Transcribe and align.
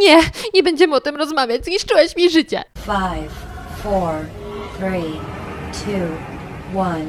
Nie, 0.00 0.20
nie 0.54 0.62
będziemy 0.62 0.96
o 0.96 1.00
tym 1.00 1.16
rozmawiać. 1.16 1.64
Zniszczyłeś 1.64 2.16
mi 2.16 2.30
życie. 2.30 2.62
Five, 2.78 3.32
four, 3.82 4.14
three, 4.78 5.20
two, 5.72 6.80
one. 6.80 7.04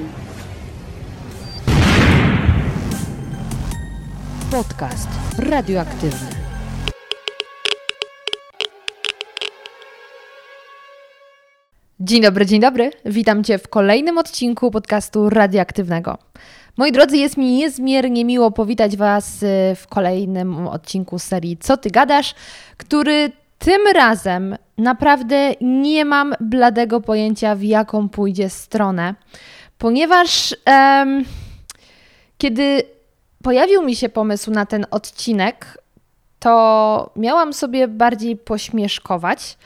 Podcast 4.52 5.08
radioaktywny. 5.40 6.41
Dzień 12.04 12.21
dobry, 12.21 12.45
dzień 12.45 12.59
dobry. 12.59 12.91
Witam 13.05 13.43
Cię 13.43 13.57
w 13.57 13.68
kolejnym 13.68 14.18
odcinku 14.18 14.71
podcastu 14.71 15.29
radioaktywnego. 15.29 16.18
Moi 16.77 16.91
drodzy, 16.91 17.18
jest 17.18 17.38
mi 17.38 17.54
niezmiernie 17.54 18.25
miło 18.25 18.51
powitać 18.51 18.97
Was 18.97 19.43
y, 19.43 19.75
w 19.75 19.88
kolejnym 19.88 20.68
odcinku 20.68 21.19
serii 21.19 21.57
Co 21.57 21.77
Ty 21.77 21.89
Gadasz, 21.89 22.36
który 22.77 23.32
tym 23.59 23.82
razem 23.95 24.55
naprawdę 24.78 25.51
nie 25.61 26.06
mam 26.06 26.36
bladego 26.39 27.01
pojęcia, 27.01 27.56
w 27.56 27.64
jaką 27.64 28.09
pójdzie 28.09 28.50
stronę, 28.50 29.15
ponieważ 29.78 30.56
em, 30.65 31.25
kiedy 32.38 32.83
pojawił 33.44 33.81
mi 33.81 33.95
się 33.95 34.09
pomysł 34.09 34.52
na 34.52 34.66
ten 34.66 34.86
odcinek, 34.92 35.78
to 36.39 37.11
miałam 37.16 37.53
sobie 37.53 37.88
bardziej 37.88 38.38
pośmieszkować, 38.38 39.58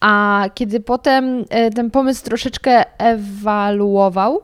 a 0.00 0.44
kiedy 0.54 0.80
potem 0.80 1.44
e, 1.50 1.70
ten 1.70 1.90
pomysł 1.90 2.24
troszeczkę 2.24 2.98
ewaluował, 2.98 4.42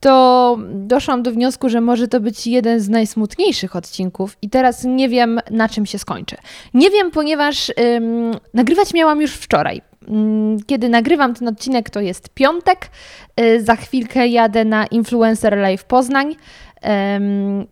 to 0.00 0.58
doszłam 0.72 1.22
do 1.22 1.32
wniosku, 1.32 1.68
że 1.68 1.80
może 1.80 2.08
to 2.08 2.20
być 2.20 2.46
jeden 2.46 2.80
z 2.80 2.88
najsmutniejszych 2.88 3.76
odcinków 3.76 4.36
i 4.42 4.50
teraz 4.50 4.84
nie 4.84 5.08
wiem, 5.08 5.40
na 5.50 5.68
czym 5.68 5.86
się 5.86 5.98
skończy. 5.98 6.36
Nie 6.74 6.90
wiem, 6.90 7.10
ponieważ 7.10 7.72
ym, 7.96 8.30
nagrywać 8.54 8.94
miałam 8.94 9.20
już 9.20 9.32
wczoraj. 9.32 9.82
Ym, 10.08 10.56
kiedy 10.66 10.88
nagrywam 10.88 11.34
ten 11.34 11.48
odcinek, 11.48 11.90
to 11.90 12.00
jest 12.00 12.28
piątek. 12.28 12.90
Yy, 13.36 13.62
za 13.62 13.76
chwilkę 13.76 14.28
jadę 14.28 14.64
na 14.64 14.86
Influencer 14.86 15.58
Live 15.58 15.84
Poznań. 15.84 16.36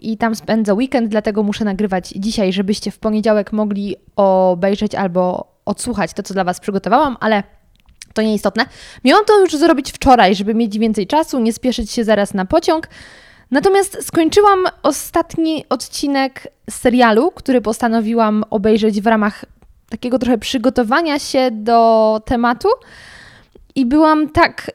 I 0.01 0.17
tam 0.17 0.35
spędzę 0.35 0.75
weekend, 0.75 1.09
dlatego 1.09 1.43
muszę 1.43 1.65
nagrywać 1.65 2.09
dzisiaj, 2.09 2.53
żebyście 2.53 2.91
w 2.91 2.99
poniedziałek 2.99 3.53
mogli 3.53 3.97
obejrzeć 4.17 4.95
albo 4.95 5.54
odsłuchać 5.67 6.13
to, 6.13 6.23
co 6.23 6.35
dla 6.35 6.45
Was 6.45 6.61
przygotowałam, 6.61 7.17
ale 7.21 7.43
to 8.15 8.23
nieistotne. 8.23 8.67
Miałam 9.05 9.25
to 9.25 9.41
już 9.41 9.57
zrobić 9.57 9.93
wczoraj, 9.93 10.35
żeby 10.35 10.55
mieć 10.55 10.79
więcej 10.79 11.07
czasu, 11.07 11.41
nie 11.41 11.53
spieszyć 11.53 11.91
się 11.91 12.05
zaraz 12.05 12.35
na 12.35 12.45
pociąg. 12.45 12.89
Natomiast 13.51 14.07
skończyłam 14.07 14.65
ostatni 14.83 15.65
odcinek 15.69 16.49
serialu, 16.71 17.31
który 17.31 17.61
postanowiłam 17.61 18.45
obejrzeć 18.51 19.01
w 19.01 19.07
ramach 19.07 19.45
takiego 19.89 20.19
trochę 20.19 20.39
przygotowania 20.39 21.19
się 21.19 21.51
do 21.51 22.21
tematu 22.25 22.69
i 23.75 23.87
byłam 23.87 24.29
tak, 24.29 24.71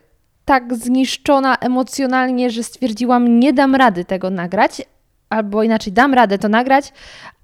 tak 0.46 0.76
zniszczona 0.76 1.56
emocjonalnie, 1.56 2.50
że 2.50 2.64
stwierdziłam, 2.64 3.40
nie 3.40 3.54
dam 3.54 3.76
rady 3.76 4.06
tego 4.06 4.30
nagrać, 4.30 4.82
albo 5.30 5.64
inaczej, 5.64 5.94
dam 5.94 6.14
radę 6.14 6.38
to 6.38 6.50
nagrać, 6.50 6.94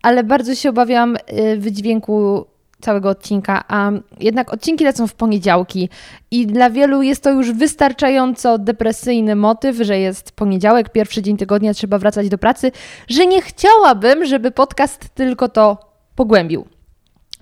ale 0.01 0.23
bardzo 0.23 0.55
się 0.55 0.69
obawiałam 0.69 1.15
y, 1.15 1.57
wydźwięku 1.57 2.45
całego 2.85 3.09
odcinka, 3.09 3.63
a 3.67 3.91
jednak 4.19 4.53
odcinki 4.53 4.83
lecą 4.83 5.07
w 5.07 5.13
poniedziałki 5.13 5.89
i 6.31 6.47
dla 6.47 6.69
wielu 6.69 7.01
jest 7.01 7.23
to 7.23 7.31
już 7.31 7.51
wystarczająco 7.51 8.57
depresyjny 8.57 9.35
motyw, 9.35 9.75
że 9.77 9.99
jest 9.99 10.31
poniedziałek, 10.31 10.89
pierwszy 10.89 11.21
dzień 11.21 11.37
tygodnia, 11.37 11.73
trzeba 11.73 11.97
wracać 11.97 12.29
do 12.29 12.37
pracy, 12.37 12.71
że 13.07 13.25
nie 13.25 13.41
chciałabym, 13.41 14.25
żeby 14.25 14.51
podcast 14.51 15.09
tylko 15.09 15.49
to 15.49 15.77
pogłębił. 16.15 16.65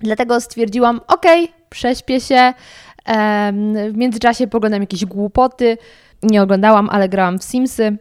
Dlatego 0.00 0.40
stwierdziłam, 0.40 1.00
ok, 1.06 1.26
prześpię 1.70 2.20
się, 2.20 2.52
w 3.90 3.96
międzyczasie 3.96 4.46
poglądam 4.46 4.80
jakieś 4.80 5.04
głupoty, 5.04 5.78
nie 6.22 6.42
oglądałam, 6.42 6.90
ale 6.90 7.08
grałam 7.08 7.38
w 7.38 7.44
Simsy. 7.44 7.96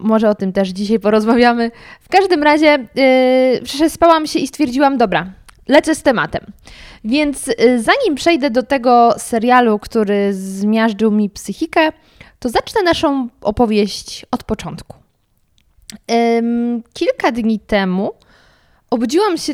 Może 0.00 0.30
o 0.30 0.34
tym 0.34 0.52
też 0.52 0.68
dzisiaj 0.68 1.00
porozmawiamy. 1.00 1.70
W 2.00 2.08
każdym 2.08 2.42
razie 2.42 2.78
yy, 2.94 3.62
przespałam 3.64 4.26
się 4.26 4.38
i 4.38 4.46
stwierdziłam, 4.46 4.98
dobra, 4.98 5.26
lecę 5.68 5.94
z 5.94 6.02
tematem. 6.02 6.46
Więc 7.04 7.48
y, 7.48 7.54
zanim 7.82 8.14
przejdę 8.14 8.50
do 8.50 8.62
tego 8.62 9.14
serialu, 9.18 9.78
który 9.78 10.34
zmiażdżył 10.34 11.10
mi 11.10 11.30
psychikę, 11.30 11.92
to 12.38 12.48
zacznę 12.48 12.82
naszą 12.82 13.28
opowieść 13.40 14.26
od 14.30 14.44
początku. 14.44 14.96
Kilka 16.92 17.32
dni 17.32 17.60
temu 17.60 18.10
obudziłam 18.90 19.36
się. 19.38 19.52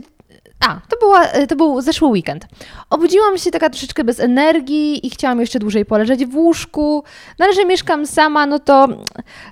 A, 0.64 0.80
to, 0.88 0.96
była, 1.00 1.26
to 1.48 1.56
był 1.56 1.80
zeszły 1.80 2.08
weekend. 2.08 2.46
Obudziłam 2.90 3.38
się 3.38 3.50
taka 3.50 3.70
troszeczkę 3.70 4.04
bez 4.04 4.20
energii 4.20 5.06
i 5.06 5.10
chciałam 5.10 5.40
jeszcze 5.40 5.58
dłużej 5.58 5.84
poleżeć 5.84 6.26
w 6.26 6.36
łóżku. 6.36 7.04
No 7.38 7.44
ale 7.44 7.54
że 7.54 7.64
mieszkam 7.64 8.06
sama, 8.06 8.46
no 8.46 8.58
to 8.58 8.88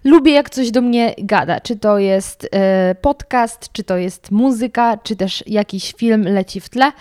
lubię 0.05 0.33
jak 0.33 0.51
coś 0.51 0.71
do 0.71 0.81
mnie 0.81 1.15
gada. 1.19 1.61
Czy 1.61 1.77
to 1.77 1.99
jest 1.99 2.49
e, 2.53 2.95
podcast, 2.95 3.73
czy 3.73 3.85
to 3.85 3.97
jest 3.97 4.31
muzyka, 4.31 4.97
czy 5.03 5.17
też 5.17 5.45
jakiś 5.47 5.95
film 5.97 6.23
leci 6.23 6.61
w 6.61 6.69
tle. 6.69 6.93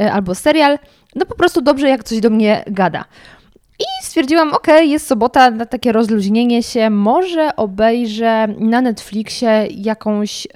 E, 0.00 0.12
albo 0.12 0.34
serial, 0.34 0.78
no 1.14 1.26
po 1.26 1.34
prostu 1.34 1.60
dobrze 1.60 1.88
jak 1.88 2.04
coś 2.04 2.20
do 2.20 2.30
mnie 2.30 2.64
gada. 2.66 3.04
I 3.78 3.84
stwierdziłam, 4.04 4.52
ok, 4.52 4.66
jest 4.80 5.06
sobota 5.06 5.50
na 5.50 5.66
takie 5.66 5.92
rozluźnienie 5.92 6.62
się, 6.62 6.90
może 6.90 7.56
obejrzę 7.56 8.46
na 8.58 8.80
Netflixie 8.80 9.66
jakąś 9.70 10.46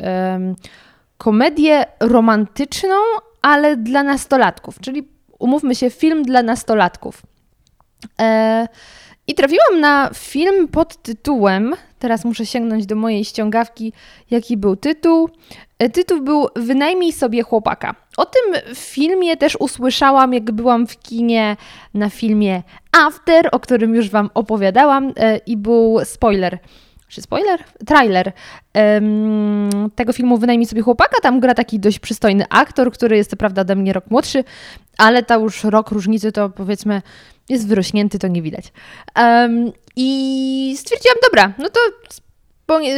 komedię 1.18 1.84
romantyczną, 2.00 2.96
ale 3.42 3.76
dla 3.76 4.02
nastolatków, 4.02 4.80
czyli 4.80 5.08
umówmy 5.38 5.74
się, 5.74 5.90
film 5.90 6.22
dla 6.22 6.42
nastolatków. 6.42 7.22
E, 8.20 8.68
I 9.26 9.34
trafiłam 9.34 9.80
na 9.80 10.10
film 10.14 10.68
pod 10.68 11.02
tytułem, 11.02 11.74
teraz 11.98 12.24
muszę 12.24 12.46
sięgnąć 12.46 12.86
do 12.86 12.96
mojej 12.96 13.24
ściągawki, 13.24 13.92
jaki 14.30 14.56
był 14.56 14.76
tytuł. 14.76 15.30
E, 15.78 15.88
tytuł 15.88 16.20
był 16.20 16.46
Wynajmij 16.56 17.12
sobie 17.12 17.42
chłopaka. 17.42 17.94
O 18.16 18.26
tym 18.26 18.74
filmie 18.74 19.36
też 19.36 19.56
usłyszałam, 19.60 20.34
jak 20.34 20.52
byłam 20.52 20.86
w 20.86 20.98
kinie 20.98 21.56
na 21.94 22.10
filmie 22.10 22.62
After, 22.92 23.48
o 23.52 23.60
którym 23.60 23.94
już 23.94 24.10
Wam 24.10 24.30
opowiadałam 24.34 25.12
e, 25.16 25.36
i 25.36 25.56
był 25.56 25.98
spoiler. 26.04 26.58
Czy 27.08 27.22
spoiler? 27.22 27.64
Trailer 27.86 28.32
um, 28.74 29.90
tego 29.94 30.12
filmu 30.12 30.38
Wynajmij 30.38 30.66
sobie 30.66 30.82
chłopaka. 30.82 31.16
Tam 31.22 31.40
gra 31.40 31.54
taki 31.54 31.80
dość 31.80 31.98
przystojny 31.98 32.44
aktor, 32.50 32.92
który 32.92 33.16
jest 33.16 33.30
to 33.30 33.36
prawda 33.36 33.62
ode 33.62 33.76
mnie 33.76 33.92
rok 33.92 34.04
młodszy, 34.10 34.44
ale 34.98 35.22
ta 35.22 35.34
już 35.34 35.64
rok 35.64 35.90
różnicy 35.90 36.32
to 36.32 36.50
powiedzmy 36.50 37.02
jest 37.48 37.68
wyrośnięty, 37.68 38.18
to 38.18 38.28
nie 38.28 38.42
widać. 38.42 38.72
Um, 39.16 39.72
I 39.96 40.74
stwierdziłam, 40.78 41.16
dobra, 41.22 41.52
no 41.58 41.68
to 41.68 41.80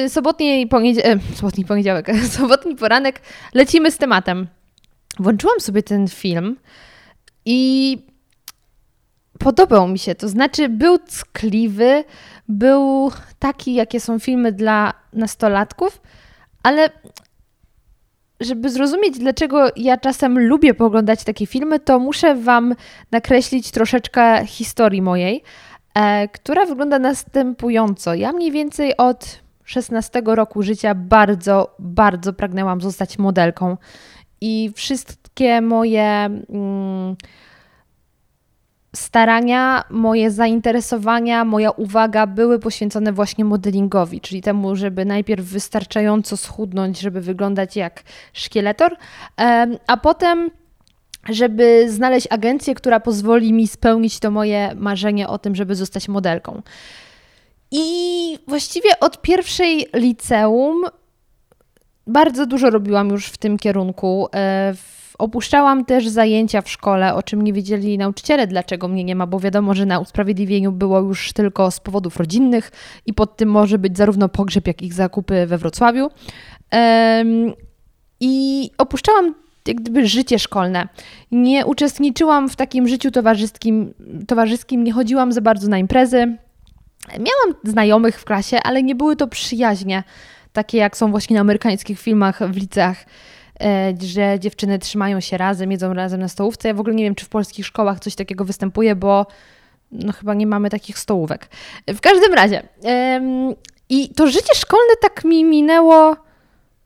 sobotni, 0.08 0.68
poniedzie- 0.68 1.04
e, 1.04 1.18
sobotni 1.34 1.64
poniedziałek, 1.64 2.06
sobotni 2.38 2.76
poranek, 2.76 3.20
lecimy 3.54 3.90
z 3.90 3.98
tematem. 3.98 4.46
Włączyłam 5.18 5.60
sobie 5.60 5.82
ten 5.82 6.08
film 6.08 6.56
i 7.44 7.98
podobał 9.40 9.88
mi 9.88 9.98
się. 9.98 10.14
To 10.14 10.28
znaczy, 10.28 10.68
był 10.68 10.98
ckliwy, 10.98 12.04
był 12.48 13.10
taki, 13.38 13.74
jakie 13.74 14.00
są 14.00 14.18
filmy 14.18 14.52
dla 14.52 14.92
nastolatków, 15.12 16.00
ale 16.62 16.90
żeby 18.40 18.70
zrozumieć, 18.70 19.18
dlaczego 19.18 19.68
ja 19.76 19.96
czasem 19.96 20.38
lubię 20.38 20.74
poglądać 20.74 21.24
takie 21.24 21.46
filmy, 21.46 21.80
to 21.80 21.98
muszę 21.98 22.34
Wam 22.34 22.74
nakreślić 23.10 23.70
troszeczkę 23.70 24.46
historii 24.46 25.02
mojej, 25.02 25.42
e, 25.94 26.28
która 26.28 26.66
wygląda 26.66 26.98
następująco. 26.98 28.14
Ja 28.14 28.32
mniej 28.32 28.52
więcej 28.52 28.96
od 28.96 29.40
16 29.64 30.22
roku 30.24 30.62
życia 30.62 30.94
bardzo, 30.94 31.74
bardzo 31.78 32.32
pragnęłam 32.32 32.80
zostać 32.80 33.18
modelką. 33.18 33.76
I 34.40 34.72
wszystkie 34.74 35.60
moje 35.60 36.04
mm, 36.04 37.16
starania, 38.96 39.84
moje 39.90 40.30
zainteresowania, 40.30 41.44
moja 41.44 41.70
uwaga 41.70 42.26
były 42.26 42.58
poświęcone 42.58 43.12
właśnie 43.12 43.44
modelingowi, 43.44 44.20
czyli 44.20 44.42
temu, 44.42 44.76
żeby 44.76 45.04
najpierw 45.04 45.46
wystarczająco 45.46 46.36
schudnąć, 46.36 47.00
żeby 47.00 47.20
wyglądać 47.20 47.76
jak 47.76 48.02
szkieletor, 48.32 48.96
a 49.86 49.96
potem 49.96 50.50
żeby 51.28 51.90
znaleźć 51.90 52.26
agencję, 52.30 52.74
która 52.74 53.00
pozwoli 53.00 53.52
mi 53.52 53.68
spełnić 53.68 54.18
to 54.18 54.30
moje 54.30 54.74
marzenie 54.74 55.28
o 55.28 55.38
tym, 55.38 55.54
żeby 55.54 55.74
zostać 55.74 56.08
modelką. 56.08 56.62
I 57.70 58.38
właściwie 58.48 59.00
od 59.00 59.22
pierwszej 59.22 59.86
liceum 59.94 60.82
bardzo 62.06 62.46
dużo 62.46 62.70
robiłam 62.70 63.08
już 63.08 63.26
w 63.26 63.36
tym 63.36 63.58
kierunku. 63.58 64.28
E, 64.34 64.74
opuszczałam 65.20 65.84
też 65.84 66.08
zajęcia 66.08 66.62
w 66.62 66.70
szkole, 66.70 67.14
o 67.14 67.22
czym 67.22 67.42
nie 67.42 67.52
wiedzieli 67.52 67.98
nauczyciele, 67.98 68.46
dlaczego 68.46 68.88
mnie 68.88 69.04
nie 69.04 69.16
ma, 69.16 69.26
bo 69.26 69.40
wiadomo, 69.40 69.74
że 69.74 69.86
na 69.86 69.98
usprawiedliwieniu 69.98 70.72
było 70.72 70.98
już 70.98 71.32
tylko 71.32 71.70
z 71.70 71.80
powodów 71.80 72.16
rodzinnych 72.16 72.70
i 73.06 73.14
pod 73.14 73.36
tym 73.36 73.48
może 73.48 73.78
być 73.78 73.96
zarówno 73.96 74.28
pogrzeb, 74.28 74.66
jak 74.66 74.82
i 74.82 74.92
zakupy 74.92 75.46
we 75.46 75.58
Wrocławiu. 75.58 76.10
I 78.20 78.70
opuszczałam 78.78 79.34
jak 79.66 79.80
gdyby 79.80 80.06
życie 80.06 80.38
szkolne. 80.38 80.88
Nie 81.32 81.66
uczestniczyłam 81.66 82.48
w 82.48 82.56
takim 82.56 82.88
życiu 82.88 83.10
towarzyskim, 83.10 83.94
towarzyskim 84.26 84.84
nie 84.84 84.92
chodziłam 84.92 85.32
za 85.32 85.40
bardzo 85.40 85.68
na 85.68 85.78
imprezy. 85.78 86.36
Miałam 87.08 87.60
znajomych 87.64 88.20
w 88.20 88.24
klasie, 88.24 88.58
ale 88.62 88.82
nie 88.82 88.94
były 88.94 89.16
to 89.16 89.26
przyjaźnie, 89.26 90.02
takie 90.52 90.78
jak 90.78 90.96
są 90.96 91.10
właśnie 91.10 91.34
na 91.34 91.40
amerykańskich 91.40 92.00
filmach 92.00 92.50
w 92.52 92.56
liceach, 92.56 93.06
że 94.02 94.38
dziewczyny 94.38 94.78
trzymają 94.78 95.20
się 95.20 95.36
razem, 95.36 95.72
jedzą 95.72 95.94
razem 95.94 96.20
na 96.20 96.28
stołówce. 96.28 96.68
Ja 96.68 96.74
w 96.74 96.80
ogóle 96.80 96.94
nie 96.94 97.04
wiem, 97.04 97.14
czy 97.14 97.24
w 97.24 97.28
polskich 97.28 97.66
szkołach 97.66 98.00
coś 98.00 98.14
takiego 98.14 98.44
występuje, 98.44 98.96
bo 98.96 99.26
no 99.92 100.12
chyba 100.12 100.34
nie 100.34 100.46
mamy 100.46 100.70
takich 100.70 100.98
stołówek. 100.98 101.48
W 101.88 102.00
każdym 102.00 102.34
razie. 102.34 102.68
I 103.88 104.08
to 104.08 104.26
życie 104.26 104.54
szkolne 104.54 104.94
tak 105.02 105.24
mi 105.24 105.44
minęło 105.44 106.16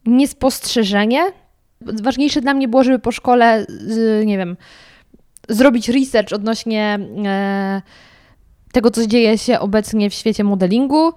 niespostrzeżenie. 0.07 1.33
Ważniejsze 1.81 2.41
dla 2.41 2.55
mnie 2.55 2.69
było, 2.69 2.85
żeby 2.85 2.99
po 2.99 3.13
szkole, 3.13 3.67
nie 4.25 4.39
wiem, 4.39 4.57
zrobić 5.49 5.89
research 5.89 6.33
odnośnie 6.33 6.99
e, 7.25 7.83
tego, 8.73 8.91
co 8.91 9.07
dzieje 9.07 9.39
się 9.39 9.61
obecnie 9.61 10.11
w 10.11 10.15
świecie 10.15 10.45
modelingu, 10.45 11.13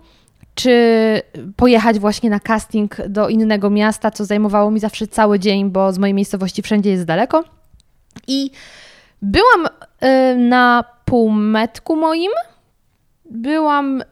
czy 0.58 1.22
pojechać 1.56 2.00
właśnie 2.00 2.30
na 2.30 2.40
casting 2.40 3.08
do 3.10 3.30
innego 3.30 3.70
miasta, 3.70 4.12
co 4.12 4.26
zajmowało 4.26 4.72
mi 4.72 4.80
zawsze 4.80 5.08
cały 5.08 5.40
dzień, 5.40 5.70
bo 5.70 5.94
z 5.94 5.98
mojej 5.98 6.14
miejscowości 6.14 6.62
wszędzie 6.62 6.90
jest 6.90 7.06
daleko. 7.06 7.44
I 8.28 8.52
byłam 9.22 9.68
e, 10.00 10.36
na 10.36 10.84
półmetku 11.06 11.96
moim, 11.96 12.32
byłam 13.32 14.04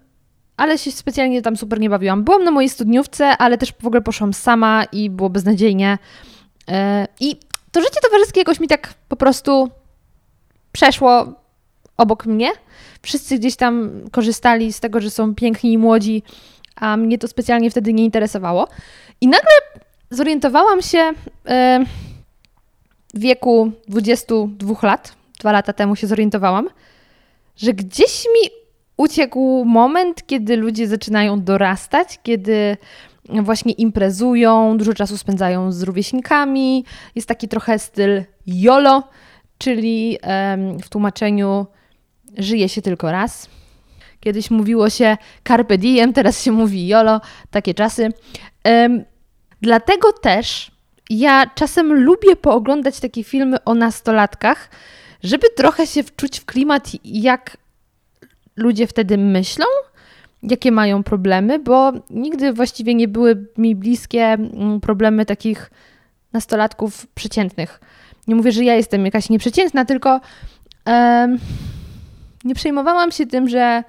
ale 0.57 0.77
się 0.77 0.92
specjalnie 0.92 1.42
tam 1.42 1.57
super 1.57 1.80
nie 1.80 1.89
bawiłam. 1.89 2.24
Byłam 2.24 2.44
na 2.44 2.51
mojej 2.51 2.69
studniówce, 2.69 3.38
ale 3.38 3.57
też 3.57 3.74
w 3.81 3.88
ogóle 3.88 4.01
poszłam 4.01 4.33
sama 4.33 4.83
i 4.91 5.09
było 5.09 5.30
beznadziejnie. 5.30 5.98
E, 6.69 7.07
I 7.19 7.39
to 7.71 7.81
życie 7.81 8.00
towarzyskie 8.03 8.39
jakoś 8.39 8.59
mi 8.59 8.68
tak 8.68 8.94
po 9.09 9.15
prostu 9.15 9.69
przeszło 10.71 11.44
obok 11.97 12.25
mnie. 12.25 12.51
Wszyscy 13.01 13.39
gdzieś 13.39 13.56
tam 13.56 14.01
korzystali 14.12 14.74
z 14.74 14.80
tego, 14.80 15.00
że 15.00 15.09
są 15.09 15.36
piękni 15.36 15.74
i 15.74 15.77
młodzi, 15.77 16.24
a 16.75 16.97
mnie 16.97 17.18
to 17.18 17.27
specjalnie 17.27 17.71
wtedy 17.71 17.94
nie 17.94 18.06
interesowało. 18.06 18.68
I 19.21 19.27
nagle 19.27 19.51
zorientowałam 20.09 20.81
się 20.81 21.12
e, 21.45 21.86
w 23.13 23.19
wieku 23.19 23.71
22 23.88 24.88
lat, 24.88 25.15
dwa 25.39 25.51
lata 25.51 25.74
temu 25.74 25.95
się 25.95 26.07
zorientowałam, 26.07 26.69
że 27.57 27.74
gdzieś 27.74 28.25
mi 28.25 28.50
uciekł 28.98 29.65
moment, 29.65 30.27
kiedy 30.27 30.57
ludzie 30.57 30.88
zaczynają 30.88 31.44
dorastać, 31.44 32.19
kiedy 32.24 32.77
właśnie 33.30 33.71
imprezują, 33.71 34.77
dużo 34.77 34.94
czasu 34.94 35.18
spędzają 35.18 35.71
z 35.71 35.83
rówieśnikami. 35.83 36.86
Jest 37.15 37.27
taki 37.27 37.48
trochę 37.48 37.80
styl 37.80 38.24
YOLO, 38.48 39.03
czyli 39.57 40.18
w 40.83 40.89
tłumaczeniu 40.89 41.65
żyje 42.38 42.70
się 42.70 42.82
tylko 42.82 43.12
raz. 43.12 43.50
Kiedyś 44.20 44.52
mówiło 44.52 44.90
się 44.90 45.18
carpe 45.48 45.78
diem, 45.78 46.14
teraz 46.14 46.44
się 46.44 46.52
mówi 46.52 46.88
YOLO, 46.88 47.22
takie 47.52 47.74
czasy. 47.74 48.10
Dlatego 49.62 50.14
też 50.14 50.72
ja 51.10 51.46
czasem 51.56 51.94
lubię 51.94 52.36
pooglądać 52.36 53.00
takie 53.00 53.24
filmy 53.24 53.64
o 53.64 53.76
nastolatkach, 53.76 54.70
żeby 55.24 55.48
trochę 55.56 55.88
się 55.88 56.04
wczuć 56.04 56.40
w 56.40 56.46
klimat, 56.46 56.92
jak 57.04 57.58
ludzie 58.56 58.88
wtedy 58.88 59.18
myślą, 59.18 59.66
jakie 60.44 60.72
mają 60.72 61.04
problemy, 61.04 61.60
bo 61.60 61.92
nigdy 62.10 62.54
właściwie 62.54 62.96
nie 62.96 63.08
były 63.08 63.46
mi 63.58 63.76
bliskie 63.76 64.24
mm, 64.24 64.82
problemy 64.82 65.26
takich 65.26 65.72
nastolatków 66.34 67.08
przeciętnych. 67.08 67.80
Nie 68.28 68.36
mówię, 68.36 68.52
że 68.52 68.64
ja 68.64 68.76
jestem 68.76 69.06
jakaś 69.06 69.30
nieprzeciętna, 69.30 69.86
tylko 69.86 70.22
um, 70.86 71.40
nie 72.45 72.56
przejmowałam 72.56 73.12
się 73.12 73.25
tym, 73.25 73.50
że 73.50 73.83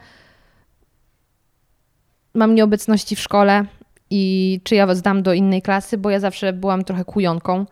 mam 2.34 2.54
nieobecności 2.54 3.16
w 3.16 3.20
szkole 3.20 3.64
i 4.10 4.60
czy 4.64 4.74
ja 4.74 4.94
zdam 4.94 5.22
do 5.22 5.32
innej 5.32 5.62
klasy, 5.62 5.98
bo 5.98 6.10
ja 6.10 6.20
zawsze 6.20 6.52
byłam 6.52 6.84
trochę 6.84 7.04
kujonką. 7.04 7.66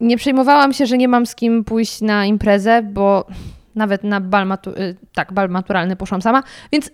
Nie 0.00 0.16
przejmowałam 0.16 0.72
się, 0.72 0.86
że 0.86 0.98
nie 0.98 1.08
mam 1.08 1.26
z 1.26 1.34
kim 1.34 1.64
pójść 1.64 2.00
na 2.00 2.26
imprezę, 2.26 2.82
bo 2.82 3.26
nawet 3.74 4.04
na 4.04 4.20
bal, 4.20 4.46
matu- 4.46 4.80
y, 4.80 4.96
tak, 5.14 5.32
bal 5.32 5.48
maturalny 5.48 5.96
poszłam 5.96 6.22
sama, 6.22 6.42
więc 6.72 6.90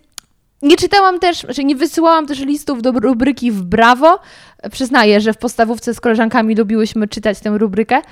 nie 0.63 0.77
czytałam 0.77 1.19
też, 1.19 1.41
znaczy 1.41 1.65
nie 1.65 1.77
wysyłałam 1.77 2.27
też 2.27 2.41
listów 2.41 2.83
do 2.83 2.93
rubryki 2.93 3.53
w 3.53 3.63
Brawo. 3.63 4.19
Przyznaję, 4.73 5.21
że 5.21 5.33
w 5.33 5.39
podstawówce 5.39 5.95
z 5.95 6.01
koleżankami 6.01 6.55
lubiłyśmy 6.55 7.09
czytać 7.09 7.41
tę 7.41 7.59
rubrykę, 7.59 8.03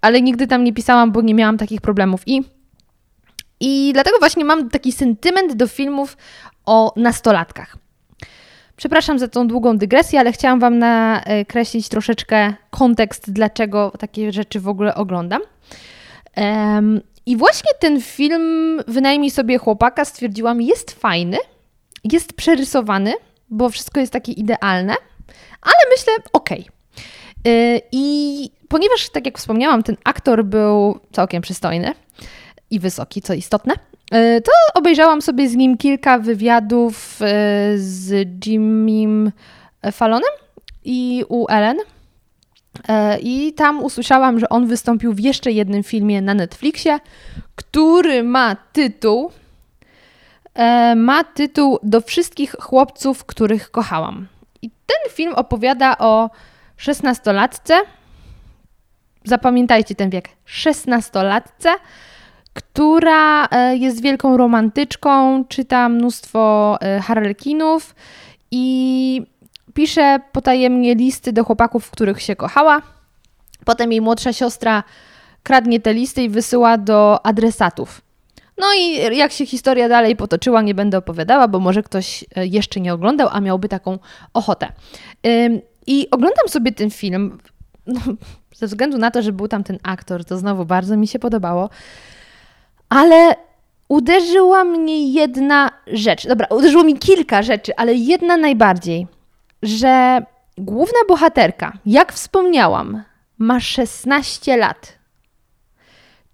ale 0.00 0.22
nigdy 0.22 0.46
tam 0.46 0.64
nie 0.64 0.72
pisałam, 0.72 1.12
bo 1.12 1.20
nie 1.20 1.34
miałam 1.34 1.58
takich 1.58 1.80
problemów. 1.80 2.22
I, 2.26 2.42
i 3.62 3.90
dlatego 3.92 4.18
właśnie 4.18 4.44
mam 4.44 4.70
taki 4.70 4.92
sentyment 4.92 5.52
do 5.54 5.66
filmów 5.66 6.16
o 6.66 6.92
nastolatkach. 6.96 7.76
Przepraszam 8.76 9.18
za 9.18 9.28
tą 9.28 9.48
długą 9.48 9.78
dygresję, 9.78 10.20
ale 10.20 10.32
chciałam 10.32 10.60
Wam 10.60 10.78
nakreślić 10.78 11.88
troszeczkę 11.88 12.54
kontekst, 12.70 13.32
dlaczego 13.32 13.92
takie 13.98 14.32
rzeczy 14.32 14.60
w 14.60 14.68
ogóle 14.68 14.94
oglądam. 14.94 15.42
Um, 16.36 17.00
i 17.26 17.36
właśnie 17.36 17.70
ten 17.80 18.00
film, 18.00 18.80
wynajmij 18.88 19.30
sobie 19.30 19.58
chłopaka, 19.58 20.04
stwierdziłam, 20.04 20.62
jest 20.62 20.90
fajny, 20.90 21.38
jest 22.12 22.32
przerysowany, 22.32 23.14
bo 23.50 23.68
wszystko 23.68 24.00
jest 24.00 24.12
takie 24.12 24.32
idealne, 24.32 24.94
ale 25.62 25.90
myślę, 25.90 26.12
okej. 26.32 26.60
Okay. 26.60 27.80
I 27.92 28.50
ponieważ, 28.68 29.10
tak 29.10 29.26
jak 29.26 29.38
wspomniałam, 29.38 29.82
ten 29.82 29.96
aktor 30.04 30.44
był 30.44 31.00
całkiem 31.12 31.42
przystojny 31.42 31.94
i 32.72 32.80
wysoki, 32.80 33.22
co 33.22 33.34
istotne, 33.34 33.74
y, 33.74 34.40
to 34.40 34.52
obejrzałam 34.74 35.22
sobie 35.22 35.48
z 35.48 35.56
nim 35.56 35.76
kilka 35.76 36.18
wywiadów 36.18 37.22
y, 37.22 37.24
z 37.78 38.28
Jimmym 38.46 39.32
Fallonem 39.92 40.32
i 40.84 41.24
u 41.28 41.46
Ellen. 41.48 41.76
E, 42.88 43.18
I 43.18 43.52
tam 43.52 43.84
usłyszałam, 43.84 44.40
że 44.40 44.48
on 44.48 44.66
wystąpił 44.66 45.12
w 45.12 45.20
jeszcze 45.20 45.52
jednym 45.52 45.82
filmie 45.82 46.22
na 46.22 46.34
Netflixie, 46.34 46.98
który 47.54 48.22
ma 48.22 48.56
tytuł 48.72 49.32
e, 50.54 50.94
ma 50.94 51.24
tytuł 51.24 51.78
Do 51.82 52.00
wszystkich 52.00 52.56
chłopców, 52.60 53.24
których 53.24 53.70
kochałam. 53.70 54.28
I 54.62 54.70
ten 54.70 55.12
film 55.12 55.34
opowiada 55.34 55.98
o 55.98 56.30
szesnastolatce, 56.76 57.74
zapamiętajcie 59.24 59.94
ten 59.94 60.10
wiek, 60.10 60.28
szesnastolatce, 60.44 61.74
która 62.52 63.46
e, 63.46 63.76
jest 63.76 64.02
wielką 64.02 64.36
romantyczką, 64.36 65.44
czyta 65.44 65.88
mnóstwo 65.88 66.78
harlekinów 67.02 67.94
i 68.50 69.22
pisze 69.74 70.20
potajemnie 70.32 70.94
listy 70.94 71.32
do 71.32 71.44
chłopaków, 71.44 71.86
w 71.86 71.90
których 71.90 72.22
się 72.22 72.36
kochała. 72.36 72.82
Potem 73.64 73.92
jej 73.92 74.00
młodsza 74.00 74.32
siostra 74.32 74.82
kradnie 75.42 75.80
te 75.80 75.94
listy 75.94 76.22
i 76.22 76.28
wysyła 76.28 76.78
do 76.78 77.26
adresatów. 77.26 78.00
No 78.58 78.66
i 78.78 79.16
jak 79.16 79.32
się 79.32 79.46
historia 79.46 79.88
dalej 79.88 80.16
potoczyła, 80.16 80.62
nie 80.62 80.74
będę 80.74 80.98
opowiadała, 80.98 81.48
bo 81.48 81.58
może 81.58 81.82
ktoś 81.82 82.24
e, 82.36 82.46
jeszcze 82.46 82.80
nie 82.80 82.94
oglądał, 82.94 83.28
a 83.32 83.40
miałby 83.40 83.68
taką 83.68 83.98
ochotę. 84.34 84.72
I 85.86 86.10
oglądam 86.10 86.48
sobie 86.48 86.72
ten 86.72 86.90
film 86.90 87.38
no, 87.86 88.00
ze 88.54 88.66
względu 88.66 88.98
na 88.98 89.10
to, 89.10 89.22
że 89.22 89.32
był 89.32 89.48
tam 89.48 89.64
ten 89.64 89.78
aktor, 89.82 90.24
to 90.24 90.38
znowu 90.38 90.64
bardzo 90.64 90.96
mi 90.96 91.08
się 91.08 91.18
podobało, 91.18 91.70
ale 92.92 93.34
uderzyła 93.88 94.64
mnie 94.64 95.12
jedna 95.12 95.70
rzecz. 95.86 96.26
Dobra, 96.26 96.46
uderzyło 96.50 96.84
mi 96.84 96.98
kilka 96.98 97.42
rzeczy, 97.42 97.76
ale 97.76 97.94
jedna 97.94 98.36
najbardziej– 98.36 99.06
że 99.62 100.22
główna 100.58 100.98
bohaterka, 101.08 101.72
jak 101.86 102.12
wspomniałam, 102.12 103.02
ma 103.38 103.60
16 103.60 104.56
lat. 104.56 104.98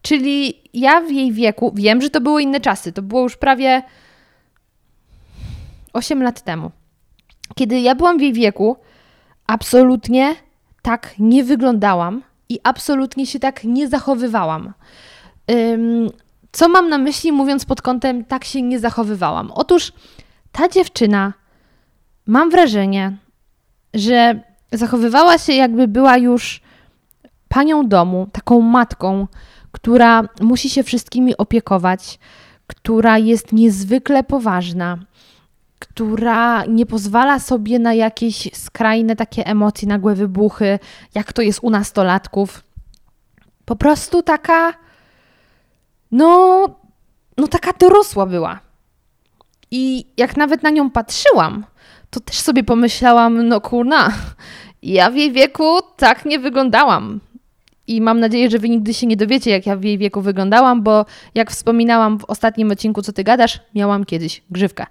Czyli 0.02 0.62
ja 0.74 1.00
w 1.00 1.10
jej 1.10 1.32
wieku, 1.32 1.72
wiem, 1.74 2.02
że 2.02 2.10
to 2.10 2.20
były 2.20 2.42
inne 2.42 2.60
czasy, 2.60 2.92
to 2.92 3.02
było 3.02 3.22
już 3.22 3.36
prawie 3.36 3.82
8 5.92 6.22
lat 6.22 6.42
temu. 6.42 6.70
Kiedy 7.54 7.80
ja 7.80 7.94
byłam 7.94 8.18
w 8.18 8.20
jej 8.20 8.32
wieku, 8.32 8.76
absolutnie 9.46 10.34
tak 10.82 11.14
nie 11.18 11.44
wyglądałam 11.44 12.22
i 12.48 12.58
absolutnie 12.62 13.26
się 13.26 13.38
tak 13.38 13.64
nie 13.64 13.88
zachowywałam. 13.88 14.72
Co 16.52 16.68
mam 16.68 16.88
na 16.88 16.98
myśli, 16.98 17.32
mówiąc 17.32 17.64
pod 17.64 17.82
kątem, 17.82 18.24
tak 18.24 18.44
się 18.44 18.62
nie 18.62 18.78
zachowywałam? 18.78 19.50
Otóż 19.54 19.92
ta 20.52 20.68
dziewczyna 20.68 21.32
mam 22.26 22.50
wrażenie, 22.50 23.16
że 23.94 24.40
zachowywała 24.72 25.38
się, 25.38 25.52
jakby 25.52 25.88
była 25.88 26.16
już 26.16 26.60
panią 27.48 27.88
domu, 27.88 28.28
taką 28.32 28.60
matką, 28.60 29.26
która 29.72 30.22
musi 30.40 30.70
się 30.70 30.82
wszystkimi 30.82 31.36
opiekować, 31.36 32.18
która 32.66 33.18
jest 33.18 33.52
niezwykle 33.52 34.24
poważna, 34.24 34.98
która 35.78 36.64
nie 36.64 36.86
pozwala 36.86 37.38
sobie 37.38 37.78
na 37.78 37.94
jakieś 37.94 38.50
skrajne 38.54 39.16
takie 39.16 39.46
emocje, 39.46 39.88
nagłe 39.88 40.14
wybuchy, 40.14 40.78
jak 41.14 41.32
to 41.32 41.42
jest 41.42 41.58
u 41.62 41.70
nastolatków. 41.70 42.64
po 43.64 43.76
prostu 43.76 44.22
taka, 44.22 44.74
no, 46.10 46.66
no 47.36 47.48
taka 47.48 47.72
dorosła 47.72 48.26
była. 48.26 48.60
I 49.70 50.06
jak 50.16 50.36
nawet 50.36 50.62
na 50.62 50.70
nią 50.70 50.90
patrzyłam, 50.90 51.64
to 52.10 52.20
też 52.20 52.38
sobie 52.40 52.64
pomyślałam, 52.64 53.48
no 53.48 53.60
kurna, 53.60 54.12
ja 54.82 55.10
w 55.10 55.16
jej 55.16 55.32
wieku 55.32 55.78
tak 55.96 56.24
nie 56.24 56.38
wyglądałam. 56.38 57.20
I 57.86 58.00
mam 58.00 58.20
nadzieję, 58.20 58.50
że 58.50 58.58
wy 58.58 58.68
nigdy 58.68 58.94
się 58.94 59.06
nie 59.06 59.16
dowiecie, 59.16 59.50
jak 59.50 59.66
ja 59.66 59.76
w 59.76 59.84
jej 59.84 59.98
wieku 59.98 60.20
wyglądałam, 60.20 60.82
bo 60.82 61.06
jak 61.34 61.50
wspominałam 61.50 62.18
w 62.18 62.24
ostatnim 62.24 62.70
odcinku, 62.70 63.02
co 63.02 63.12
ty 63.12 63.24
gadasz, 63.24 63.60
miałam 63.74 64.04
kiedyś 64.04 64.42
grzywkę. 64.50 64.86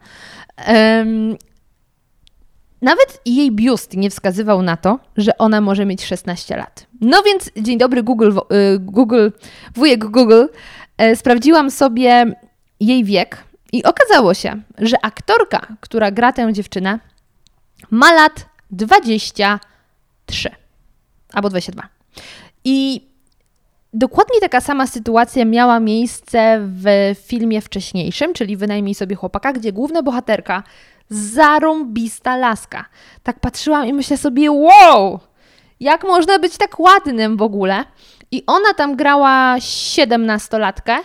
Um, 0.67 1.37
nawet 2.81 3.21
jej 3.25 3.51
biust 3.51 3.97
nie 3.97 4.09
wskazywał 4.09 4.61
na 4.61 4.77
to, 4.77 4.99
że 5.17 5.37
ona 5.37 5.61
może 5.61 5.85
mieć 5.85 6.05
16 6.05 6.57
lat. 6.57 6.87
No 7.01 7.23
więc 7.23 7.51
dzień 7.57 7.77
dobry 7.77 8.03
Google, 8.03 8.31
y, 8.31 8.79
Google 8.79 9.29
wujek 9.75 10.05
Google. 10.05 10.45
E, 10.97 11.15
sprawdziłam 11.15 11.71
sobie 11.71 12.35
jej 12.79 13.03
wiek 13.03 13.43
i 13.71 13.83
okazało 13.83 14.33
się, 14.33 14.61
że 14.77 15.05
aktorka, 15.05 15.67
która 15.81 16.11
gra 16.11 16.33
tę 16.33 16.53
dziewczynę, 16.53 16.99
ma 17.91 18.13
lat 18.13 18.45
23 18.71 20.49
albo 21.33 21.49
22. 21.49 21.87
I 22.63 23.07
dokładnie 23.93 24.39
taka 24.39 24.61
sama 24.61 24.87
sytuacja 24.87 25.45
miała 25.45 25.79
miejsce 25.79 26.59
w 26.61 27.15
filmie 27.25 27.61
wcześniejszym, 27.61 28.33
czyli 28.33 28.57
Wynajmij 28.57 28.95
sobie 28.95 29.15
chłopaka, 29.15 29.53
gdzie 29.53 29.73
główna 29.73 30.03
bohaterka 30.03 30.63
zarąbista 31.09 32.37
laska. 32.37 32.85
Tak 33.23 33.39
patrzyłam 33.39 33.85
i 33.87 33.93
myślę 33.93 34.17
sobie, 34.17 34.51
wow, 34.51 35.19
jak 35.79 36.03
można 36.03 36.39
być 36.39 36.57
tak 36.57 36.79
ładnym 36.79 37.37
w 37.37 37.41
ogóle? 37.41 37.83
I 38.31 38.43
ona 38.47 38.73
tam 38.73 38.95
grała 38.95 39.55
17-latkę. 39.57 40.97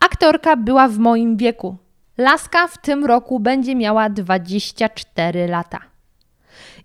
Aktorka 0.00 0.56
była 0.56 0.88
w 0.88 0.98
moim 0.98 1.36
wieku. 1.36 1.76
Laska 2.18 2.68
w 2.68 2.78
tym 2.78 3.04
roku 3.04 3.40
będzie 3.40 3.74
miała 3.74 4.10
24 4.10 5.46
lata. 5.46 5.78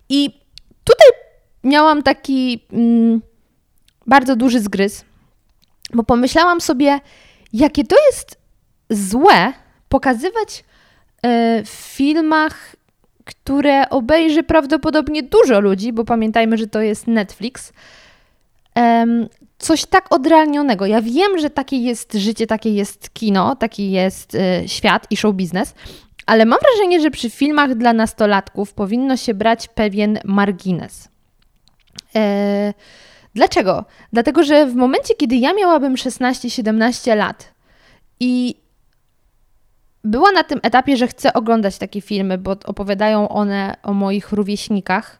I 0.09 0.39
tutaj 0.83 1.07
miałam 1.63 2.03
taki 2.03 2.65
mm, 2.73 3.21
bardzo 4.07 4.35
duży 4.35 4.59
zgryz, 4.59 5.05
bo 5.93 6.03
pomyślałam 6.03 6.61
sobie, 6.61 6.99
jakie 7.53 7.83
to 7.83 7.95
jest 8.07 8.37
złe 8.89 9.53
pokazywać 9.89 10.63
E, 11.23 11.63
w 11.63 11.69
filmach, 11.69 12.75
które 13.25 13.89
obejrzy 13.89 14.43
prawdopodobnie 14.43 15.23
dużo 15.23 15.59
ludzi, 15.59 15.93
bo 15.93 16.05
pamiętajmy, 16.05 16.57
że 16.57 16.67
to 16.67 16.81
jest 16.81 17.07
Netflix. 17.07 17.73
Coś 19.57 19.85
tak 19.85 20.13
odrealnionego. 20.13 20.85
Ja 20.85 21.01
wiem, 21.01 21.39
że 21.39 21.49
takie 21.49 21.77
jest 21.77 22.13
życie, 22.13 22.47
takie 22.47 22.73
jest 22.73 23.13
kino, 23.13 23.55
taki 23.55 23.91
jest 23.91 24.35
e, 24.35 24.67
świat 24.67 25.07
i 25.09 25.17
show 25.17 25.35
biznes, 25.35 25.73
ale 26.25 26.45
mam 26.45 26.59
wrażenie, 26.59 27.01
że 27.01 27.11
przy 27.11 27.29
filmach 27.29 27.75
dla 27.75 27.93
nastolatków 27.93 28.73
powinno 28.73 29.17
się 29.17 29.33
brać 29.33 29.67
pewien 29.67 30.19
margines. 30.25 31.09
E, 32.15 32.73
dlaczego? 33.35 33.85
Dlatego, 34.13 34.43
że 34.43 34.65
w 34.65 34.75
momencie, 34.75 35.15
kiedy 35.15 35.35
ja 35.35 35.53
miałabym 35.53 35.95
16-17 35.95 37.15
lat 37.15 37.53
i 38.19 38.55
była 40.03 40.31
na 40.31 40.43
tym 40.43 40.59
etapie, 40.63 40.97
że 40.97 41.07
chcę 41.07 41.33
oglądać 41.33 41.77
takie 41.77 42.01
filmy, 42.01 42.37
bo 42.37 42.55
opowiadają 42.65 43.29
one 43.29 43.75
o 43.83 43.93
moich 43.93 44.31
rówieśnikach, 44.31 45.19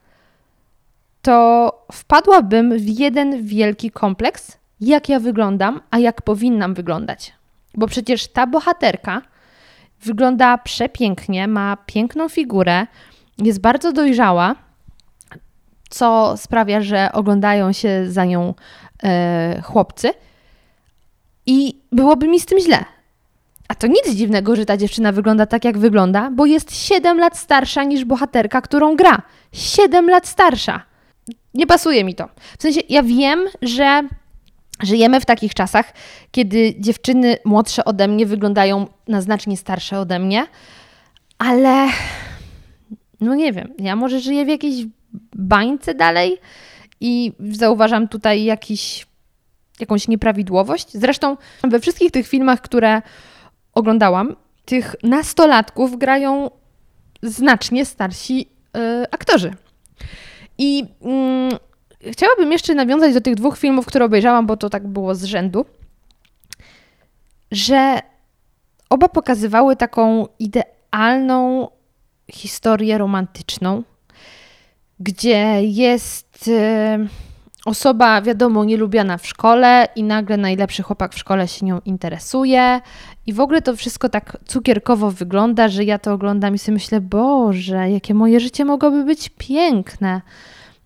to 1.28 1.72
wpadłabym 1.92 2.78
w 2.78 3.00
jeden 3.00 3.44
wielki 3.44 3.92
kompleks, 3.92 4.58
jak 4.82 5.10
ja 5.10 5.20
wyglądam, 5.20 5.82
a 5.92 6.00
jak 6.00 6.22
powinnam 6.22 6.74
wyglądać. 6.74 7.34
Bo 7.76 7.88
przecież 7.88 8.28
ta 8.28 8.48
bohaterka 8.48 9.22
wygląda 10.02 10.58
przepięknie, 10.58 11.48
ma 11.48 11.78
piękną 11.86 12.30
figurę, 12.30 12.88
jest 13.38 13.62
bardzo 13.62 13.92
dojrzała, 13.94 14.56
co 15.90 16.34
sprawia, 16.38 16.82
że 16.82 17.10
oglądają 17.14 17.72
się 17.72 18.12
za 18.12 18.26
nią 18.26 18.54
e, 19.04 19.62
chłopcy. 19.62 20.10
I 21.46 21.82
byłoby 21.92 22.28
mi 22.28 22.40
z 22.40 22.46
tym 22.46 22.60
źle. 22.60 22.86
A 23.68 23.76
to 23.76 23.88
nic 23.88 24.10
dziwnego, 24.16 24.56
że 24.56 24.66
ta 24.66 24.78
dziewczyna 24.78 25.12
wygląda 25.12 25.46
tak, 25.46 25.66
jak 25.66 25.78
wygląda, 25.78 26.32
bo 26.32 26.46
jest 26.46 26.76
7 26.76 27.20
lat 27.20 27.38
starsza 27.38 27.84
niż 27.84 28.06
bohaterka, 28.06 28.62
którą 28.62 28.96
gra. 28.96 29.22
7 29.52 30.10
lat 30.10 30.28
starsza. 30.28 30.87
Nie 31.58 31.68
pasuje 31.68 32.04
mi 32.04 32.16
to. 32.16 32.30
W 32.60 32.62
sensie, 32.62 32.82
ja 32.90 33.04
wiem, 33.04 33.40
że 33.62 34.02
żyjemy 34.84 35.22
w 35.22 35.26
takich 35.26 35.54
czasach, 35.54 35.94
kiedy 36.32 36.76
dziewczyny 36.80 37.38
młodsze 37.46 37.86
ode 37.86 38.08
mnie 38.08 38.26
wyglądają 38.26 38.88
na 39.08 39.22
znacznie 39.22 39.58
starsze 39.58 40.00
ode 40.00 40.20
mnie, 40.20 40.48
ale 41.38 41.88
no 43.22 43.36
nie 43.36 43.54
wiem, 43.54 43.74
ja 43.80 43.96
może 43.96 44.20
żyję 44.20 44.46
w 44.46 44.48
jakiejś 44.48 44.86
bańce 45.36 45.94
dalej 45.94 46.38
i 47.02 47.34
zauważam 47.40 48.08
tutaj 48.08 48.44
jakiś, 48.44 49.08
jakąś 49.80 50.08
nieprawidłowość. 50.08 50.88
Zresztą 50.92 51.38
we 51.64 51.80
wszystkich 51.80 52.12
tych 52.12 52.28
filmach, 52.28 52.62
które 52.62 53.02
oglądałam, 53.74 54.36
tych 54.66 54.96
nastolatków 55.04 55.98
grają 55.98 56.52
znacznie 57.24 57.86
starsi 57.86 58.38
yy, 58.38 59.06
aktorzy. 59.12 59.54
I 60.58 60.86
yy, 62.02 62.12
chciałabym 62.12 62.52
jeszcze 62.52 62.76
nawiązać 62.76 63.14
do 63.14 63.22
tych 63.22 63.36
dwóch 63.36 63.58
filmów, 63.58 63.86
które 63.86 64.06
obejrzałam, 64.06 64.46
bo 64.46 64.58
to 64.58 64.70
tak 64.70 64.88
było 64.88 65.16
z 65.16 65.24
rzędu, 65.24 65.66
że 67.52 68.00
oba 68.90 69.10
pokazywały 69.10 69.76
taką 69.76 70.28
idealną 70.40 71.68
historię 72.32 72.98
romantyczną, 72.98 73.84
gdzie 75.00 75.64
jest. 75.64 76.48
Yy, 76.48 77.27
osoba, 77.68 78.22
wiadomo, 78.22 78.66
nielubiana 78.66 79.18
w 79.18 79.28
szkole 79.28 79.88
i 79.96 80.04
nagle 80.04 80.38
najlepszy 80.38 80.84
chłopak 80.84 81.14
w 81.14 81.18
szkole 81.18 81.48
się 81.48 81.66
nią 81.66 81.80
interesuje 81.86 82.82
i 83.26 83.34
w 83.34 83.40
ogóle 83.40 83.62
to 83.62 83.76
wszystko 83.76 84.10
tak 84.10 84.38
cukierkowo 84.46 85.12
wygląda, 85.12 85.68
że 85.68 85.84
ja 85.84 86.00
to 86.00 86.14
oglądam 86.14 86.56
i 86.56 86.58
sobie 86.58 86.74
myślę, 86.74 87.02
Boże, 87.02 87.90
jakie 87.90 88.14
moje 88.14 88.40
życie 88.40 88.66
mogłoby 88.66 89.04
być 89.04 89.30
piękne. 89.38 90.22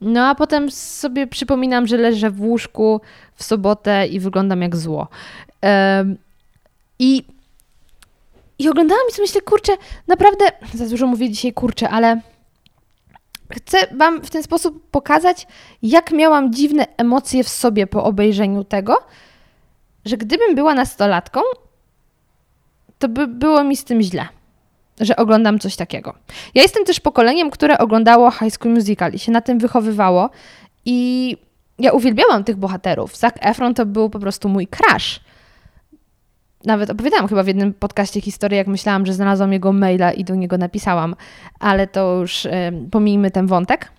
No 0.01 0.27
a 0.27 0.35
potem 0.35 0.71
sobie 0.71 1.27
przypominam, 1.27 1.87
że 1.87 1.97
leżę 1.97 2.29
w 2.31 2.41
łóżku 2.41 3.01
w 3.35 3.43
sobotę 3.43 4.07
i 4.07 4.19
wyglądam 4.19 4.61
jak 4.61 4.75
zło. 4.75 5.07
Um, 5.63 6.17
I, 6.99 7.23
I 8.59 8.69
oglądałam 8.69 9.03
i 9.09 9.11
sobie 9.11 9.23
myślę, 9.23 9.41
kurczę, 9.41 9.71
naprawdę, 10.07 10.45
za 10.73 10.85
dużo 10.85 11.07
mówię 11.07 11.29
dzisiaj 11.29 11.53
kurczę, 11.53 11.89
ale 11.89 12.21
Chcę 13.51 13.77
Wam 13.97 14.21
w 14.21 14.29
ten 14.29 14.43
sposób 14.43 14.89
pokazać, 14.91 15.47
jak 15.81 16.11
miałam 16.11 16.53
dziwne 16.53 16.85
emocje 16.97 17.43
w 17.43 17.49
sobie 17.49 17.87
po 17.87 18.03
obejrzeniu 18.03 18.63
tego, 18.63 18.97
że 20.05 20.17
gdybym 20.17 20.55
była 20.55 20.73
nastolatką, 20.73 21.41
to 22.99 23.09
by 23.09 23.27
było 23.27 23.63
mi 23.63 23.77
z 23.77 23.83
tym 23.83 24.01
źle, 24.01 24.27
że 24.99 25.15
oglądam 25.15 25.59
coś 25.59 25.75
takiego. 25.75 26.13
Ja 26.55 26.61
jestem 26.61 26.85
też 26.85 26.99
pokoleniem, 26.99 27.51
które 27.51 27.77
oglądało 27.77 28.31
High 28.31 28.53
School 28.53 28.73
Musical 28.73 29.13
i 29.13 29.19
się 29.19 29.31
na 29.31 29.41
tym 29.41 29.59
wychowywało 29.59 30.29
i 30.85 31.37
ja 31.79 31.91
uwielbiałam 31.91 32.43
tych 32.43 32.55
bohaterów. 32.55 33.17
Zac 33.17 33.35
Efron 33.39 33.73
to 33.73 33.85
był 33.85 34.09
po 34.09 34.19
prostu 34.19 34.49
mój 34.49 34.67
crush 34.67 35.19
nawet 36.65 36.89
opowiadałam 36.89 37.27
chyba 37.27 37.43
w 37.43 37.47
jednym 37.47 37.73
podcaście 37.73 38.21
historię, 38.21 38.57
jak 38.57 38.67
myślałam, 38.67 39.05
że 39.05 39.13
znalazłam 39.13 39.53
jego 39.53 39.73
maila 39.73 40.11
i 40.11 40.23
do 40.23 40.35
niego 40.35 40.57
napisałam, 40.57 41.15
ale 41.59 41.87
to 41.87 42.19
już 42.19 42.47
pomijmy 42.91 43.31
ten 43.31 43.47
wątek. 43.47 43.91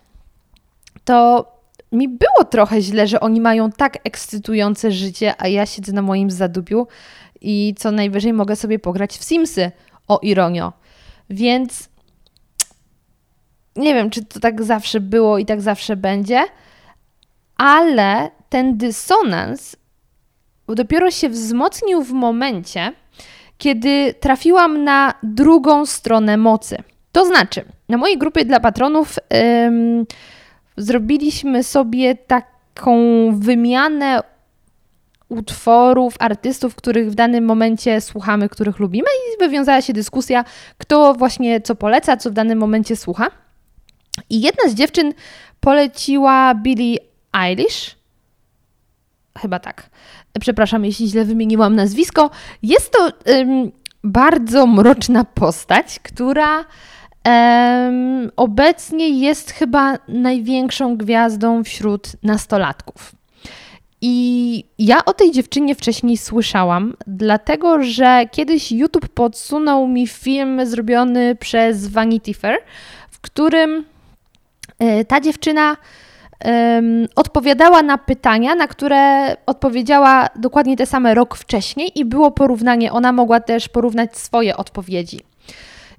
To 1.05 1.51
mi 1.91 2.09
było 2.09 2.45
trochę 2.49 2.81
źle, 2.81 3.07
że 3.07 3.19
oni 3.19 3.41
mają 3.41 3.71
tak 3.71 3.97
ekscytujące 4.03 4.91
życie, 4.91 5.33
a 5.37 5.47
ja 5.47 5.65
siedzę 5.65 5.93
na 5.93 6.01
moim 6.01 6.31
zadupiu 6.31 6.87
i 7.41 7.75
co 7.77 7.91
najwyżej 7.91 8.33
mogę 8.33 8.55
sobie 8.55 8.79
pograć 8.79 9.17
w 9.17 9.23
Simsy, 9.23 9.71
o 10.07 10.19
ironio. 10.21 10.73
Więc 11.29 11.89
nie 13.75 13.93
wiem, 13.93 14.09
czy 14.09 14.25
to 14.25 14.39
tak 14.39 14.63
zawsze 14.63 14.99
było 14.99 15.37
i 15.37 15.45
tak 15.45 15.61
zawsze 15.61 15.95
będzie, 15.95 16.43
ale 17.57 18.31
ten 18.49 18.77
dysonans 18.77 19.75
dopiero 20.67 21.11
się 21.11 21.29
wzmocnił 21.29 22.03
w 22.03 22.11
momencie, 22.11 22.93
kiedy 23.57 24.13
trafiłam 24.19 24.83
na 24.83 25.13
drugą 25.23 25.85
stronę 25.85 26.37
mocy. 26.37 26.77
To 27.11 27.25
znaczy, 27.25 27.65
na 27.89 27.97
mojej 27.97 28.17
grupie 28.17 28.45
dla 28.45 28.59
patronów 28.59 29.19
ym, 29.65 30.05
zrobiliśmy 30.77 31.63
sobie 31.63 32.15
taką 32.15 32.95
wymianę 33.39 34.21
utworów, 35.29 36.15
artystów, 36.19 36.75
których 36.75 37.11
w 37.11 37.15
danym 37.15 37.45
momencie 37.45 38.01
słuchamy, 38.01 38.49
których 38.49 38.79
lubimy, 38.79 39.07
i 39.07 39.39
wywiązała 39.39 39.81
się 39.81 39.93
dyskusja, 39.93 40.45
kto 40.77 41.13
właśnie 41.13 41.61
co 41.61 41.75
poleca, 41.75 42.17
co 42.17 42.29
w 42.29 42.33
danym 42.33 42.59
momencie 42.59 42.95
słucha. 42.95 43.27
I 44.29 44.41
jedna 44.41 44.69
z 44.69 44.73
dziewczyn 44.73 45.13
poleciła 45.59 46.55
Billie 46.55 46.97
Eilish, 47.33 47.95
chyba 49.37 49.59
tak. 49.59 49.89
Przepraszam, 50.39 50.85
jeśli 50.85 51.07
źle 51.07 51.25
wymieniłam 51.25 51.75
nazwisko. 51.75 52.29
Jest 52.63 52.91
to 52.91 53.11
ym, 53.31 53.71
bardzo 54.03 54.67
mroczna 54.67 55.23
postać, 55.23 55.99
która 55.99 56.59
ym, 56.59 58.31
obecnie 58.35 59.09
jest 59.09 59.51
chyba 59.51 59.97
największą 60.07 60.97
gwiazdą 60.97 61.63
wśród 61.63 62.11
nastolatków. 62.23 63.15
I 64.05 64.63
ja 64.79 65.05
o 65.05 65.13
tej 65.13 65.31
dziewczynie 65.31 65.75
wcześniej 65.75 66.17
słyszałam, 66.17 66.95
dlatego 67.07 67.83
że 67.83 68.25
kiedyś 68.31 68.71
YouTube 68.71 69.07
podsunął 69.09 69.87
mi 69.87 70.07
film 70.07 70.65
zrobiony 70.65 71.35
przez 71.35 71.87
Vanity 71.87 72.33
Fair, 72.33 72.57
w 73.11 73.21
którym 73.21 73.85
e, 74.79 75.05
ta 75.05 75.21
dziewczyna 75.21 75.77
um, 76.43 77.07
odpowiadała 77.15 77.83
na 77.83 77.97
pytania, 77.97 78.55
na 78.55 78.67
które 78.67 79.35
odpowiedziała 79.45 80.27
dokładnie 80.35 80.77
te 80.77 80.85
same 80.85 81.13
rok 81.13 81.35
wcześniej 81.35 81.99
i 81.99 82.05
było 82.05 82.31
porównanie. 82.31 82.91
Ona 82.91 83.11
mogła 83.11 83.39
też 83.39 83.69
porównać 83.69 84.17
swoje 84.17 84.57
odpowiedzi. 84.57 85.19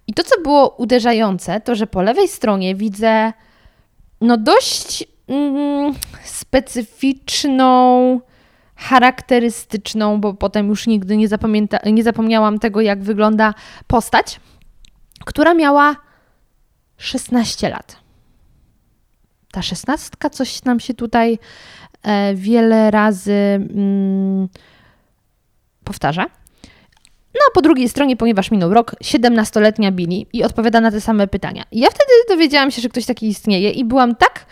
I 0.06 0.14
to, 0.14 0.24
co 0.24 0.40
było 0.40 0.68
uderzające, 0.68 1.60
to 1.60 1.74
że 1.74 1.86
po 1.86 2.02
lewej 2.02 2.28
stronie 2.28 2.74
widzę 2.74 3.32
no 4.20 4.36
dość 4.36 5.04
mm, 5.28 5.94
specyficzną, 6.24 8.20
charakterystyczną, 8.76 10.20
bo 10.20 10.34
potem 10.34 10.68
już 10.68 10.86
nigdy 10.86 11.16
nie, 11.16 11.28
nie 11.84 12.02
zapomniałam 12.02 12.58
tego, 12.58 12.80
jak 12.80 13.02
wygląda 13.02 13.54
postać, 13.86 14.40
która 15.24 15.54
miała 15.54 15.96
16 16.96 17.68
lat. 17.68 18.03
Ta 19.54 19.62
szesnastka 19.62 20.30
coś 20.30 20.64
nam 20.64 20.80
się 20.80 20.94
tutaj 20.94 21.38
e, 22.02 22.34
wiele 22.34 22.90
razy 22.90 23.32
mm, 23.32 24.48
powtarza. 25.84 26.26
No 27.34 27.40
a 27.48 27.54
po 27.54 27.62
drugiej 27.62 27.88
stronie, 27.88 28.16
ponieważ 28.16 28.50
minął 28.50 28.74
rok, 28.74 28.96
17-letnia 29.04 29.92
Billy 29.92 30.26
i 30.32 30.44
odpowiada 30.44 30.80
na 30.80 30.90
te 30.90 31.00
same 31.00 31.26
pytania. 31.26 31.64
I 31.72 31.80
ja 31.80 31.88
wtedy 31.90 32.10
dowiedziałam 32.28 32.70
się, 32.70 32.82
że 32.82 32.88
ktoś 32.88 33.06
taki 33.06 33.28
istnieje 33.28 33.70
i 33.70 33.84
byłam 33.84 34.14
tak 34.16 34.46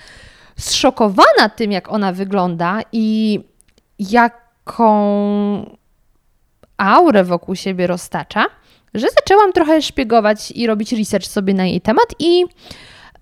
zszokowana 0.56 1.48
tym, 1.56 1.72
jak 1.72 1.92
ona 1.92 2.12
wygląda 2.12 2.80
i 2.92 3.40
jaką 3.98 4.96
aurę 6.76 7.24
wokół 7.24 7.54
siebie 7.56 7.86
roztacza, 7.86 8.44
że 8.94 9.06
zaczęłam 9.10 9.52
trochę 9.52 9.82
szpiegować 9.82 10.50
i 10.50 10.66
robić 10.66 10.92
research 10.92 11.26
sobie 11.26 11.54
na 11.54 11.66
jej 11.66 11.80
temat 11.80 12.06
i 12.18 12.44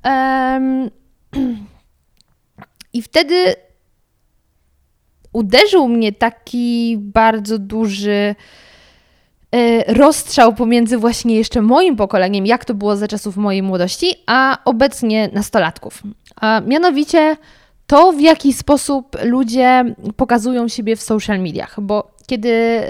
um, 0.05 0.91
i 2.93 3.03
wtedy 3.03 3.55
uderzył 5.33 5.89
mnie 5.89 6.13
taki 6.13 6.97
bardzo 6.99 7.59
duży 7.59 8.35
e, 9.53 9.95
rozstrzał 9.95 10.55
pomiędzy 10.55 10.99
właśnie 10.99 11.37
jeszcze 11.37 11.63
moim 11.63 11.97
pokoleniem, 11.97 12.47
jak 12.47 12.65
to 12.65 12.75
było 12.75 12.97
za 12.97 13.09
czasów 13.09 13.37
mojej 13.37 13.63
młodości, 13.63 14.15
a 14.27 14.59
obecnie 14.65 15.31
nastolatków. 15.33 16.03
A 16.37 16.61
mianowicie 16.67 17.37
to, 17.87 18.13
w 18.13 18.21
jaki 18.21 18.53
sposób 18.53 19.17
ludzie 19.25 19.95
pokazują 20.17 20.69
siebie 20.69 20.97
w 20.97 21.03
social 21.03 21.41
mediach, 21.41 21.81
bo 21.81 22.11
kiedy 22.27 22.81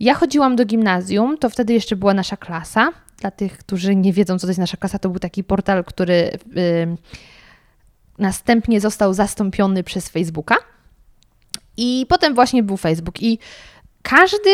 ja 0.00 0.14
chodziłam 0.14 0.56
do 0.56 0.64
gimnazjum, 0.64 1.38
to 1.38 1.50
wtedy 1.50 1.72
jeszcze 1.72 1.96
była 1.96 2.14
nasza 2.14 2.36
klasa. 2.36 2.92
Dla 3.22 3.30
tych, 3.30 3.58
którzy 3.58 3.96
nie 3.96 4.12
wiedzą, 4.12 4.38
co 4.38 4.46
to 4.46 4.50
jest 4.50 4.60
nasza 4.60 4.76
klasa, 4.76 4.98
to 4.98 5.08
był 5.08 5.18
taki 5.18 5.44
portal, 5.44 5.84
który 5.84 6.30
następnie 8.18 8.80
został 8.80 9.14
zastąpiony 9.14 9.82
przez 9.84 10.08
Facebooka. 10.08 10.56
I 11.76 12.06
potem 12.08 12.34
właśnie 12.34 12.62
był 12.62 12.76
Facebook. 12.76 13.22
I 13.22 13.38
każdy 14.02 14.50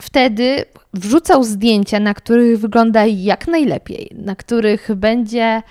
wtedy 0.00 0.64
wrzucał 0.94 1.44
zdjęcia, 1.44 2.00
na 2.00 2.14
których 2.14 2.58
wygląda 2.58 3.06
jak 3.06 3.48
najlepiej, 3.48 4.10
na 4.14 4.36
których 4.36 4.94
będzie 4.94 5.62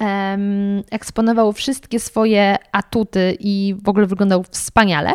um, 0.00 0.82
eksponował 0.90 1.52
wszystkie 1.52 2.00
swoje 2.00 2.56
atuty 2.72 3.36
i 3.40 3.74
w 3.82 3.88
ogóle 3.88 4.06
wyglądał 4.06 4.44
wspaniale. 4.50 5.12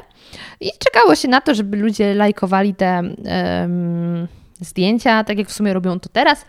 I 0.59 0.71
czekało 0.79 1.15
się 1.15 1.27
na 1.27 1.41
to, 1.41 1.55
żeby 1.55 1.77
ludzie 1.77 2.13
lajkowali 2.13 2.75
te 2.75 3.01
um, 3.01 4.27
zdjęcia, 4.59 5.23
tak 5.23 5.37
jak 5.37 5.47
w 5.47 5.53
sumie 5.53 5.73
robią 5.73 5.99
to 5.99 6.09
teraz, 6.09 6.45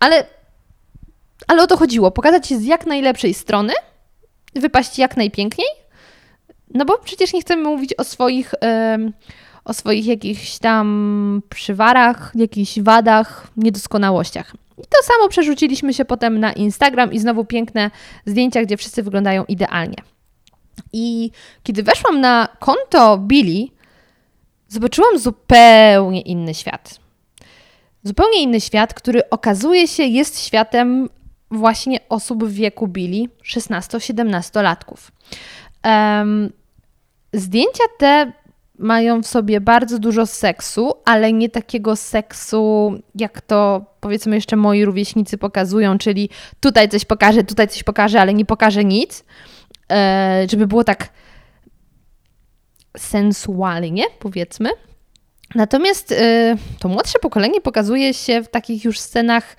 ale, 0.00 0.26
ale 1.48 1.62
o 1.62 1.66
to 1.66 1.76
chodziło, 1.76 2.10
pokazać 2.10 2.46
się 2.46 2.58
z 2.58 2.64
jak 2.64 2.86
najlepszej 2.86 3.34
strony, 3.34 3.72
wypaść 4.54 4.98
jak 4.98 5.16
najpiękniej, 5.16 5.68
no 6.74 6.84
bo 6.84 6.98
przecież 6.98 7.32
nie 7.32 7.40
chcemy 7.40 7.62
mówić 7.62 7.94
o 7.94 8.04
swoich, 8.04 8.54
o 9.64 9.74
swoich 9.74 10.06
jakichś 10.06 10.58
tam 10.58 11.42
przywarach, 11.48 12.32
jakichś 12.34 12.80
wadach, 12.80 13.46
niedoskonałościach. 13.56 14.54
I 14.78 14.82
to 14.82 15.02
samo 15.02 15.28
przerzuciliśmy 15.28 15.94
się 15.94 16.04
potem 16.04 16.40
na 16.40 16.52
Instagram 16.52 17.12
i 17.12 17.18
znowu 17.18 17.44
piękne 17.44 17.90
zdjęcia, 18.26 18.62
gdzie 18.62 18.76
wszyscy 18.76 19.02
wyglądają 19.02 19.44
idealnie. 19.44 19.96
I 20.92 21.30
kiedy 21.62 21.82
weszłam 21.82 22.20
na 22.20 22.48
konto 22.58 23.18
Billy, 23.18 23.66
zobaczyłam 24.68 25.18
zupełnie 25.18 26.20
inny 26.20 26.54
świat. 26.54 27.00
Zupełnie 28.04 28.42
inny 28.42 28.60
świat, 28.60 28.94
który 28.94 29.30
okazuje 29.30 29.88
się 29.88 30.02
jest 30.02 30.40
światem 30.40 31.08
właśnie 31.50 31.98
osób 32.08 32.44
w 32.44 32.52
wieku 32.52 32.88
Billy, 32.88 33.28
16-17 33.44 34.62
latków. 34.62 35.12
Um, 35.84 36.52
zdjęcia 37.32 37.84
te 37.98 38.32
mają 38.78 39.22
w 39.22 39.26
sobie 39.26 39.60
bardzo 39.60 39.98
dużo 39.98 40.26
seksu, 40.26 40.92
ale 41.04 41.32
nie 41.32 41.48
takiego 41.48 41.96
seksu, 41.96 42.92
jak 43.14 43.40
to 43.40 43.84
powiedzmy 44.00 44.34
jeszcze 44.34 44.56
moi 44.56 44.84
rówieśnicy 44.84 45.38
pokazują, 45.38 45.98
czyli 45.98 46.30
tutaj 46.60 46.88
coś 46.88 47.04
pokażę, 47.04 47.44
tutaj 47.44 47.68
coś 47.68 47.82
pokażę, 47.82 48.20
ale 48.20 48.34
nie 48.34 48.44
pokażę 48.44 48.84
nic, 48.84 49.24
e, 49.92 50.46
żeby 50.50 50.66
było 50.66 50.84
tak 50.84 51.08
sensualnie, 52.96 54.04
powiedzmy. 54.18 54.70
Natomiast 55.54 56.12
e, 56.12 56.56
to 56.78 56.88
młodsze 56.88 57.18
pokolenie 57.18 57.60
pokazuje 57.60 58.14
się 58.14 58.42
w 58.42 58.48
takich 58.48 58.84
już 58.84 58.98
scenach 58.98 59.56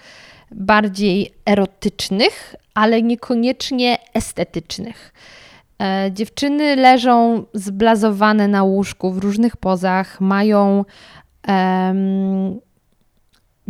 bardziej 0.51 1.33
erotycznych, 1.45 2.55
ale 2.73 3.01
niekoniecznie 3.01 3.97
estetycznych. 4.13 5.13
E, 5.81 6.11
dziewczyny 6.11 6.75
leżą 6.75 7.45
zblazowane 7.53 8.47
na 8.47 8.63
łóżku 8.63 9.11
w 9.11 9.17
różnych 9.17 9.57
pozach, 9.57 10.21
mają 10.21 10.85
um, 11.47 12.59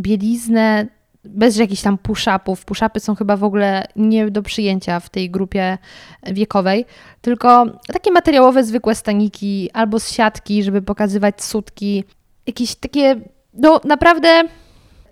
bieliznę 0.00 0.86
bez 1.24 1.56
jakichś 1.56 1.82
tam 1.82 1.98
push-upów. 1.98 2.64
Push-upy 2.64 3.00
są 3.00 3.14
chyba 3.14 3.36
w 3.36 3.44
ogóle 3.44 3.84
nie 3.96 4.30
do 4.30 4.42
przyjęcia 4.42 5.00
w 5.00 5.10
tej 5.10 5.30
grupie 5.30 5.78
wiekowej, 6.22 6.84
tylko 7.20 7.66
takie 7.86 8.10
materiałowe, 8.10 8.64
zwykłe 8.64 8.94
staniki 8.94 9.70
albo 9.72 10.00
z 10.00 10.10
siatki, 10.12 10.62
żeby 10.62 10.82
pokazywać 10.82 11.44
sutki. 11.44 12.04
Jakieś 12.46 12.74
takie, 12.74 13.20
no 13.54 13.80
naprawdę 13.84 14.42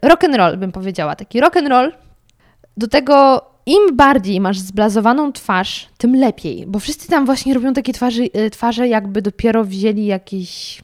rock 0.03 0.25
and 0.25 0.37
roll 0.37 0.57
bym 0.57 0.73
powiedziała, 0.73 1.17
taki 1.17 1.41
rock 1.41 1.57
and 1.57 1.69
roll. 1.69 1.93
Do 2.77 2.89
tego 2.89 3.47
im 3.67 3.97
bardziej 3.97 4.41
masz 4.41 4.59
zblazowaną 4.59 5.33
twarz, 5.33 5.89
tym 5.99 6.17
lepiej, 6.17 6.65
bo 6.67 6.79
wszyscy 6.79 7.09
tam 7.09 7.27
właśnie 7.27 7.55
robią 7.55 7.73
takie 7.73 7.93
twarzy, 7.93 8.29
e, 8.33 8.51
twarze, 8.51 8.89
jakby 8.89 9.23
dopiero 9.23 9.65
wzięli 9.65 10.07
jakiś 10.07 10.83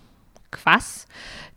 kwas 0.50 1.06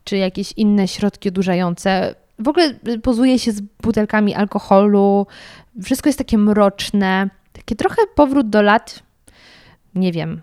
czy 0.04 0.18
jakieś 0.18 0.52
inne 0.52 0.88
środki 0.88 1.30
odurzające. 1.30 2.16
W 2.40 2.48
ogóle 2.48 2.74
pozuje 3.04 3.40
się 3.40 3.52
z 3.52 3.62
butelkami 3.62 4.36
alkoholu, 4.36 5.28
wszystko 5.84 6.10
jest 6.10 6.20
takie 6.20 6.38
mroczne, 6.38 7.30
takie 7.54 7.76
trochę 7.76 8.02
powrót 8.16 8.50
do 8.50 8.62
lat, 8.62 9.04
nie 9.96 10.12
wiem, 10.12 10.42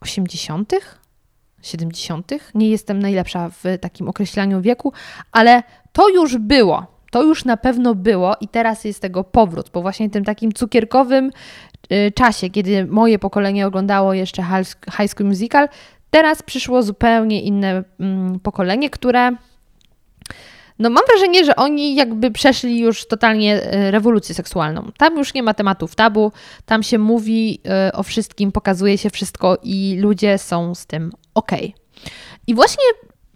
80., 0.00 0.72
70. 1.62 2.30
Nie 2.54 2.70
jestem 2.70 2.98
najlepsza 2.98 3.48
w 3.48 3.62
takim 3.80 4.08
określaniu 4.08 4.60
wieku, 4.60 4.92
ale 5.32 5.62
to 5.92 6.08
już 6.08 6.36
było 6.36 6.94
to 7.14 7.22
już 7.22 7.44
na 7.44 7.56
pewno 7.56 7.94
było 7.94 8.36
i 8.40 8.48
teraz 8.48 8.84
jest 8.84 9.02
tego 9.02 9.24
powrót, 9.24 9.70
bo 9.74 9.82
właśnie 9.82 10.10
tym 10.10 10.24
takim 10.24 10.52
cukierkowym 10.52 11.30
y, 11.92 12.12
czasie, 12.14 12.50
kiedy 12.50 12.86
moje 12.86 13.18
pokolenie 13.18 13.66
oglądało 13.66 14.14
jeszcze 14.14 14.42
High 14.98 15.10
School 15.10 15.28
Musical, 15.28 15.68
teraz 16.10 16.42
przyszło 16.42 16.82
zupełnie 16.82 17.42
inne 17.42 17.84
mm, 18.00 18.40
pokolenie, 18.40 18.90
które 18.90 19.36
no 20.78 20.90
mam 20.90 21.02
wrażenie, 21.08 21.44
że 21.44 21.56
oni 21.56 21.94
jakby 21.94 22.30
przeszli 22.30 22.78
już 22.78 23.06
totalnie 23.06 23.74
y, 23.74 23.90
rewolucję 23.90 24.34
seksualną. 24.34 24.90
Tam 24.98 25.16
już 25.16 25.34
nie 25.34 25.42
ma 25.42 25.54
tematów 25.54 25.94
tabu, 25.94 26.32
tam 26.66 26.82
się 26.82 26.98
mówi 26.98 27.60
y, 27.88 27.92
o 27.92 28.02
wszystkim, 28.02 28.52
pokazuje 28.52 28.98
się 28.98 29.10
wszystko 29.10 29.58
i 29.62 29.96
ludzie 30.00 30.38
są 30.38 30.74
z 30.74 30.86
tym 30.86 31.12
ok. 31.34 31.52
I 32.46 32.54
właśnie 32.54 32.84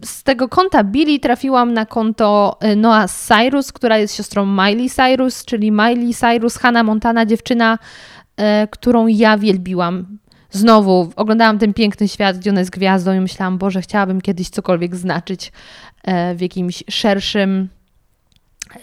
z 0.05 0.22
tego 0.22 0.48
konta 0.48 0.85
Billy 0.85 1.18
trafiłam 1.18 1.72
na 1.72 1.87
konto 1.87 2.59
y, 2.64 2.77
Noah 2.77 3.11
Cyrus, 3.11 3.72
która 3.72 3.98
jest 3.98 4.16
siostrą 4.16 4.46
Miley 4.46 4.90
Cyrus, 4.90 5.44
czyli 5.44 5.70
Miley 5.72 6.14
Cyrus, 6.14 6.57
Hannah 6.57 6.85
Montana, 6.85 7.27
dziewczyna, 7.27 7.79
którą 8.70 9.07
ja 9.07 9.38
wielbiłam. 9.38 10.18
znowu 10.51 11.12
oglądałam 11.16 11.59
ten 11.59 11.74
piękny 11.74 12.09
świat, 12.09 12.38
gdzie 12.38 12.51
ona 12.51 12.61
jest 12.61 12.70
gwiazdą 12.70 13.14
i 13.14 13.20
myślałam, 13.20 13.59
Boże, 13.59 13.81
chciałabym 13.81 14.20
kiedyś 14.20 14.51
cokolwiek 14.51 14.96
znaczyć 14.96 15.46
e, 15.46 15.53
w 16.34 16.40
jakimś 16.40 16.82
szerszym, 16.90 17.68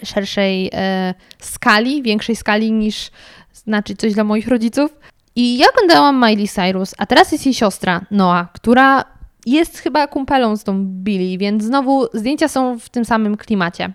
szerszej 0.04 0.70
e, 0.72 1.14
skali, 1.38 2.02
większej 2.02 2.36
skali 2.36 2.72
niż 2.72 3.10
znaczyć 3.54 4.00
coś 4.00 4.14
dla 4.14 4.24
moich 4.24 4.48
rodziców. 4.48 4.90
I 5.36 5.58
ja 5.58 5.66
oglądałam 5.74 6.24
Miley 6.26 6.48
Cyrus, 6.48 6.94
a 6.98 7.06
teraz 7.06 7.32
jest 7.32 7.46
jej 7.46 7.54
siostra 7.54 8.00
Noah, 8.10 8.52
która 8.52 9.04
jest 9.46 9.78
chyba 9.78 10.06
kumpelą 10.06 10.56
z 10.56 10.64
tą 10.64 10.84
Billy, 10.84 11.38
więc 11.38 11.64
znowu 11.64 12.06
zdjęcia 12.14 12.48
są 12.48 12.78
w 12.78 12.88
tym 12.88 13.04
samym 13.04 13.36
klimacie. 13.36 13.92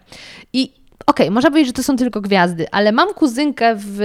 I 0.53 0.63
okej, 1.05 1.25
okay, 1.25 1.31
można 1.31 1.49
powiedzieć, 1.49 1.67
że 1.67 1.73
to 1.73 1.84
są 1.84 1.95
tylko 1.97 2.21
gwiazdy, 2.21 2.71
ale 2.71 2.91
mam 2.91 3.13
kuzynkę 3.13 3.75
w 3.77 3.99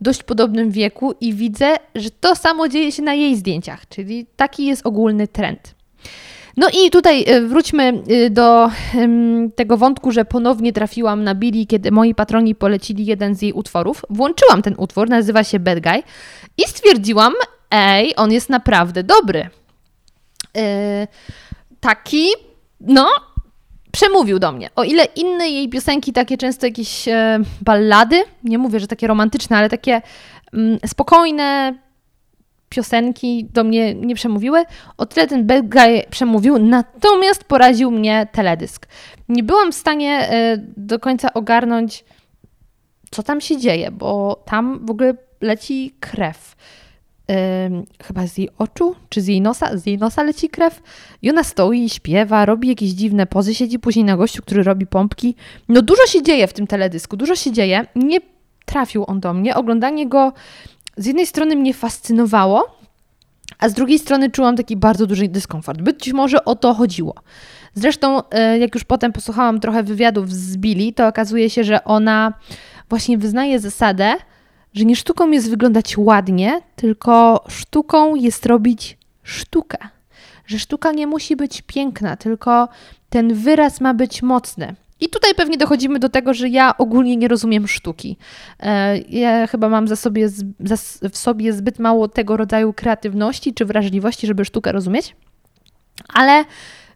dość 0.00 0.22
podobnym 0.22 0.70
wieku 0.70 1.14
i 1.20 1.34
widzę, 1.34 1.76
że 1.94 2.10
to 2.10 2.36
samo 2.36 2.68
dzieje 2.68 2.92
się 2.92 3.02
na 3.02 3.14
jej 3.14 3.36
zdjęciach, 3.36 3.88
czyli 3.88 4.26
taki 4.36 4.66
jest 4.66 4.86
ogólny 4.86 5.28
trend. 5.28 5.74
No 6.56 6.68
i 6.68 6.90
tutaj 6.90 7.24
e, 7.26 7.40
wróćmy 7.40 7.82
e, 7.82 8.30
do 8.30 8.70
tego 9.56 9.76
wątku, 9.76 10.12
że 10.12 10.24
ponownie 10.24 10.72
trafiłam 10.72 11.24
na 11.24 11.34
Billy, 11.34 11.66
kiedy 11.66 11.90
moi 11.90 12.14
patroni 12.14 12.54
polecili 12.54 13.06
jeden 13.06 13.34
z 13.34 13.42
jej 13.42 13.52
utworów. 13.52 14.02
Włączyłam 14.10 14.62
ten 14.62 14.74
utwór, 14.78 15.08
nazywa 15.08 15.44
się 15.44 15.58
Bad 15.58 15.80
Guy 15.80 16.02
i 16.58 16.62
stwierdziłam, 16.62 17.32
ej, 17.70 18.14
on 18.16 18.32
jest 18.32 18.50
naprawdę 18.50 19.02
dobry. 19.02 19.48
Yy, 20.54 20.62
taki, 21.80 22.26
no, 22.80 23.08
przemówił 23.92 24.38
do 24.38 24.52
mnie. 24.52 24.70
O 24.76 24.84
ile 24.84 25.04
inne 25.04 25.48
jej 25.48 25.68
piosenki, 25.68 26.12
takie 26.12 26.36
często 26.36 26.66
jakieś 26.66 27.04
ballady, 27.60 28.24
nie 28.44 28.58
mówię, 28.58 28.80
że 28.80 28.86
takie 28.86 29.06
romantyczne, 29.06 29.56
ale 29.56 29.68
takie 29.68 30.02
mm, 30.52 30.78
spokojne 30.86 31.74
piosenki 32.68 33.46
do 33.52 33.64
mnie 33.64 33.94
nie 33.94 34.14
przemówiły, 34.14 34.64
o 34.96 35.06
tyle 35.06 35.26
ten 35.26 35.46
Bad 35.46 35.68
Guy 35.68 36.02
przemówił, 36.10 36.58
natomiast 36.58 37.44
poraził 37.44 37.90
mnie 37.90 38.26
teledysk. 38.32 38.86
Nie 39.28 39.42
byłam 39.42 39.72
w 39.72 39.74
stanie 39.74 40.30
e, 40.30 40.56
do 40.76 40.98
końca 40.98 41.34
ogarnąć, 41.34 42.04
co 43.10 43.22
tam 43.22 43.40
się 43.40 43.56
dzieje, 43.56 43.90
bo 43.90 44.42
tam 44.44 44.86
w 44.86 44.90
ogóle 44.90 45.14
leci 45.40 45.94
krew 46.00 46.56
chyba 48.02 48.26
z 48.26 48.38
jej 48.38 48.48
oczu, 48.58 48.96
czy 49.08 49.20
z 49.20 49.26
jej 49.26 49.40
nosa, 49.40 49.76
z 49.76 49.86
jej 49.86 49.98
nosa 49.98 50.22
leci 50.22 50.48
krew 50.48 50.82
i 51.22 51.30
ona 51.30 51.44
stoi, 51.44 51.88
śpiewa, 51.88 52.46
robi 52.46 52.68
jakieś 52.68 52.90
dziwne 52.90 53.26
pozy, 53.26 53.54
siedzi 53.54 53.78
później 53.78 54.04
na 54.04 54.16
gościu, 54.16 54.42
który 54.42 54.62
robi 54.62 54.86
pompki. 54.86 55.34
No 55.68 55.82
dużo 55.82 56.06
się 56.06 56.22
dzieje 56.22 56.46
w 56.46 56.52
tym 56.52 56.66
teledysku, 56.66 57.16
dużo 57.16 57.36
się 57.36 57.52
dzieje. 57.52 57.86
Nie 57.94 58.18
trafił 58.64 59.04
on 59.06 59.20
do 59.20 59.34
mnie. 59.34 59.54
Oglądanie 59.54 60.08
go 60.08 60.32
z 60.96 61.06
jednej 61.06 61.26
strony 61.26 61.56
mnie 61.56 61.74
fascynowało, 61.74 62.76
a 63.58 63.68
z 63.68 63.74
drugiej 63.74 63.98
strony 63.98 64.30
czułam 64.30 64.56
taki 64.56 64.76
bardzo 64.76 65.06
duży 65.06 65.28
dyskomfort. 65.28 65.82
Być 65.82 66.12
może 66.12 66.44
o 66.44 66.54
to 66.54 66.74
chodziło. 66.74 67.14
Zresztą, 67.74 68.28
e, 68.30 68.58
jak 68.58 68.74
już 68.74 68.84
potem 68.84 69.12
posłuchałam 69.12 69.60
trochę 69.60 69.82
wywiadów 69.82 70.32
z 70.32 70.56
Billy, 70.56 70.92
to 70.92 71.06
okazuje 71.06 71.50
się, 71.50 71.64
że 71.64 71.84
ona 71.84 72.32
właśnie 72.88 73.18
wyznaje 73.18 73.60
zasadę, 73.60 74.14
że 74.74 74.84
nie 74.84 74.96
sztuką 74.96 75.30
jest 75.30 75.50
wyglądać 75.50 75.98
ładnie, 75.98 76.60
tylko 76.76 77.44
sztuką 77.48 78.14
jest 78.14 78.46
robić 78.46 78.98
sztukę. 79.22 79.78
Że 80.46 80.58
sztuka 80.58 80.92
nie 80.92 81.06
musi 81.06 81.36
być 81.36 81.62
piękna, 81.62 82.16
tylko 82.16 82.68
ten 83.10 83.34
wyraz 83.34 83.80
ma 83.80 83.94
być 83.94 84.22
mocny. 84.22 84.74
I 85.00 85.08
tutaj 85.08 85.34
pewnie 85.34 85.56
dochodzimy 85.58 85.98
do 85.98 86.08
tego, 86.08 86.34
że 86.34 86.48
ja 86.48 86.76
ogólnie 86.78 87.16
nie 87.16 87.28
rozumiem 87.28 87.68
sztuki. 87.68 88.16
E, 88.60 88.98
ja 88.98 89.46
chyba 89.46 89.68
mam 89.68 89.88
za 89.88 89.96
sobie, 89.96 90.28
w 91.12 91.18
sobie 91.18 91.52
zbyt 91.52 91.78
mało 91.78 92.08
tego 92.08 92.36
rodzaju 92.36 92.72
kreatywności 92.72 93.54
czy 93.54 93.64
wrażliwości, 93.64 94.26
żeby 94.26 94.44
sztukę 94.44 94.72
rozumieć, 94.72 95.16
ale 96.14 96.44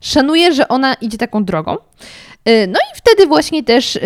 szanuję, 0.00 0.52
że 0.52 0.68
ona 0.68 0.94
idzie 0.94 1.18
taką 1.18 1.44
drogą. 1.44 1.76
E, 2.44 2.66
no 2.66 2.78
i 2.78 2.96
wtedy 2.96 3.26
właśnie 3.26 3.64
też 3.64 3.96
e, 3.96 4.00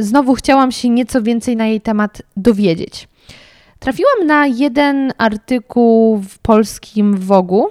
znowu 0.00 0.34
chciałam 0.34 0.72
się 0.72 0.88
nieco 0.88 1.22
więcej 1.22 1.56
na 1.56 1.66
jej 1.66 1.80
temat 1.80 2.22
dowiedzieć. 2.36 3.08
Trafiłam 3.78 4.26
na 4.26 4.46
jeden 4.46 5.12
artykuł 5.18 6.22
w 6.28 6.38
polskim 6.38 7.16
Wogu, 7.16 7.68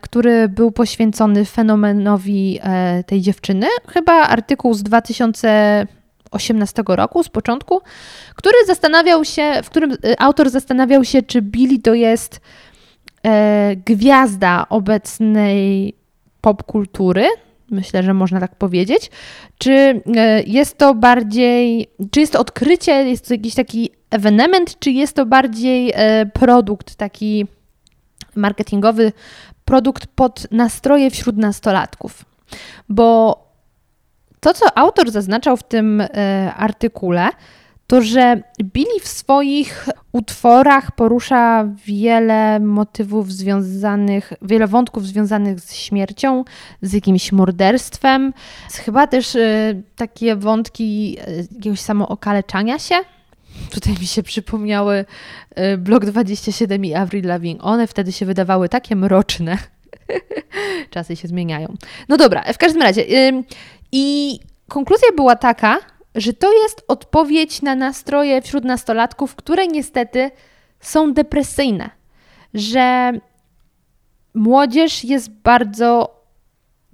który 0.00 0.48
był 0.48 0.72
poświęcony 0.72 1.44
fenomenowi 1.44 2.58
e, 2.62 3.04
tej 3.04 3.20
dziewczyny. 3.20 3.66
Chyba 3.88 4.12
artykuł 4.12 4.74
z 4.74 4.82
2018 4.82 6.82
roku, 6.86 7.22
z 7.22 7.28
początku, 7.28 7.80
który 8.34 8.54
zastanawiał 8.66 9.24
się, 9.24 9.52
w 9.62 9.70
którym 9.70 9.92
e, 9.92 10.20
autor 10.20 10.50
zastanawiał 10.50 11.04
się, 11.04 11.22
czy 11.22 11.42
Billy 11.42 11.78
to 11.78 11.94
jest 11.94 12.40
gwiazda 13.86 14.66
obecnej 14.68 15.94
popkultury, 16.40 17.26
myślę, 17.70 18.02
że 18.02 18.14
można 18.14 18.40
tak 18.40 18.54
powiedzieć. 18.54 19.10
Czy 19.58 20.00
jest 20.46 20.78
to 20.78 20.94
bardziej, 20.94 21.90
czy 22.10 22.20
jest 22.20 22.32
to 22.32 22.40
odkrycie, 22.40 22.92
jest 22.92 23.28
to 23.28 23.34
jakiś 23.34 23.54
taki 23.54 23.90
ewenement, 24.10 24.78
czy 24.78 24.90
jest 24.90 25.16
to 25.16 25.26
bardziej 25.26 25.92
e, 25.94 26.26
produkt 26.26 26.94
taki 26.94 27.46
marketingowy, 28.36 29.12
produkt 29.72 30.06
pod 30.06 30.46
nastroje 30.50 31.10
wśród 31.10 31.36
nastolatków? 31.36 32.24
Bo 32.88 33.38
to, 34.40 34.54
co 34.54 34.78
autor 34.78 35.10
zaznaczał 35.10 35.56
w 35.56 35.62
tym 35.62 36.00
e, 36.00 36.52
artykule, 36.56 37.28
to 37.86 38.02
że 38.02 38.42
Billy 38.62 39.00
w 39.00 39.08
swoich 39.08 39.88
utworach 40.12 40.92
porusza 40.92 41.68
wiele 41.84 42.60
motywów 42.60 43.32
związanych, 43.32 44.32
wiele 44.42 44.66
wątków 44.66 45.06
związanych 45.06 45.60
z 45.60 45.74
śmiercią, 45.74 46.44
z 46.82 46.92
jakimś 46.92 47.32
morderstwem, 47.32 48.32
chyba 48.84 49.06
też 49.06 49.34
y, 49.34 49.82
takie 49.96 50.36
wątki 50.36 51.18
y, 51.28 51.48
jakiegoś 51.54 51.80
samookaleczania 51.80 52.78
się, 52.78 52.94
Tutaj 53.72 53.94
mi 54.00 54.06
się 54.06 54.22
przypomniały 54.22 55.04
y, 55.58 55.78
Blok 55.78 56.04
27 56.04 56.84
i 56.84 56.94
Avril 56.94 57.26
Lavigne. 57.26 57.62
One 57.62 57.86
wtedy 57.86 58.12
się 58.12 58.26
wydawały 58.26 58.68
takie 58.68 58.96
mroczne. 58.96 59.58
Czasy 60.90 61.16
się 61.16 61.28
zmieniają. 61.28 61.74
No 62.08 62.16
dobra, 62.16 62.52
w 62.52 62.58
każdym 62.58 62.82
razie. 62.82 63.04
I 63.92 64.38
konkluzja 64.68 65.08
była 65.16 65.36
taka, 65.36 65.78
że 66.14 66.32
to 66.32 66.62
jest 66.62 66.84
odpowiedź 66.88 67.62
na 67.62 67.74
nastroje 67.74 68.42
wśród 68.42 68.64
nastolatków, 68.64 69.34
które 69.34 69.66
niestety 69.66 70.30
są 70.80 71.12
depresyjne. 71.12 71.90
Że 72.54 73.12
młodzież 74.34 75.04
jest 75.04 75.30
bardzo 75.30 76.20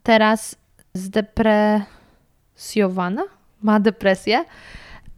teraz 0.03 0.57
zdepresjowana, 0.95 3.23
ma 3.63 3.81
depresję 3.81 4.45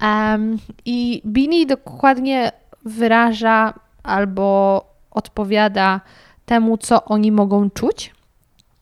Um, 0.03 0.59
I 0.85 1.23
Bini 1.27 1.67
dokładnie 1.67 2.53
wyraża 2.85 3.75
albo 4.03 4.85
odpowiada 5.11 6.01
temu, 6.47 6.79
co 6.79 7.05
oni 7.05 7.33
mogą 7.33 7.71
czuć, 7.71 8.13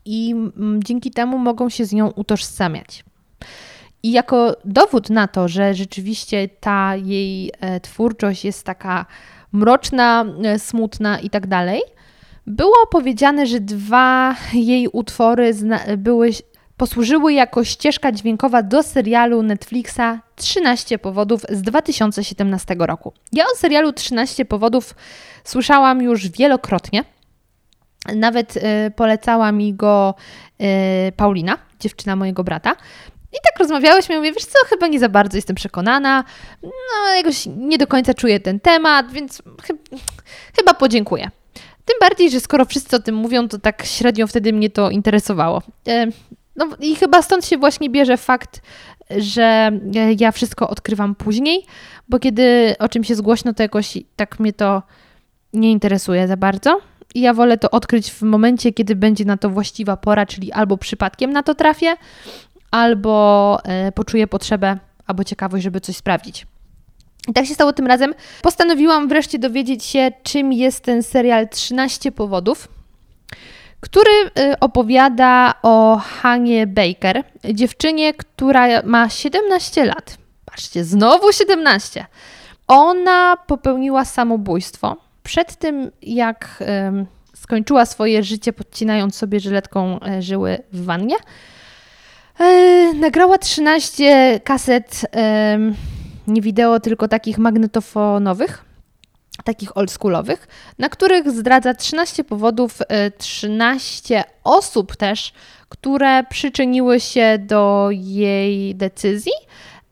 i 0.05 0.35
dzięki 0.79 1.11
temu 1.11 1.37
mogą 1.37 1.69
się 1.69 1.85
z 1.85 1.93
nią 1.93 2.07
utożsamiać. 2.09 3.03
I 4.03 4.11
jako 4.11 4.55
dowód 4.65 5.09
na 5.09 5.27
to, 5.27 5.47
że 5.47 5.73
rzeczywiście 5.73 6.49
ta 6.59 6.95
jej 6.95 7.51
e, 7.59 7.79
twórczość 7.79 8.45
jest 8.45 8.65
taka 8.65 9.05
mroczna, 9.51 10.25
e, 10.43 10.59
smutna 10.59 11.19
i 11.19 11.29
tak 11.29 11.47
dalej, 11.47 11.81
było 12.47 12.87
powiedziane, 12.91 13.47
że 13.47 13.59
dwa 13.59 14.35
jej 14.53 14.87
utwory 14.87 15.53
były 15.97 16.29
posłużyły 16.79 17.33
jako 17.33 17.63
ścieżka 17.63 18.11
dźwiękowa 18.11 18.63
do 18.63 18.83
serialu 18.83 19.43
Netflixa 19.43 20.19
13 20.35 20.99
powodów 20.99 21.41
z 21.49 21.61
2017 21.61 22.75
roku. 22.79 23.13
Ja 23.31 23.43
o 23.43 23.55
serialu 23.55 23.93
13 23.93 24.45
powodów 24.45 24.95
słyszałam 25.43 26.01
już 26.01 26.27
wielokrotnie. 26.27 27.03
Nawet 28.15 28.57
y, 28.57 28.61
polecała 28.95 29.51
mi 29.51 29.73
go 29.73 30.15
y, 30.61 31.11
Paulina, 31.11 31.57
dziewczyna 31.79 32.15
mojego 32.15 32.43
brata. 32.43 32.71
I 33.33 33.37
tak 33.43 33.59
rozmawiałyśmy, 33.59 34.17
mówię, 34.17 34.31
wiesz 34.31 34.45
co, 34.45 34.59
chyba 34.67 34.87
nie 34.87 34.99
za 34.99 35.09
bardzo 35.09 35.37
jestem 35.37 35.55
przekonana, 35.55 36.23
no 36.63 37.13
jakoś 37.15 37.45
nie 37.57 37.77
do 37.77 37.87
końca 37.87 38.13
czuję 38.13 38.39
ten 38.39 38.59
temat, 38.59 39.11
więc 39.11 39.41
chyba 40.57 40.73
podziękuję. 40.73 41.29
Tym 41.85 41.95
bardziej, 42.01 42.29
że 42.29 42.39
skoro 42.39 42.65
wszyscy 42.65 42.95
o 42.95 42.99
tym 42.99 43.15
mówią, 43.15 43.47
to 43.47 43.59
tak 43.59 43.85
średnio 43.85 44.27
wtedy 44.27 44.53
mnie 44.53 44.69
to 44.69 44.89
interesowało. 44.89 45.61
E, 46.59 46.65
no 46.65 46.75
i 46.79 46.95
chyba 46.95 47.21
stąd 47.21 47.45
się 47.45 47.57
właśnie 47.57 47.89
bierze 47.89 48.17
fakt, 48.17 48.61
że 49.17 49.71
ja 50.19 50.31
wszystko 50.31 50.69
odkrywam 50.69 51.15
później, 51.15 51.65
bo 52.09 52.19
kiedy 52.19 52.75
o 52.79 52.89
czymś 52.89 53.09
jest 53.09 53.21
głośno, 53.21 53.53
to 53.53 53.63
jakoś 53.63 53.97
tak 54.15 54.39
mnie 54.39 54.53
to 54.53 54.83
nie 55.53 55.71
interesuje 55.71 56.27
za 56.27 56.37
bardzo. 56.37 56.81
I 57.15 57.21
ja 57.21 57.33
wolę 57.33 57.57
to 57.57 57.71
odkryć 57.71 58.11
w 58.11 58.21
momencie, 58.21 58.73
kiedy 58.73 58.95
będzie 58.95 59.25
na 59.25 59.37
to 59.37 59.49
właściwa 59.49 59.97
pora, 59.97 60.25
czyli 60.25 60.51
albo 60.51 60.77
przypadkiem 60.77 61.33
na 61.33 61.43
to 61.43 61.55
trafię, 61.55 61.95
albo 62.71 63.57
e, 63.63 63.91
poczuję 63.91 64.27
potrzebę 64.27 64.77
albo 65.07 65.23
ciekawość, 65.23 65.63
żeby 65.63 65.81
coś 65.81 65.95
sprawdzić. 65.95 66.47
I 67.27 67.33
tak 67.33 67.45
się 67.45 67.53
stało 67.53 67.73
tym 67.73 67.87
razem. 67.87 68.13
Postanowiłam 68.41 69.07
wreszcie 69.07 69.39
dowiedzieć 69.39 69.83
się, 69.83 70.11
czym 70.23 70.53
jest 70.53 70.83
ten 70.83 71.03
serial 71.03 71.49
13 71.49 72.11
powodów, 72.11 72.67
który 73.79 74.11
y, 74.11 74.59
opowiada 74.59 75.53
o 75.61 76.01
Hanie 76.03 76.67
Baker, 76.67 77.23
dziewczynie, 77.53 78.13
która 78.13 78.81
ma 78.83 79.09
17 79.09 79.85
lat. 79.85 80.17
Patrzcie, 80.45 80.83
znowu 80.83 81.31
17. 81.31 82.05
Ona 82.67 83.37
popełniła 83.47 84.05
samobójstwo. 84.05 84.97
Przed 85.23 85.55
tym, 85.55 85.91
jak 86.01 86.63
skończyła 87.35 87.85
swoje 87.85 88.23
życie, 88.23 88.53
podcinając 88.53 89.15
sobie 89.15 89.39
żyletką 89.39 89.99
e, 89.99 90.21
żyły 90.21 90.57
w 90.71 90.85
wannie, 90.85 91.15
e, 92.39 92.93
nagrała 92.93 93.37
13 93.37 94.39
kaset 94.43 95.01
nie 96.27 96.41
wideo, 96.41 96.79
tylko 96.79 97.07
takich 97.07 97.37
magnetofonowych, 97.37 98.65
takich 99.43 99.77
oldschoolowych, 99.77 100.47
na 100.79 100.89
których 100.89 101.31
zdradza 101.31 101.73
13 101.73 102.23
powodów, 102.23 102.77
13 103.17 104.19
e, 104.19 104.23
osób 104.43 104.95
też, 104.95 105.33
które 105.69 106.23
przyczyniły 106.23 106.99
się 106.99 107.37
do 107.39 107.89
jej 107.91 108.75
decyzji, 108.75 109.31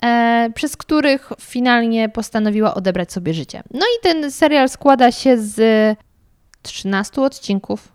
e, 0.04 0.50
przez 0.56 0.78
których 0.78 1.30
finalnie 1.42 2.10
postanowiła 2.10 2.74
odebrać 2.74 3.12
sobie 3.12 3.34
życie. 3.34 3.64
No 3.72 3.80
i 3.80 4.04
ten 4.04 4.32
serial 4.32 4.70
składa 4.70 5.12
się 5.12 5.38
z 5.38 5.60
13 6.62 7.22
odcinków, 7.22 7.92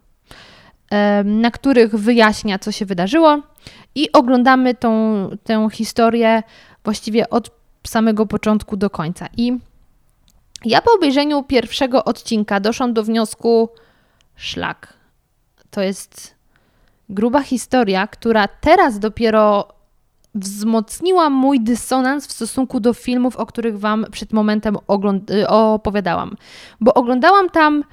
e, 0.91 1.25
na 1.25 1.51
których 1.51 1.95
wyjaśnia, 1.97 2.59
co 2.59 2.73
się 2.73 2.87
wydarzyło, 2.87 3.43
i 3.95 4.13
oglądamy 4.13 4.75
tą, 4.75 4.91
tę 5.45 5.69
historię 5.73 6.43
właściwie 6.85 7.31
od 7.31 7.51
samego 7.87 8.27
początku 8.27 8.77
do 8.77 8.91
końca. 8.91 9.29
I 9.37 9.59
ja 10.65 10.83
po 10.83 10.95
obejrzeniu 10.95 11.43
pierwszego 11.43 12.05
odcinka 12.05 12.61
doszłam 12.61 12.93
do 12.93 13.05
wniosku: 13.05 13.69
szlak. 14.37 14.95
To 15.71 15.83
jest 15.83 16.35
gruba 17.09 17.43
historia, 17.43 18.07
która 18.07 18.49
teraz 18.49 18.99
dopiero 18.99 19.69
wzmocniła 20.35 21.31
mój 21.31 21.61
dysonans 21.61 22.27
w 22.27 22.33
stosunku 22.33 22.81
do 22.81 22.95
filmów, 22.95 23.37
o 23.37 23.47
których 23.47 23.79
Wam 23.79 24.07
przed 24.11 24.33
momentem 24.33 24.77
y, 25.31 25.49
opowiadałam. 25.49 26.37
Bo 26.81 26.95
oglądałam 26.95 27.51
tam 27.51 27.85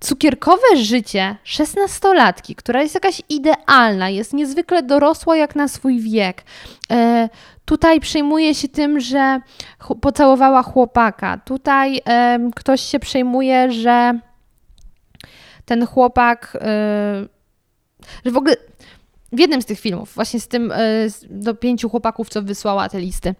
cukierkowe 0.00 0.76
życie 0.76 1.36
szesnastolatki, 1.44 2.54
która 2.54 2.82
jest 2.82 2.94
jakaś 2.94 3.22
idealna, 3.28 4.08
jest 4.08 4.32
niezwykle 4.32 4.82
dorosła 4.82 5.36
jak 5.36 5.56
na 5.56 5.68
swój 5.68 6.00
wiek. 6.00 6.44
E, 6.92 7.28
tutaj 7.64 8.00
przejmuje 8.00 8.54
się 8.54 8.68
tym, 8.68 9.00
że 9.00 9.40
pocałowała 10.00 10.62
chłopaka. 10.62 11.38
Tutaj 11.38 12.00
e, 12.08 12.38
ktoś 12.56 12.80
się 12.80 12.98
przejmuje, 12.98 13.72
że 13.72 14.20
ten 15.64 15.86
chłopak, 15.86 16.56
e, 16.60 17.26
że 18.24 18.30
w 18.30 18.36
ogóle 18.36 18.56
w 19.32 19.38
jednym 19.38 19.62
z 19.62 19.66
tych 19.66 19.80
filmów, 19.80 20.12
właśnie 20.14 20.40
z 20.40 20.48
tym 20.48 20.72
e, 20.72 20.78
do 21.30 21.54
pięciu 21.54 21.88
chłopaków, 21.88 22.28
co 22.28 22.42
wysłała 22.42 22.88
te 22.88 23.00
listy, 23.00 23.34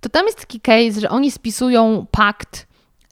to 0.00 0.08
tam 0.08 0.26
jest 0.26 0.40
taki 0.40 0.60
case, 0.60 1.00
że 1.00 1.08
oni 1.08 1.30
spisują 1.30 2.06
pakt 2.10 2.66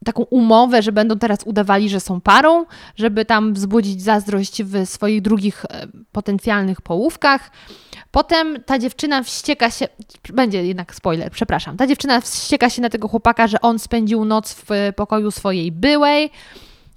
taką 0.04 0.22
umowę, 0.22 0.82
że 0.82 0.92
będą 0.92 1.18
teraz 1.18 1.38
udawali, 1.44 1.88
że 1.88 2.00
są 2.00 2.20
parą, 2.20 2.64
żeby 2.96 3.24
tam 3.24 3.54
wzbudzić 3.54 4.02
zazdrość 4.02 4.62
w 4.62 4.86
swoich 4.88 5.22
drugich 5.22 5.64
e, 5.64 5.86
potencjalnych 6.12 6.80
połówkach. 6.80 7.50
Potem 8.10 8.62
ta 8.66 8.78
dziewczyna 8.78 9.22
wścieka 9.22 9.70
się, 9.70 9.88
będzie 10.32 10.64
jednak 10.64 10.94
spoiler, 10.94 11.30
przepraszam. 11.30 11.76
Ta 11.76 11.86
dziewczyna 11.86 12.20
wścieka 12.20 12.70
się 12.70 12.82
na 12.82 12.90
tego 12.90 13.08
chłopaka, 13.08 13.46
że 13.46 13.60
on 13.60 13.78
spędził 13.78 14.24
noc 14.24 14.52
w 14.54 14.68
pokoju 14.96 15.30
swojej 15.30 15.72
byłej. 15.72 16.30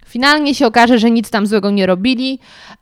Finalnie 0.06 0.56
się 0.56 0.68
okaże, 0.68 1.00
że 1.00 1.12
nic 1.12 1.30
tam 1.30 1.48
złego 1.48 1.72
nie 1.72 1.86
robili, 1.86 2.40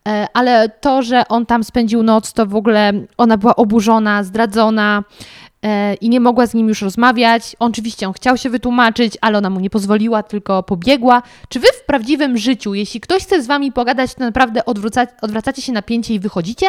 e, 0.08 0.28
ale 0.34 0.70
to, 0.70 1.02
że 1.02 1.28
on 1.28 1.46
tam 1.46 1.64
spędził 1.64 2.04
noc, 2.04 2.34
to 2.34 2.46
w 2.46 2.56
ogóle 2.56 2.92
ona 3.18 3.38
była 3.38 3.56
oburzona, 3.56 4.24
zdradzona, 4.24 5.04
E, 5.53 5.53
i 6.02 6.10
nie 6.10 6.20
mogła 6.20 6.48
z 6.48 6.54
nim 6.54 6.70
już 6.70 6.82
rozmawiać. 6.82 7.56
On 7.60 7.72
oczywiście 7.72 8.08
on 8.08 8.14
chciał 8.14 8.38
się 8.38 8.50
wytłumaczyć, 8.50 9.18
ale 9.22 9.38
ona 9.38 9.50
mu 9.50 9.60
nie 9.60 9.70
pozwoliła, 9.70 10.24
tylko 10.24 10.64
pobiegła. 10.64 11.22
Czy 11.50 11.60
wy 11.60 11.68
w 11.68 11.86
prawdziwym 11.86 12.38
życiu, 12.38 12.74
jeśli 12.74 13.02
ktoś 13.02 13.24
chce 13.24 13.44
z 13.44 13.48
wami 13.48 13.72
pogadać, 13.72 14.14
to 14.14 14.24
naprawdę 14.24 14.66
odwraca, 14.66 15.08
odwracacie 15.22 15.62
się 15.62 15.72
napięcie 15.72 16.14
i 16.14 16.20
wychodzicie? 16.20 16.66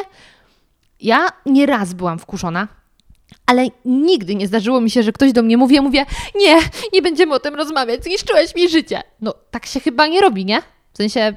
Ja 1.01 1.29
nieraz 1.47 1.95
byłam 1.95 2.19
wkurzona, 2.19 2.69
ale 3.47 3.67
nigdy 3.85 4.35
nie 4.35 4.47
zdarzyło 4.47 4.81
mi 4.81 4.91
się, 4.91 5.03
że 5.03 5.13
ktoś 5.13 5.33
do 5.33 5.43
mnie 5.43 5.57
mówi, 5.57 5.75
ja 5.75 5.83
mówię, 5.83 6.07
nie, 6.35 6.59
nie 6.93 7.03
będziemy 7.03 7.35
o 7.35 7.41
tym 7.41 7.55
rozmawiać, 7.55 8.05
zniszczyłeś 8.05 8.55
mi 8.55 8.69
życie. 8.69 9.03
No, 9.21 9.35
tak 9.51 9.67
się 9.67 9.81
chyba 9.81 10.07
nie 10.07 10.21
robi, 10.21 10.45
nie? 10.45 10.63
W 10.93 10.97
sensie, 10.97 11.37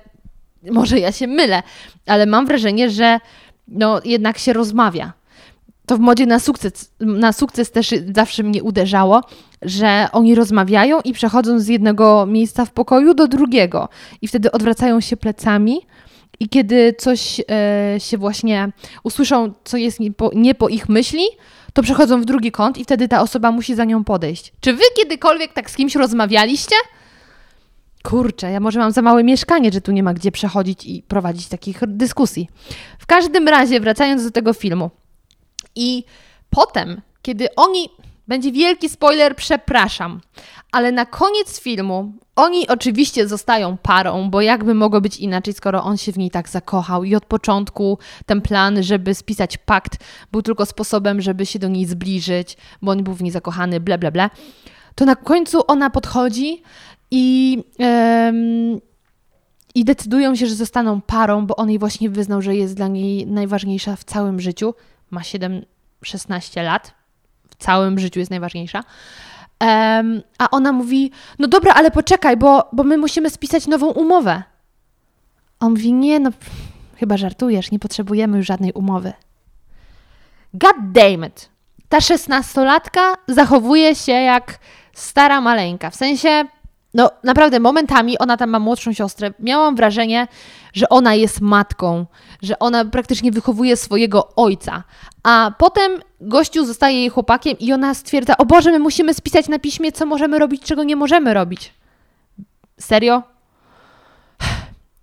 może 0.71 0.99
ja 0.99 1.11
się 1.11 1.27
mylę, 1.27 1.63
ale 2.05 2.25
mam 2.25 2.45
wrażenie, 2.45 2.89
że 2.89 3.19
no, 3.67 4.01
jednak 4.05 4.37
się 4.37 4.53
rozmawia 4.53 5.13
to 5.87 5.97
w 5.97 5.99
modzie 5.99 6.25
na 6.25 6.39
sukces, 6.39 6.91
na 6.99 7.33
sukces 7.33 7.71
też 7.71 7.93
zawsze 8.15 8.43
mnie 8.43 8.63
uderzało, 8.63 9.21
że 9.61 10.07
oni 10.11 10.35
rozmawiają 10.35 11.01
i 11.01 11.13
przechodzą 11.13 11.59
z 11.59 11.67
jednego 11.67 12.25
miejsca 12.25 12.65
w 12.65 12.71
pokoju 12.71 13.13
do 13.13 13.27
drugiego 13.27 13.89
i 14.21 14.27
wtedy 14.27 14.51
odwracają 14.51 15.01
się 15.01 15.17
plecami. 15.17 15.81
I 16.39 16.49
kiedy 16.49 16.93
coś 16.97 17.41
e, 17.51 17.99
się 17.99 18.17
właśnie 18.17 18.71
usłyszą, 19.03 19.53
co 19.63 19.77
jest 19.77 19.99
nie 19.99 20.11
po, 20.11 20.31
nie 20.35 20.55
po 20.55 20.69
ich 20.69 20.89
myśli, 20.89 21.23
to 21.73 21.83
przechodzą 21.83 22.21
w 22.21 22.25
drugi 22.25 22.51
kąt 22.51 22.77
i 22.77 22.83
wtedy 22.83 23.07
ta 23.07 23.21
osoba 23.21 23.51
musi 23.51 23.75
za 23.75 23.85
nią 23.85 24.03
podejść. 24.03 24.53
Czy 24.59 24.73
wy 24.73 24.83
kiedykolwiek 24.97 25.53
tak 25.53 25.69
z 25.69 25.75
kimś 25.75 25.95
rozmawialiście? 25.95 26.75
Kurczę, 28.03 28.51
ja 28.51 28.59
może 28.59 28.79
mam 28.79 28.91
za 28.91 29.01
małe 29.01 29.23
mieszkanie, 29.23 29.71
że 29.71 29.81
tu 29.81 29.91
nie 29.91 30.03
ma 30.03 30.13
gdzie 30.13 30.31
przechodzić 30.31 30.85
i 30.85 31.03
prowadzić 31.03 31.47
takich 31.47 31.79
dyskusji. 31.87 32.49
W 32.99 33.05
każdym 33.05 33.47
razie, 33.47 33.79
wracając 33.79 34.23
do 34.23 34.31
tego 34.31 34.53
filmu, 34.53 34.89
i 35.77 36.03
potem, 36.49 37.01
kiedy 37.21 37.55
oni. 37.55 37.89
Będzie 38.27 38.51
wielki 38.51 38.89
spoiler, 38.89 39.35
przepraszam, 39.35 40.21
ale 40.71 40.91
na 40.91 41.05
koniec 41.05 41.59
filmu 41.59 42.13
oni 42.35 42.67
oczywiście 42.67 43.27
zostają 43.27 43.77
parą, 43.77 44.29
bo 44.29 44.41
jakby 44.41 44.73
mogło 44.73 45.01
być 45.01 45.17
inaczej, 45.17 45.53
skoro 45.53 45.83
on 45.83 45.97
się 45.97 46.11
w 46.11 46.17
niej 46.17 46.31
tak 46.31 46.49
zakochał 46.49 47.03
i 47.03 47.15
od 47.15 47.25
początku 47.25 47.97
ten 48.25 48.41
plan, 48.41 48.83
żeby 48.83 49.15
spisać 49.15 49.57
pakt, 49.57 50.03
był 50.31 50.41
tylko 50.41 50.65
sposobem, 50.65 51.21
żeby 51.21 51.45
się 51.45 51.59
do 51.59 51.67
niej 51.67 51.85
zbliżyć, 51.85 52.57
bo 52.81 52.91
on 52.91 53.03
był 53.03 53.13
w 53.13 53.21
niej 53.21 53.31
zakochany, 53.31 53.79
bla, 53.79 53.97
bla, 53.97 54.11
bla. 54.11 54.29
To 54.95 55.05
na 55.05 55.15
końcu 55.15 55.61
ona 55.67 55.89
podchodzi 55.89 56.61
i, 57.11 57.57
um, 57.79 58.81
i 59.75 59.85
decydują 59.85 60.35
się, 60.35 60.47
że 60.47 60.55
zostaną 60.55 61.01
parą, 61.01 61.45
bo 61.45 61.55
on 61.55 61.69
jej 61.69 61.79
właśnie 61.79 62.09
wyznał, 62.09 62.41
że 62.41 62.55
jest 62.55 62.75
dla 62.75 62.87
niej 62.87 63.27
najważniejsza 63.27 63.95
w 63.95 64.03
całym 64.03 64.39
życiu 64.39 64.73
ma 65.11 65.23
7, 65.23 65.65
16 66.03 66.63
lat, 66.63 66.93
w 67.49 67.55
całym 67.55 67.99
życiu 67.99 68.19
jest 68.19 68.31
najważniejsza. 68.31 68.83
Um, 69.61 70.21
a 70.37 70.49
ona 70.49 70.71
mówi: 70.71 71.11
No 71.39 71.47
dobra, 71.47 71.73
ale 71.73 71.91
poczekaj, 71.91 72.37
bo, 72.37 72.69
bo 72.73 72.83
my 72.83 72.97
musimy 72.97 73.29
spisać 73.29 73.67
nową 73.67 73.87
umowę. 73.87 74.43
On 75.59 75.69
mówi: 75.69 75.93
Nie, 75.93 76.19
no 76.19 76.29
chyba 76.95 77.17
żartujesz, 77.17 77.71
nie 77.71 77.79
potrzebujemy 77.79 78.37
już 78.37 78.47
żadnej 78.47 78.71
umowy. 78.71 79.13
God 80.53 80.75
damn 80.91 81.25
it! 81.25 81.49
Ta 81.89 82.01
szesnastolatka 82.01 83.13
zachowuje 83.27 83.95
się 83.95 84.11
jak 84.11 84.59
stara 84.93 85.41
maleńka. 85.41 85.89
W 85.89 85.95
sensie, 85.95 86.45
no 86.97 87.11
naprawdę 87.23 87.59
momentami 87.59 88.17
ona 88.17 88.37
tam 88.37 88.49
ma 88.49 88.59
młodszą 88.59 88.93
siostrę. 88.93 89.33
Miałam 89.39 89.75
wrażenie, 89.75 90.27
że 90.73 90.89
ona 90.89 91.15
jest 91.15 91.41
matką, 91.41 92.05
że 92.41 92.59
ona 92.59 92.85
praktycznie 92.85 93.31
wychowuje 93.31 93.77
swojego 93.77 94.35
ojca. 94.35 94.83
A 95.23 95.51
potem 95.57 95.91
gościu 96.21 96.65
zostaje 96.65 96.99
jej 96.99 97.09
chłopakiem 97.09 97.55
i 97.59 97.73
ona 97.73 97.93
stwierdza: 97.93 98.37
O 98.37 98.45
Boże, 98.45 98.71
my 98.71 98.79
musimy 98.79 99.13
spisać 99.13 99.47
na 99.47 99.59
piśmie, 99.59 99.91
co 99.91 100.05
możemy 100.05 100.39
robić, 100.39 100.61
czego 100.61 100.83
nie 100.83 100.95
możemy 100.95 101.33
robić. 101.33 101.73
Serio? 102.79 103.23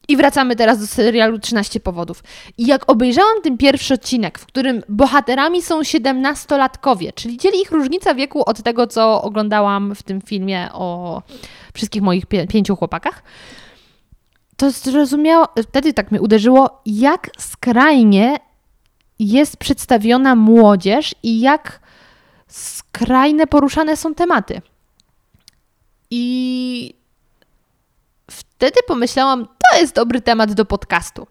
I 0.08 0.16
wracamy 0.16 0.56
teraz 0.56 0.80
do 0.80 0.86
serialu 0.86 1.38
13 1.38 1.80
powodów. 1.80 2.24
I 2.58 2.66
jak 2.66 2.90
obejrzałam 2.90 3.42
ten 3.42 3.58
pierwszy 3.58 3.94
odcinek, 3.94 4.38
w 4.38 4.46
którym 4.46 4.82
bohaterami 4.88 5.62
są 5.62 5.80
17-latkowie, 5.80 7.14
czyli 7.14 7.36
dzieli 7.36 7.60
ich 7.60 7.70
różnica 7.70 8.14
wieku 8.14 8.42
od 8.46 8.62
tego, 8.62 8.86
co 8.86 9.22
oglądałam 9.22 9.94
w 9.94 10.02
tym 10.02 10.20
filmie 10.20 10.68
o 10.72 11.22
wszystkich 11.74 12.02
moich 12.02 12.26
pięciu 12.26 12.76
chłopakach, 12.76 13.22
to 14.56 14.70
zrozumiało, 14.70 15.48
wtedy 15.62 15.92
tak 15.92 16.10
mnie 16.10 16.20
uderzyło, 16.20 16.80
jak 16.86 17.30
skrajnie 17.38 18.36
jest 19.18 19.56
przedstawiona 19.56 20.34
młodzież 20.34 21.14
i 21.22 21.40
jak 21.40 21.80
skrajne 22.48 23.46
poruszane 23.46 23.96
są 23.96 24.14
tematy. 24.14 24.62
I 26.10 26.94
wtedy 28.30 28.80
pomyślałam, 28.88 29.46
to 29.46 29.80
jest 29.80 29.94
dobry 29.94 30.20
temat 30.20 30.52
do 30.52 30.64
podcastu. 30.64 31.26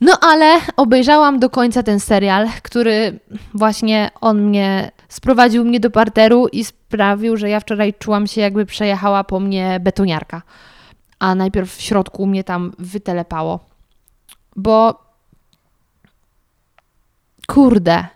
No 0.00 0.18
ale 0.20 0.60
obejrzałam 0.76 1.38
do 1.38 1.50
końca 1.50 1.82
ten 1.82 2.00
serial, 2.00 2.48
który 2.62 3.20
właśnie 3.54 4.10
on 4.20 4.42
mnie 4.42 4.90
sprowadził 5.08 5.64
mnie 5.64 5.80
do 5.80 5.90
parteru 5.90 6.48
i 6.52 6.64
sprawił, 6.90 7.36
że 7.36 7.48
ja 7.48 7.60
wczoraj 7.60 7.94
czułam 7.94 8.26
się, 8.26 8.40
jakby 8.40 8.66
przejechała 8.66 9.24
po 9.24 9.40
mnie 9.40 9.80
betoniarka. 9.80 10.42
A 11.18 11.34
najpierw 11.34 11.76
w 11.76 11.80
środku 11.80 12.26
mnie 12.26 12.44
tam 12.44 12.72
wytelepało. 12.78 13.60
Bo 14.56 15.02
kurde, 17.46 18.06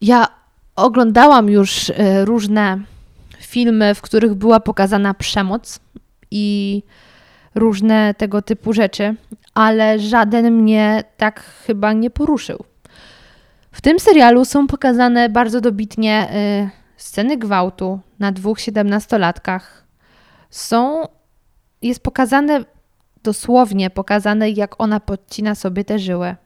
ja 0.00 0.26
oglądałam 0.76 1.48
już 1.50 1.90
e, 1.90 2.24
różne 2.24 2.78
filmy, 3.40 3.94
w 3.94 4.02
których 4.02 4.34
była 4.34 4.60
pokazana 4.60 5.14
przemoc 5.14 5.80
i 6.30 6.82
różne 7.54 8.14
tego 8.14 8.42
typu 8.42 8.72
rzeczy, 8.72 9.14
ale 9.54 9.98
żaden 9.98 10.54
mnie 10.54 11.04
tak 11.16 11.40
chyba 11.40 11.92
nie 11.92 12.10
poruszył. 12.10 12.64
W 13.72 13.80
tym 13.80 14.00
serialu 14.00 14.44
są 14.44 14.66
pokazane 14.66 15.28
bardzo 15.28 15.60
dobitnie 15.60 16.28
y, 16.74 16.87
sceny 16.98 17.36
gwałtu 17.36 18.00
na 18.18 18.32
dwóch 18.32 18.60
siedemnastolatkach. 18.60 19.84
Są, 20.50 21.08
jest 21.82 22.00
pokazane 22.00 22.64
dosłownie 23.22 23.90
pokazane, 23.90 24.50
jak 24.50 24.80
ona 24.80 25.00
podcina 25.00 25.54
sobie 25.54 25.84
te 25.84 25.98
żyły. 25.98 26.36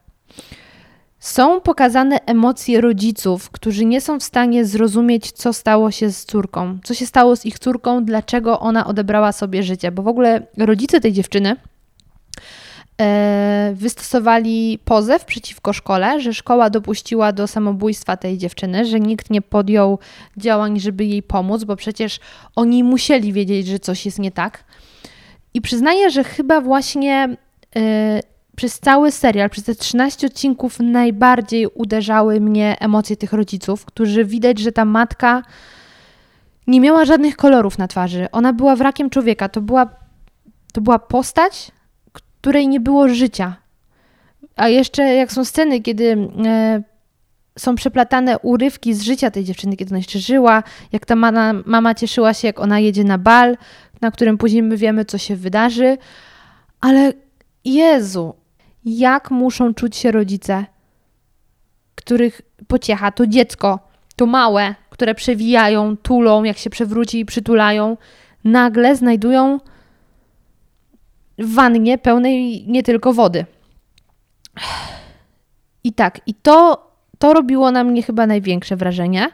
Są 1.19 1.61
pokazane 1.61 2.19
emocje 2.27 2.81
rodziców, 2.81 3.51
którzy 3.51 3.85
nie 3.85 4.01
są 4.01 4.21
w 4.21 4.23
stanie 4.23 4.65
zrozumieć, 4.65 5.33
co 5.33 5.53
stało 5.53 5.91
się 5.91 6.11
z 6.11 6.25
córką, 6.25 6.79
co 6.85 6.95
się 6.95 7.07
stało 7.07 7.37
z 7.37 7.47
ich 7.47 7.59
córką, 7.59 8.05
dlaczego 8.05 8.61
ona 8.61 8.87
odebrała 8.87 9.33
sobie 9.33 9.63
życie, 9.63 9.93
bo 9.93 10.03
w 10.03 10.09
ogóle 10.09 10.47
rodzice 10.57 11.01
tej 11.01 11.13
dziewczyny 11.13 11.57
wystosowali 13.75 14.79
pozew 14.85 15.25
przeciwko 15.25 15.73
szkole, 15.73 16.21
że 16.21 16.35
szkoła 16.35 16.71
dopuściła 16.71 17.33
do 17.33 17.47
samobójstwa 17.47 18.17
tej 18.17 18.39
dziewczyny, 18.39 18.85
że 18.85 19.01
nikt 19.01 19.31
nie 19.31 19.43
podjął 19.43 19.99
działań, 20.37 20.81
żeby 20.81 21.05
jej 21.05 21.23
pomóc, 21.23 21.65
bo 21.65 21.77
przecież 21.77 22.21
oni 22.57 22.85
musieli 22.85 23.33
wiedzieć, 23.33 23.67
że 23.67 23.79
coś 23.79 24.07
jest 24.07 24.19
nie 24.19 24.31
tak. 24.31 24.65
I 25.55 25.61
przyznaję, 25.61 26.11
że 26.11 26.25
chyba 26.25 26.61
właśnie 26.61 27.37
e, 27.77 28.21
przez 28.57 28.81
cały 28.81 29.13
serial, 29.13 29.51
przez 29.51 29.65
te 29.65 29.75
13 29.75 30.27
odcinków 30.27 30.81
najbardziej 30.81 31.67
uderzały 31.67 32.41
mnie 32.41 32.77
emocje 32.81 33.17
tych 33.17 33.33
rodziców, 33.33 33.85
którzy 33.85 34.25
widać, 34.25 34.59
że 34.59 34.73
ta 34.73 34.85
matka 34.85 35.43
nie 36.67 36.81
miała 36.81 37.05
żadnych 37.05 37.37
kolorów 37.37 37.79
na 37.79 37.89
twarzy. 37.89 38.27
Ona 38.33 38.53
była 38.53 38.77
wrakiem 38.77 39.11
człowieka. 39.11 39.49
To 39.49 39.61
była, 39.61 39.87
to 40.73 40.81
była 40.81 40.99
postać, 40.99 41.73
której 42.43 42.69
nie 42.69 42.81
było 42.81 43.09
życia. 43.09 43.57
A 44.57 44.69
jeszcze 44.69 45.03
jak 45.03 45.33
są 45.33 45.45
sceny, 45.45 45.81
kiedy 45.81 46.29
e, 46.47 46.83
są 47.59 47.75
przeplatane 47.75 48.39
urywki 48.39 48.95
z 48.95 49.03
życia 49.03 49.31
tej 49.31 49.45
dziewczyny, 49.45 49.77
kiedy 49.77 49.91
ona 49.91 49.99
jeszcze 49.99 50.19
żyła, 50.19 50.63
jak 50.93 51.07
ta 51.07 51.17
mama, 51.17 51.53
mama 51.67 51.95
cieszyła 51.95 52.35
się, 52.35 52.49
jak 52.49 52.61
ona 52.61 52.81
jedzie 52.81 53.05
na 53.05 53.19
bal, 53.19 53.57
na 54.01 54.11
którym 54.11 54.39
później 54.39 54.63
my 54.63 54.77
wiemy, 54.77 55.05
co 55.05 55.19
się 55.19 55.37
wydarzy. 55.37 55.99
Ale 56.81 57.13
Jezu, 57.65 58.35
jak 58.85 59.31
muszą 59.31 59.75
czuć 59.75 59.97
się 59.97 60.11
rodzice, 60.11 60.65
których 61.95 62.43
pociecha 62.67 63.11
to 63.13 63.27
dziecko, 63.27 63.79
to 64.17 64.27
małe, 64.27 64.75
które 64.91 65.15
przewijają, 65.15 65.97
tulą, 65.97 66.45
jak 66.45 66.59
się 66.59 66.71
przewróci 66.71 67.21
i 67.21 67.25
przytulają, 67.25 67.97
nagle 68.45 68.97
znajdują 68.97 69.61
w 71.43 71.55
wannie 71.55 71.99
pełnej 71.99 72.65
nie 72.69 72.83
tylko 72.83 73.13
wody. 73.13 73.47
I 75.85 75.93
tak, 75.93 76.21
i 76.27 76.35
to, 76.35 76.87
to 77.19 77.33
robiło 77.33 77.71
na 77.71 77.85
mnie 77.85 78.03
chyba 78.03 78.27
największe 78.27 78.77
wrażenie, 78.77 79.31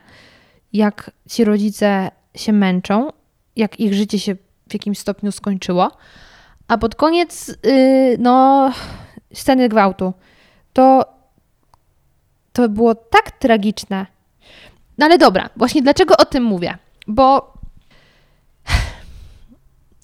jak 0.73 1.11
ci 1.29 1.45
rodzice 1.45 2.11
się 2.35 2.53
męczą, 2.53 3.13
jak 3.57 3.81
ich 3.81 3.95
życie 3.95 4.19
się 4.19 4.35
w 4.69 4.73
jakimś 4.73 4.99
stopniu 4.99 5.33
skończyło. 5.33 5.91
A 6.69 6.79
pod 6.79 6.95
koniec, 6.95 7.49
yy, 7.49 8.17
no, 8.19 8.71
sceny 9.35 9.69
gwałtu, 9.69 10.13
to, 10.73 11.05
to 12.53 12.69
było 12.69 12.95
tak 12.95 13.31
tragiczne. 13.31 14.07
No 14.99 15.07
ale 15.07 15.19
dobra, 15.19 15.51
właśnie 15.57 15.83
dlaczego 15.83 16.17
o 16.17 16.25
tym 16.25 16.45
mówię? 16.45 16.79
Bo 17.07 17.53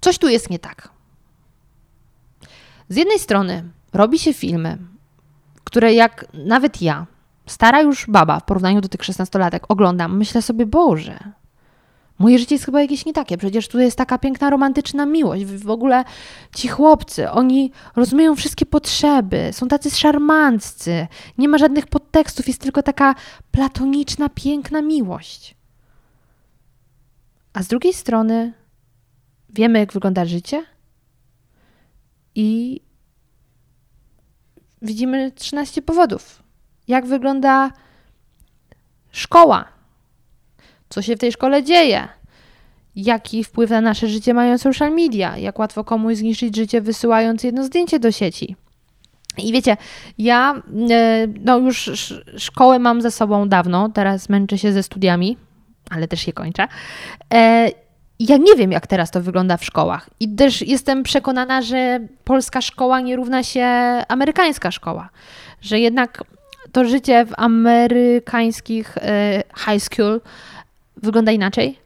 coś 0.00 0.18
tu 0.18 0.28
jest 0.28 0.50
nie 0.50 0.58
tak. 0.58 0.88
Z 2.88 2.96
jednej 2.96 3.18
strony 3.18 3.64
robi 3.92 4.18
się 4.18 4.32
filmy, 4.32 4.78
które 5.64 5.94
jak 5.94 6.26
nawet 6.34 6.82
ja, 6.82 7.06
stara 7.46 7.82
już 7.82 8.06
baba 8.08 8.40
w 8.40 8.44
porównaniu 8.44 8.80
do 8.80 8.88
tych 8.88 9.00
16-latek, 9.00 9.60
oglądam, 9.68 10.16
myślę 10.16 10.42
sobie, 10.42 10.66
Boże, 10.66 11.18
Moje 12.18 12.38
życie 12.38 12.54
jest 12.54 12.64
chyba 12.64 12.82
jakieś 12.82 13.06
nie 13.06 13.12
takie. 13.12 13.38
Przecież 13.38 13.68
tu 13.68 13.78
jest 13.78 13.98
taka 13.98 14.18
piękna, 14.18 14.50
romantyczna 14.50 15.06
miłość. 15.06 15.44
W 15.44 15.70
ogóle 15.70 16.04
ci 16.54 16.68
chłopcy, 16.68 17.30
oni 17.30 17.72
rozumieją 17.96 18.36
wszystkie 18.36 18.66
potrzeby, 18.66 19.50
są 19.52 19.68
tacy 19.68 19.90
szarmanccy, 19.90 21.06
nie 21.38 21.48
ma 21.48 21.58
żadnych 21.58 21.86
podtekstów, 21.86 22.48
jest 22.48 22.60
tylko 22.60 22.82
taka 22.82 23.14
platoniczna, 23.50 24.28
piękna 24.28 24.82
miłość. 24.82 25.56
A 27.52 27.62
z 27.62 27.66
drugiej 27.66 27.92
strony 27.92 28.52
wiemy, 29.50 29.78
jak 29.78 29.92
wygląda 29.92 30.24
życie 30.24 30.64
i 32.34 32.80
widzimy 34.82 35.32
13 35.32 35.82
powodów. 35.82 36.42
Jak 36.88 37.06
wygląda 37.06 37.70
szkoła, 39.10 39.64
co 40.88 41.02
się 41.02 41.16
w 41.16 41.18
tej 41.18 41.32
szkole 41.32 41.62
dzieje, 41.62 42.08
jaki 42.96 43.44
wpływ 43.44 43.70
na 43.70 43.80
nasze 43.80 44.08
życie 44.08 44.34
mają 44.34 44.58
social 44.58 44.94
media, 44.94 45.38
jak 45.38 45.58
łatwo 45.58 45.84
komuś 45.84 46.16
zniszczyć 46.16 46.56
życie 46.56 46.80
wysyłając 46.80 47.44
jedno 47.44 47.64
zdjęcie 47.64 47.98
do 47.98 48.12
sieci. 48.12 48.56
I 49.38 49.52
wiecie, 49.52 49.76
ja 50.18 50.62
e, 50.90 51.26
no 51.44 51.58
już 51.58 51.90
szkołę 52.38 52.78
mam 52.78 53.02
za 53.02 53.10
sobą 53.10 53.48
dawno, 53.48 53.88
teraz 53.88 54.28
męczę 54.28 54.58
się 54.58 54.72
ze 54.72 54.82
studiami, 54.82 55.36
ale 55.90 56.08
też 56.08 56.26
je 56.26 56.32
kończę. 56.32 56.68
E, 58.20 58.24
ja 58.24 58.36
nie 58.36 58.54
wiem, 58.56 58.72
jak 58.72 58.86
teraz 58.86 59.10
to 59.10 59.20
wygląda 59.20 59.56
w 59.56 59.64
szkołach. 59.64 60.10
I 60.20 60.28
też 60.28 60.62
jestem 60.62 61.02
przekonana, 61.02 61.62
że 61.62 62.00
polska 62.24 62.60
szkoła 62.60 63.00
nie 63.00 63.16
równa 63.16 63.42
się 63.42 63.66
amerykańska 64.08 64.70
szkoła. 64.70 65.08
Że 65.60 65.80
jednak 65.80 66.24
to 66.72 66.84
życie 66.84 67.26
w 67.26 67.32
amerykańskich 67.36 68.98
e, 68.98 69.42
high 69.56 69.82
school 69.82 70.20
wygląda 70.96 71.32
inaczej, 71.32 71.78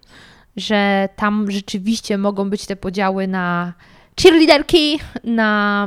że 0.57 1.09
tam 1.17 1.51
rzeczywiście 1.51 2.19
mogą 2.19 2.51
być 2.51 2.67
te 2.67 2.77
podziały 2.77 3.27
na 3.27 3.73
cheerleaderki, 4.23 5.01
na 5.25 5.87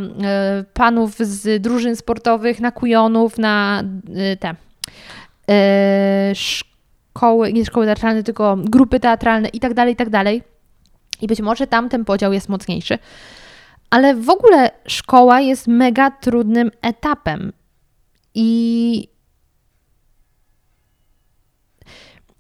y, 0.62 0.64
panów 0.74 1.18
z 1.18 1.62
drużyn 1.62 1.96
sportowych, 1.96 2.60
na 2.60 2.72
kujonów, 2.72 3.38
na 3.38 3.84
y, 4.34 4.38
te 4.38 4.50
y, 4.52 6.36
szkoły, 7.12 7.54
nie 7.54 7.66
szkoły 7.66 7.86
teatralne, 7.86 8.24
tylko 8.24 8.58
grupy 8.58 9.00
teatralne 9.00 9.50
i 9.50 9.60
tak 9.60 9.74
dalej, 9.74 9.94
i 9.94 9.96
tak 9.96 10.10
dalej. 10.10 10.44
I 11.22 11.28
być 11.28 11.42
może 11.42 11.68
tam 11.68 11.90
ten 11.90 12.06
podział 12.06 12.34
jest 12.34 12.50
mocniejszy. 12.50 13.00
Ale 13.90 14.16
w 14.16 14.30
ogóle 14.30 14.72
szkoła 14.88 15.40
jest 15.42 15.68
mega 15.68 16.12
trudnym 16.12 16.72
etapem. 16.82 17.54
I 18.36 19.08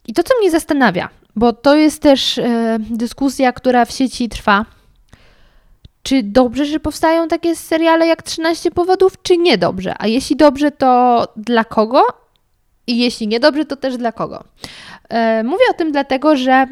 I 0.07 0.13
to, 0.13 0.23
co 0.23 0.33
mnie 0.39 0.51
zastanawia, 0.51 1.09
bo 1.35 1.53
to 1.53 1.75
jest 1.75 2.01
też 2.01 2.37
e, 2.37 2.77
dyskusja, 2.79 3.53
która 3.53 3.85
w 3.85 3.91
sieci 3.91 4.29
trwa, 4.29 4.65
czy 6.03 6.23
dobrze, 6.23 6.65
że 6.65 6.79
powstają 6.79 7.27
takie 7.27 7.55
seriale 7.55 8.07
jak 8.07 8.23
13 8.23 8.71
powodów, 8.71 9.21
czy 9.21 9.37
niedobrze? 9.37 9.95
A 9.99 10.07
jeśli 10.07 10.35
dobrze, 10.35 10.71
to 10.71 11.27
dla 11.37 11.63
kogo? 11.63 12.01
I 12.91 12.97
jeśli 12.97 13.27
niedobrze, 13.27 13.65
to 13.65 13.75
też 13.75 13.97
dla 13.97 14.11
kogo? 14.11 14.43
E, 15.09 15.43
mówię 15.43 15.63
o 15.69 15.73
tym 15.73 15.91
dlatego, 15.91 16.35
że 16.35 16.65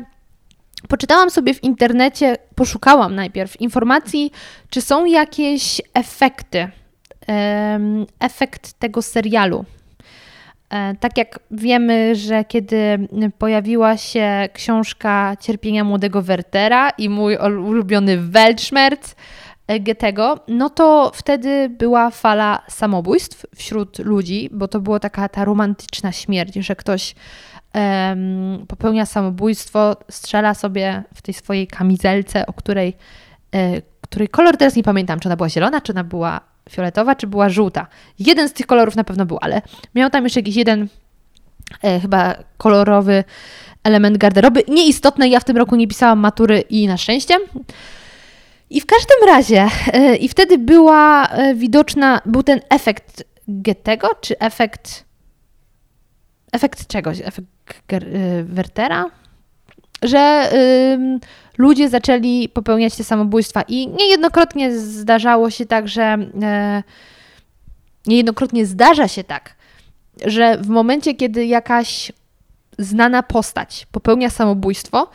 poczytałam 0.87 1.29
sobie 1.29 1.53
w 1.53 1.63
internecie, 1.63 2.37
poszukałam 2.55 3.15
najpierw 3.15 3.61
informacji, 3.61 4.31
czy 4.69 4.81
są 4.81 5.05
jakieś 5.05 5.81
efekty, 5.93 6.67
efekt 8.19 8.73
tego 8.73 9.01
serialu 9.01 9.65
E, 10.69 10.95
tak 10.99 11.17
jak 11.17 11.39
wiemy, 11.51 12.15
że 12.15 12.45
kiedy 12.45 13.07
pojawiła 13.37 13.97
się 13.97 14.49
książka 14.53 15.37
Cierpienia 15.39 15.83
młodego 15.83 16.21
Wertera 16.21 16.89
i 16.89 17.09
mój 17.09 17.37
ulubiony 17.37 18.17
Weltschmerz 18.17 18.99
Goethego, 19.79 20.39
no 20.47 20.69
to 20.69 21.11
wtedy 21.15 21.69
była 21.69 22.09
fala 22.09 22.61
samobójstw 22.69 23.45
wśród 23.55 23.99
ludzi, 23.99 24.49
bo 24.51 24.67
to 24.67 24.79
była 24.79 24.99
taka 24.99 25.29
ta 25.29 25.45
romantyczna 25.45 26.11
śmierć, 26.11 26.55
że 26.55 26.75
ktoś 26.75 27.15
um, 27.73 28.65
popełnia 28.67 29.05
samobójstwo, 29.05 29.95
strzela 30.09 30.53
sobie 30.53 31.03
w 31.15 31.21
tej 31.21 31.33
swojej 31.33 31.67
kamizelce, 31.67 32.45
o 32.45 32.53
której, 32.53 32.93
e, 33.55 33.81
której 34.01 34.27
kolor 34.27 34.57
teraz 34.57 34.75
nie 34.75 34.83
pamiętam, 34.83 35.19
czy 35.19 35.27
ona 35.27 35.35
była 35.35 35.49
zielona, 35.49 35.81
czy 35.81 35.91
ona 35.91 36.03
była 36.03 36.41
fioletowa, 36.69 37.15
czy 37.15 37.27
była 37.27 37.49
żółta. 37.49 37.87
Jeden 38.19 38.49
z 38.49 38.53
tych 38.53 38.65
kolorów 38.65 38.95
na 38.95 39.03
pewno 39.03 39.25
był, 39.25 39.37
ale 39.41 39.61
miał 39.95 40.09
tam 40.09 40.23
jeszcze 40.23 40.39
jakiś 40.39 40.55
jeden 40.55 40.87
e, 41.83 41.99
chyba 41.99 42.35
kolorowy 42.57 43.23
element 43.83 44.17
garderoby. 44.17 44.63
Nieistotne, 44.67 45.27
ja 45.29 45.39
w 45.39 45.43
tym 45.43 45.57
roku 45.57 45.75
nie 45.75 45.87
pisałam 45.87 46.19
matury 46.19 46.59
i 46.59 46.87
na 46.87 46.97
szczęście. 46.97 47.35
I 48.69 48.81
w 48.81 48.85
każdym 48.85 49.27
razie, 49.27 49.67
e, 49.93 50.15
i 50.15 50.29
wtedy 50.29 50.57
była 50.57 51.27
e, 51.27 51.55
widoczna, 51.55 52.21
był 52.25 52.43
ten 52.43 52.59
efekt 52.69 53.23
Goethego, 53.47 54.09
czy 54.21 54.39
efekt. 54.39 55.05
Efekt 56.51 56.87
czegoś? 56.87 57.21
Efekt 57.21 57.93
e, 57.93 57.99
Wertera? 58.43 59.05
Że 60.01 60.49
ym, 60.93 61.19
ludzie 61.57 61.89
zaczęli 61.89 62.49
popełniać 62.49 62.95
te 62.95 63.03
samobójstwa. 63.03 63.61
I 63.67 63.87
niejednokrotnie 63.87 64.77
zdarzało 64.77 65.49
się 65.49 65.65
tak, 65.65 65.87
że. 65.87 66.17
E, 66.41 66.83
niejednokrotnie 68.07 68.65
zdarza 68.65 69.07
się 69.07 69.23
tak, 69.23 69.55
że 70.25 70.57
w 70.57 70.67
momencie, 70.67 71.15
kiedy 71.15 71.45
jakaś 71.45 72.11
znana 72.79 73.23
postać 73.23 73.87
popełnia 73.91 74.29
samobójstwo, 74.29 75.09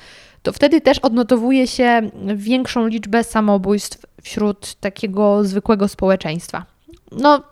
to 0.44 0.52
wtedy 0.52 0.80
też 0.80 0.98
odnotowuje 0.98 1.66
się 1.66 2.10
większą 2.36 2.86
liczbę 2.86 3.24
samobójstw 3.24 4.06
wśród 4.22 4.74
takiego 4.74 5.44
zwykłego 5.44 5.88
społeczeństwa. 5.88 6.64
No, 7.12 7.42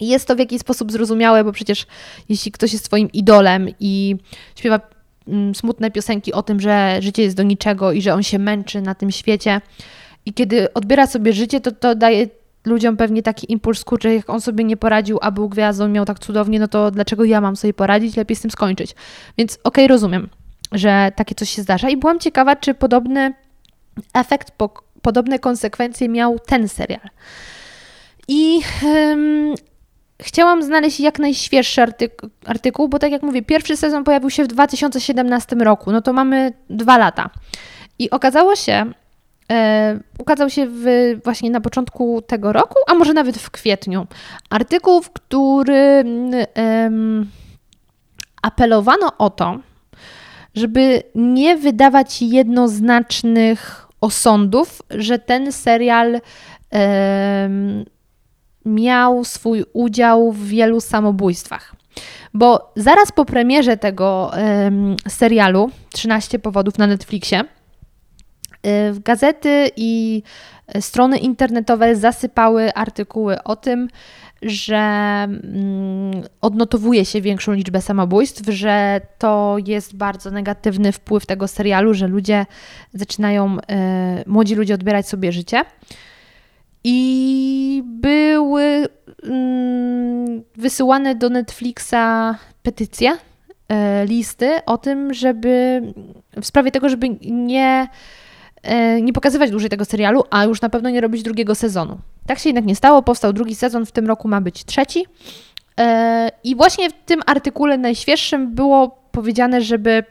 jest 0.00 0.28
to 0.28 0.36
w 0.36 0.38
jakiś 0.38 0.60
sposób 0.60 0.92
zrozumiałe, 0.92 1.44
bo 1.44 1.52
przecież 1.52 1.86
jeśli 2.28 2.52
ktoś 2.52 2.72
jest 2.72 2.84
Twoim 2.84 3.12
idolem 3.12 3.68
i 3.80 4.16
śpiewa 4.56 4.80
mm, 5.28 5.54
smutne 5.54 5.90
piosenki 5.90 6.32
o 6.32 6.42
tym, 6.42 6.60
że 6.60 6.98
życie 7.00 7.22
jest 7.22 7.36
do 7.36 7.42
niczego 7.42 7.92
i 7.92 8.02
że 8.02 8.14
on 8.14 8.22
się 8.22 8.38
męczy 8.38 8.80
na 8.80 8.94
tym 8.94 9.10
świecie, 9.10 9.60
i 10.26 10.34
kiedy 10.34 10.72
odbiera 10.72 11.06
sobie 11.06 11.32
życie, 11.32 11.60
to 11.60 11.72
to 11.72 11.94
daje 11.94 12.28
ludziom 12.64 12.96
pewnie 12.96 13.22
taki 13.22 13.52
impuls, 13.52 13.84
kurczę, 13.84 14.14
jak 14.14 14.30
on 14.30 14.40
sobie 14.40 14.64
nie 14.64 14.76
poradził, 14.76 15.18
a 15.22 15.30
był 15.30 15.48
gwiazdą, 15.48 15.88
miał 15.88 16.04
tak 16.04 16.18
cudownie, 16.18 16.60
no 16.60 16.68
to 16.68 16.90
dlaczego 16.90 17.24
ja 17.24 17.40
mam 17.40 17.56
sobie 17.56 17.74
poradzić, 17.74 18.16
lepiej 18.16 18.36
z 18.36 18.40
tym 18.40 18.50
skończyć. 18.50 18.94
Więc 19.38 19.54
okej, 19.54 19.84
okay, 19.84 19.88
rozumiem, 19.88 20.28
że 20.72 21.12
takie 21.16 21.34
coś 21.34 21.50
się 21.50 21.62
zdarza 21.62 21.88
i 21.88 21.96
byłam 21.96 22.18
ciekawa, 22.18 22.56
czy 22.56 22.74
podobny 22.74 23.34
efekt, 24.14 24.50
po, 24.50 24.70
podobne 25.02 25.38
konsekwencje 25.38 26.08
miał 26.08 26.38
ten 26.38 26.68
serial. 26.68 27.08
I 28.28 28.60
um, 28.84 29.54
chciałam 30.22 30.62
znaleźć 30.62 31.00
jak 31.00 31.18
najświeższy 31.18 31.82
artyku 31.82 32.28
artykuł, 32.46 32.88
bo 32.88 32.98
tak 32.98 33.12
jak 33.12 33.22
mówię, 33.22 33.42
pierwszy 33.42 33.76
sezon 33.76 34.04
pojawił 34.04 34.30
się 34.30 34.44
w 34.44 34.48
2017 34.48 35.56
roku, 35.56 35.92
no 35.92 36.00
to 36.02 36.12
mamy 36.12 36.52
dwa 36.70 36.98
lata. 36.98 37.30
I 37.98 38.10
okazało 38.10 38.56
się, 38.56 38.92
E, 39.50 39.98
ukazał 40.18 40.50
się 40.50 40.66
w, 40.66 40.84
właśnie 41.24 41.50
na 41.50 41.60
początku 41.60 42.22
tego 42.22 42.52
roku, 42.52 42.74
a 42.86 42.94
może 42.94 43.12
nawet 43.12 43.38
w 43.38 43.50
kwietniu. 43.50 44.06
Artykuł, 44.50 45.02
w 45.02 45.10
którym 45.10 46.30
apelowano 48.42 49.12
o 49.18 49.30
to, 49.30 49.58
żeby 50.54 51.02
nie 51.14 51.56
wydawać 51.56 52.22
jednoznacznych 52.22 53.86
osądów, 54.00 54.82
że 54.90 55.18
ten 55.18 55.52
serial 55.52 56.20
miał 58.64 59.24
swój 59.24 59.64
udział 59.72 60.32
w 60.32 60.46
wielu 60.46 60.80
samobójstwach. 60.80 61.76
Bo 62.34 62.72
zaraz 62.76 63.12
po 63.12 63.24
premierze 63.24 63.76
tego 63.76 64.30
serialu 65.08 65.70
13 65.92 66.38
powodów 66.38 66.78
na 66.78 66.86
Netflixie 66.86 67.44
gazety 69.04 69.70
i 69.76 70.22
strony 70.80 71.18
internetowe 71.18 71.96
zasypały 71.96 72.74
artykuły 72.74 73.42
o 73.42 73.56
tym, 73.56 73.88
że 74.42 74.76
mm, 74.76 76.22
odnotowuje 76.40 77.04
się 77.04 77.20
większą 77.20 77.52
liczbę 77.52 77.82
samobójstw, 77.82 78.42
że 78.48 79.00
to 79.18 79.56
jest 79.66 79.96
bardzo 79.96 80.30
negatywny 80.30 80.92
wpływ 80.92 81.26
tego 81.26 81.48
serialu, 81.48 81.94
że 81.94 82.06
ludzie 82.06 82.46
zaczynają, 82.94 83.58
y, 83.58 83.60
młodzi 84.26 84.54
ludzie 84.54 84.74
odbierać 84.74 85.08
sobie 85.08 85.32
życie. 85.32 85.64
I 86.84 87.82
były 87.86 88.86
mm, 89.22 90.42
wysyłane 90.56 91.14
do 91.14 91.30
Netflixa 91.30 91.94
petycje, 92.62 93.12
y, 93.12 94.06
listy 94.06 94.64
o 94.66 94.78
tym, 94.78 95.14
żeby 95.14 95.82
w 96.40 96.46
sprawie 96.46 96.70
tego, 96.70 96.88
żeby 96.88 97.08
nie 97.20 97.88
nie 99.02 99.12
pokazywać 99.12 99.50
dłużej 99.50 99.70
tego 99.70 99.84
serialu, 99.84 100.24
a 100.30 100.44
już 100.44 100.60
na 100.60 100.68
pewno 100.68 100.90
nie 100.90 101.00
robić 101.00 101.22
drugiego 101.22 101.54
sezonu. 101.54 101.98
Tak 102.26 102.38
się 102.38 102.48
jednak 102.48 102.64
nie 102.64 102.76
stało, 102.76 103.02
powstał 103.02 103.32
drugi 103.32 103.54
sezon, 103.54 103.86
w 103.86 103.92
tym 103.92 104.06
roku 104.06 104.28
ma 104.28 104.40
być 104.40 104.64
trzeci. 104.64 105.06
E, 105.80 106.30
I 106.44 106.56
właśnie 106.56 106.90
w 106.90 106.92
tym 106.92 107.20
artykule 107.26 107.78
najświeższym 107.78 108.54
było 108.54 109.00
powiedziane, 109.12 109.60
żeby 109.60 110.04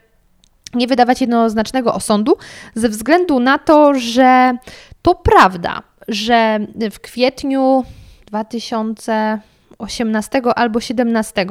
nie 0.74 0.88
wydawać 0.88 1.22
jednoznacznego 1.22 1.94
osądu, 1.94 2.38
ze 2.76 2.90
względu 2.90 3.40
na 3.40 3.58
to, 3.58 3.94
że 3.94 4.54
to 5.02 5.16
prawda, 5.16 5.84
że 6.08 6.60
w 6.92 7.00
kwietniu 7.00 7.84
2018 8.26 10.42
albo 10.56 10.80
2017 10.80 11.46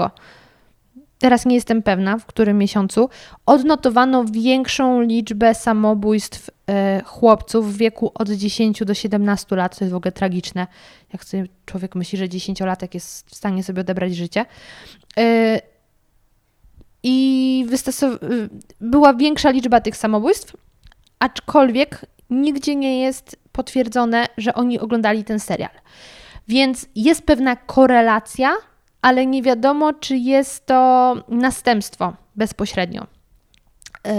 teraz 1.19 1.47
nie 1.47 1.55
jestem 1.55 1.83
pewna, 1.83 2.19
w 2.19 2.27
którym 2.27 2.59
miesiącu, 2.59 3.09
odnotowano 3.47 4.25
większą 4.25 5.01
liczbę 5.01 5.55
samobójstw 5.55 6.51
e, 6.66 7.03
chłopców 7.05 7.75
w 7.75 7.77
wieku 7.77 8.11
od 8.14 8.31
10 8.31 8.85
do 8.85 8.95
17 8.95 9.57
lat. 9.57 9.79
To 9.79 9.85
jest 9.85 9.93
w 9.93 9.97
ogóle 9.97 10.12
tragiczne, 10.12 10.66
jak 11.12 11.25
sobie 11.25 11.47
człowiek 11.66 11.95
myśli, 11.95 12.19
że 12.19 12.25
10-latek 12.25 12.95
jest 12.95 13.31
w 13.31 13.35
stanie 13.35 13.62
sobie 13.62 13.81
odebrać 13.81 14.16
życie. 14.16 14.47
E, 15.19 15.61
I 17.03 17.66
była 18.81 19.14
większa 19.14 19.51
liczba 19.51 19.81
tych 19.81 19.97
samobójstw, 19.97 20.57
aczkolwiek 21.19 22.07
nigdzie 22.31 22.77
nie 22.77 23.01
jest 23.01 23.39
potwierdzone, 23.53 24.27
że 24.37 24.55
oni 24.55 24.81
oglądali 24.81 25.25
ten 25.25 25.41
serial. 25.41 25.71
Więc 26.49 26.87
jest 26.95 27.23
pewna 27.23 27.57
korelacja 27.57 28.57
ale 29.03 29.26
nie 29.26 29.42
wiadomo, 29.42 29.92
czy 29.92 30.16
jest 30.16 30.66
to 30.66 31.16
następstwo 31.28 32.12
bezpośrednio 32.36 33.07
yy, 34.05 34.12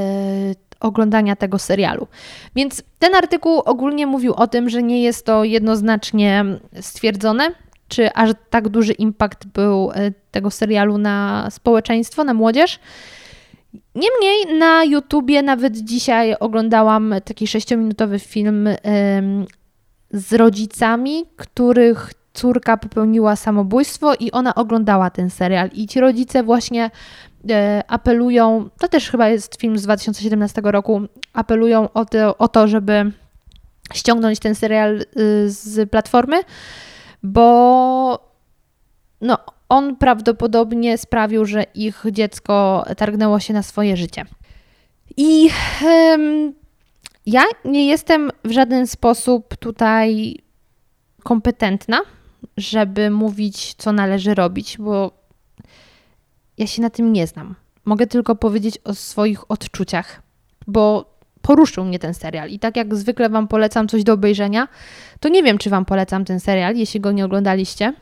oglądania 0.80 1.36
tego 1.36 1.60
serialu. 1.60 2.08
Więc 2.56 2.84
ten 3.00 3.16
artykuł 3.16 3.60
ogólnie 3.60 4.08
mówił 4.08 4.34
o 4.34 4.48
tym, 4.48 4.70
że 4.70 4.84
nie 4.84 5.04
jest 5.04 5.26
to 5.26 5.44
jednoznacznie 5.44 6.46
stwierdzone, 6.82 7.52
czy 7.88 8.14
aż 8.14 8.30
tak 8.50 8.70
duży 8.70 8.94
impact 8.94 9.46
był 9.46 9.92
e, 9.92 10.12
tego 10.32 10.52
serialu 10.52 10.98
na 10.98 11.48
społeczeństwo, 11.52 12.24
na 12.24 12.34
młodzież. 12.34 12.80
Niemniej 13.96 14.60
na 14.60 14.84
YouTubie 14.84 15.42
nawet 15.42 15.78
dzisiaj 15.78 16.36
oglądałam 16.40 17.16
taki 17.26 17.48
sześciominutowy 17.48 18.20
film 18.20 18.66
yy, 18.66 18.78
z 20.12 20.34
rodzicami, 20.34 21.26
których 21.36 22.14
córka 22.40 22.78
popełniła 22.78 23.36
samobójstwo 23.36 24.14
i 24.20 24.32
ona 24.32 24.56
oglądała 24.56 25.10
ten 25.10 25.30
serial. 25.30 25.70
I 25.74 25.88
ci 25.88 26.00
rodzice 26.00 26.44
właśnie 26.44 26.92
e, 27.50 27.84
apelują, 27.88 28.70
to 28.80 28.88
też 28.88 29.10
chyba 29.10 29.30
jest 29.30 29.62
film 29.62 29.78
z 29.78 29.84
2017 29.84 30.62
roku, 30.64 31.02
apelują 31.34 31.94
o 31.94 32.06
to, 32.06 32.38
o 32.38 32.48
to 32.48 32.68
żeby 32.68 33.12
ściągnąć 33.94 34.40
ten 34.40 34.56
serial 34.56 35.02
y, 35.02 35.06
z 35.50 35.90
platformy, 35.90 36.42
bo 37.24 38.30
no, 39.22 39.38
on 39.70 39.96
prawdopodobnie 39.96 40.98
sprawił, 40.98 41.46
że 41.46 41.64
ich 41.76 42.04
dziecko 42.12 42.86
targnęło 42.98 43.40
się 43.40 43.54
na 43.54 43.64
swoje 43.64 43.98
życie. 43.98 44.26
I 45.18 45.50
um, 45.86 46.54
ja 47.26 47.44
nie 47.66 47.88
jestem 47.88 48.32
w 48.44 48.52
żaden 48.52 48.88
sposób 48.88 49.58
tutaj 49.58 50.36
kompetentna 51.24 52.02
żeby 52.60 53.10
mówić, 53.10 53.74
co 53.74 53.92
należy 53.92 54.36
robić, 54.36 54.78
bo 54.78 55.12
ja 56.58 56.68
się 56.68 56.82
na 56.82 56.90
tym 56.90 57.14
nie 57.14 57.28
znam. 57.28 57.56
Mogę 57.86 58.08
tylko 58.08 58.36
powiedzieć 58.36 58.78
o 58.84 58.94
swoich 58.94 59.52
odczuciach, 59.52 60.22
bo 60.68 61.16
poruszył 61.42 61.86
mnie 61.86 62.00
ten 62.00 62.14
serial. 62.14 62.50
I 62.50 62.60
tak 62.60 62.78
jak 62.78 62.96
zwykle 62.96 63.30
Wam 63.30 63.48
polecam 63.48 63.88
coś 63.88 64.04
do 64.04 64.14
obejrzenia, 64.14 64.68
to 65.20 65.30
nie 65.30 65.44
wiem, 65.44 65.58
czy 65.58 65.70
Wam 65.70 65.86
polecam 65.86 66.26
ten 66.26 66.40
serial, 66.40 66.76
jeśli 66.76 67.00
go 67.00 67.12
nie 67.12 67.26
oglądaliście. 67.26 67.94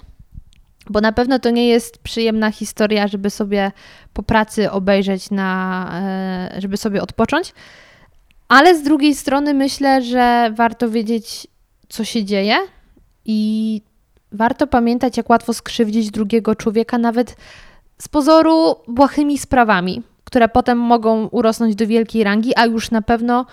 Bo 0.90 1.02
na 1.02 1.12
pewno 1.12 1.40
to 1.40 1.50
nie 1.50 1.68
jest 1.68 1.98
przyjemna 1.98 2.52
historia, 2.52 3.08
żeby 3.08 3.30
sobie 3.30 3.72
po 4.14 4.24
pracy 4.24 4.72
obejrzeć, 4.72 5.32
na, 5.32 5.90
e, 6.54 6.62
żeby 6.62 6.78
sobie 6.78 7.02
odpocząć. 7.02 7.54
Ale 8.48 8.76
z 8.76 8.84
drugiej 8.84 9.16
strony 9.16 9.54
myślę, 9.54 10.02
że 10.02 10.54
warto 10.56 10.90
wiedzieć, 10.90 11.48
co 11.90 12.04
się 12.04 12.26
dzieje 12.26 12.56
i 13.26 13.82
Warto 14.32 14.68
pamiętać, 14.68 15.18
jak 15.18 15.30
łatwo 15.30 15.54
skrzywdzić 15.54 16.12
drugiego 16.12 16.56
człowieka, 16.56 16.98
nawet 16.98 17.36
z 17.98 18.08
pozoru 18.08 18.76
błahymi 18.88 19.38
sprawami, 19.38 20.04
które 20.24 20.50
potem 20.50 20.78
mogą 20.78 21.28
urosnąć 21.28 21.76
do 21.76 21.88
wielkiej 21.88 22.24
rangi, 22.24 22.56
a 22.56 22.66
już 22.66 22.92
na 22.92 23.02
pewno 23.02 23.46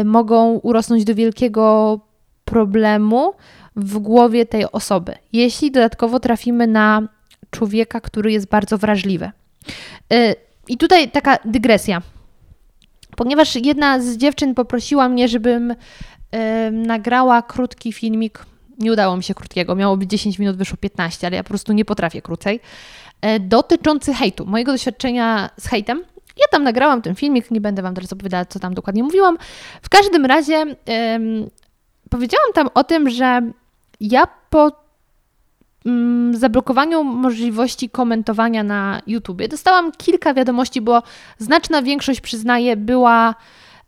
y, 0.00 0.04
mogą 0.04 0.54
urosnąć 0.54 1.04
do 1.04 1.14
wielkiego 1.14 2.00
problemu 2.44 3.32
w 3.76 3.98
głowie 3.98 4.46
tej 4.46 4.72
osoby, 4.72 5.14
jeśli 5.32 5.70
dodatkowo 5.70 6.20
trafimy 6.20 6.66
na 6.66 7.08
człowieka, 7.50 8.00
który 8.00 8.32
jest 8.32 8.48
bardzo 8.48 8.78
wrażliwy. 8.78 9.30
Y, 10.12 10.34
I 10.68 10.76
tutaj 10.76 11.10
taka 11.10 11.38
dygresja. 11.44 12.02
Ponieważ 13.16 13.56
jedna 13.56 14.00
z 14.00 14.16
dziewczyn 14.16 14.54
poprosiła 14.54 15.08
mnie, 15.08 15.28
żebym 15.28 15.70
y, 15.70 15.76
nagrała 16.70 17.42
krótki 17.42 17.92
filmik. 17.92 18.46
Nie 18.80 18.92
udało 18.92 19.16
mi 19.16 19.22
się 19.22 19.34
krótkiego, 19.34 19.74
miało 19.74 19.96
być 19.96 20.10
10 20.10 20.38
minut, 20.38 20.56
wyszło 20.56 20.76
15, 20.76 21.26
ale 21.26 21.36
ja 21.36 21.42
po 21.42 21.48
prostu 21.48 21.72
nie 21.72 21.84
potrafię 21.84 22.22
krócej. 22.22 22.60
Y, 23.36 23.40
dotyczący 23.40 24.14
hejtu, 24.14 24.46
mojego 24.46 24.72
doświadczenia 24.72 25.50
z 25.56 25.66
hejtem. 25.66 26.04
Ja 26.36 26.46
tam 26.50 26.62
nagrałam 26.62 27.02
ten 27.02 27.14
filmik, 27.14 27.50
nie 27.50 27.60
będę 27.60 27.82
Wam 27.82 27.94
teraz 27.94 28.12
opowiadała, 28.12 28.44
co 28.44 28.58
tam 28.58 28.74
dokładnie 28.74 29.02
mówiłam. 29.02 29.38
W 29.82 29.88
każdym 29.88 30.26
razie 30.26 30.64
powiedziałam 32.10 32.52
tam 32.54 32.68
o 32.74 32.84
tym, 32.84 33.10
że 33.10 33.42
ja 34.00 34.26
po 34.50 34.72
mm, 35.86 36.36
zablokowaniu 36.36 37.04
możliwości 37.04 37.90
komentowania 37.90 38.62
na 38.62 39.02
YouTubie 39.06 39.48
dostałam 39.48 39.92
kilka 39.92 40.34
wiadomości, 40.34 40.80
bo 40.80 41.02
znaczna 41.38 41.82
większość, 41.82 42.20
przyznaję, 42.20 42.76
była 42.76 43.34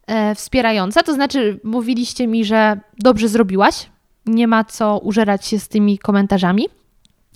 e, 0.07 0.34
wspierająca. 0.34 1.03
To 1.03 1.14
znaczy, 1.14 1.61
mówiliście 1.64 2.26
mi, 2.26 2.45
że 2.45 2.80
dobrze 2.99 3.28
zrobiłaś, 3.28 3.91
nie 4.26 4.48
ma 4.48 4.64
co 4.64 4.98
użerać 4.98 5.46
się 5.46 5.58
z 5.58 5.68
tymi 5.68 5.98
komentarzami, 5.98 6.68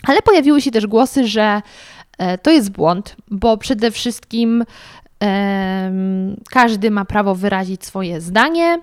ale 0.03 0.23
pojawiły 0.23 0.61
się 0.63 0.71
też 0.71 0.87
głosy, 0.87 1.27
że 1.29 1.63
e, 2.19 2.39
to 2.39 2.51
jest 2.51 2.71
błąd, 2.71 3.17
bo 3.31 3.57
przede 3.57 3.91
wszystkim 3.91 4.65
e, 5.23 5.93
każdy 6.51 6.91
ma 6.91 7.05
prawo 7.05 7.35
wyrazić 7.35 7.85
swoje 7.85 8.21
zdanie 8.21 8.79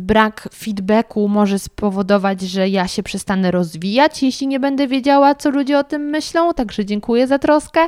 brak 0.00 0.48
feedbacku 0.54 1.28
może 1.28 1.58
spowodować, 1.58 2.40
że 2.40 2.68
ja 2.68 2.88
się 2.88 3.02
przestanę 3.02 3.50
rozwijać, 3.50 4.22
jeśli 4.22 4.46
nie 4.46 4.60
będę 4.60 4.86
wiedziała, 4.86 5.34
co 5.34 5.50
ludzie 5.50 5.78
o 5.78 5.84
tym 5.84 6.02
myślą, 6.02 6.54
także 6.54 6.84
dziękuję 6.84 7.26
za 7.26 7.38
troskę. 7.38 7.80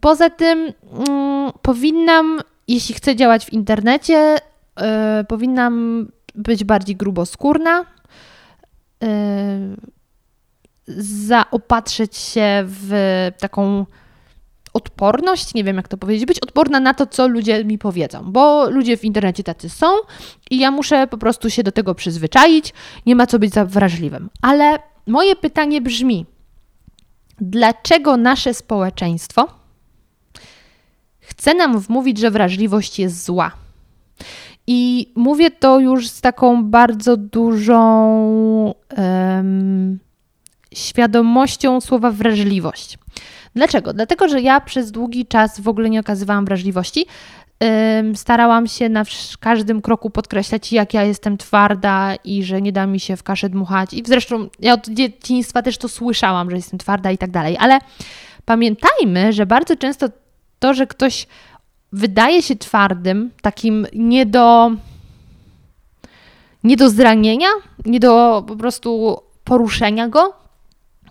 Poza 0.00 0.30
tym 0.30 0.72
mm, 1.08 1.52
powinnam, 1.62 2.40
jeśli 2.68 2.94
chcę 2.94 3.16
działać 3.16 3.44
w 3.44 3.52
internecie, 3.52 4.36
yy, 4.76 4.84
powinnam 5.28 6.06
być 6.34 6.64
bardziej 6.64 6.96
gruboskórna, 6.96 7.84
yy, 9.00 9.08
zaopatrzyć 11.26 12.16
się 12.16 12.64
w 12.66 13.30
taką 13.40 13.86
odporność, 14.72 15.54
nie 15.54 15.64
wiem 15.64 15.76
jak 15.76 15.88
to 15.88 15.96
powiedzieć, 15.96 16.26
być 16.26 16.40
odporna 16.40 16.80
na 16.80 16.94
to, 16.94 17.06
co 17.06 17.28
ludzie 17.28 17.64
mi 17.64 17.78
powiedzą, 17.78 18.32
bo 18.32 18.70
ludzie 18.70 18.96
w 18.96 19.04
internecie 19.04 19.44
tacy 19.44 19.68
są 19.68 19.86
i 20.50 20.58
ja 20.58 20.70
muszę 20.70 21.06
po 21.06 21.18
prostu 21.18 21.50
się 21.50 21.62
do 21.62 21.72
tego 21.72 21.94
przyzwyczaić, 21.94 22.72
nie 23.06 23.16
ma 23.16 23.26
co 23.26 23.38
być 23.38 23.52
za 23.52 23.64
wrażliwym. 23.64 24.30
Ale 24.42 24.78
moje 25.06 25.36
pytanie 25.36 25.80
brzmi: 25.80 26.26
dlaczego 27.40 28.16
nasze 28.16 28.54
społeczeństwo 28.54 29.48
chce 31.20 31.54
nam 31.54 31.78
wmówić, 31.78 32.18
że 32.18 32.30
wrażliwość 32.30 32.98
jest 32.98 33.24
zła? 33.24 33.52
I 34.66 35.12
mówię 35.16 35.50
to 35.50 35.80
już 35.80 36.08
z 36.08 36.20
taką 36.20 36.64
bardzo 36.64 37.16
dużą 37.16 38.74
um, 38.96 39.98
świadomością 40.74 41.80
słowa 41.80 42.10
wrażliwość. 42.10 42.98
Dlaczego? 43.54 43.92
Dlatego, 43.92 44.28
że 44.28 44.40
ja 44.40 44.60
przez 44.60 44.90
długi 44.90 45.26
czas 45.26 45.60
w 45.60 45.68
ogóle 45.68 45.90
nie 45.90 46.00
okazywałam 46.00 46.44
wrażliwości. 46.44 47.06
Starałam 48.14 48.66
się 48.66 48.88
na 48.88 49.04
każdym 49.40 49.82
kroku 49.82 50.10
podkreślać, 50.10 50.72
jak 50.72 50.94
ja 50.94 51.02
jestem 51.04 51.38
twarda 51.38 52.14
i 52.24 52.44
że 52.44 52.62
nie 52.62 52.72
da 52.72 52.86
mi 52.86 53.00
się 53.00 53.16
w 53.16 53.22
kaszę 53.22 53.48
dmuchać. 53.48 53.94
I 53.94 54.02
zresztą 54.06 54.48
ja 54.60 54.74
od 54.74 54.88
dzieciństwa 54.88 55.62
też 55.62 55.78
to 55.78 55.88
słyszałam, 55.88 56.50
że 56.50 56.56
jestem 56.56 56.78
twarda 56.78 57.10
i 57.10 57.18
tak 57.18 57.30
dalej. 57.30 57.56
Ale 57.60 57.78
pamiętajmy, 58.44 59.32
że 59.32 59.46
bardzo 59.46 59.76
często 59.76 60.08
to, 60.58 60.74
że 60.74 60.86
ktoś 60.86 61.26
wydaje 61.92 62.42
się 62.42 62.56
twardym, 62.56 63.30
takim 63.42 63.86
nie 63.92 64.26
do, 64.26 64.70
nie 66.64 66.76
do 66.76 66.90
zranienia, 66.90 67.48
nie 67.86 68.00
do 68.00 68.44
po 68.48 68.56
prostu 68.56 69.18
poruszenia 69.44 70.08
go, 70.08 70.34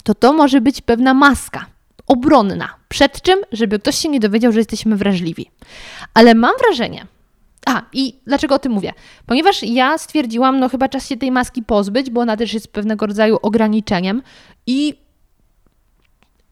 to 0.03 0.15
to 0.15 0.33
może 0.33 0.61
być 0.61 0.81
pewna 0.81 1.13
maska 1.13 1.65
obronna. 2.07 2.69
Przed 2.89 3.21
czym? 3.21 3.39
Żeby 3.51 3.79
ktoś 3.79 3.95
się 3.95 4.09
nie 4.09 4.19
dowiedział, 4.19 4.51
że 4.51 4.59
jesteśmy 4.59 4.95
wrażliwi. 4.95 5.49
Ale 6.13 6.35
mam 6.35 6.51
wrażenie, 6.59 7.05
a, 7.65 7.81
i 7.93 8.15
dlaczego 8.27 8.55
o 8.55 8.59
tym 8.59 8.71
mówię? 8.71 8.93
Ponieważ 9.25 9.63
ja 9.63 9.97
stwierdziłam, 9.97 10.59
no 10.59 10.69
chyba 10.69 10.89
czas 10.89 11.07
się 11.09 11.17
tej 11.17 11.31
maski 11.31 11.63
pozbyć, 11.63 12.09
bo 12.09 12.21
ona 12.21 12.37
też 12.37 12.53
jest 12.53 12.73
pewnego 12.73 13.05
rodzaju 13.05 13.37
ograniczeniem 13.41 14.21
i 14.67 14.95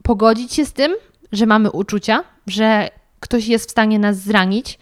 pogodzić 0.02 0.52
się 0.54 0.64
z 0.64 0.72
tym, 0.72 0.92
że 1.32 1.46
mamy 1.46 1.70
uczucia, 1.70 2.24
że 2.46 2.90
ktoś 3.20 3.46
jest 3.46 3.68
w 3.68 3.70
stanie 3.70 3.98
nas 3.98 4.16
zranić, 4.16 4.78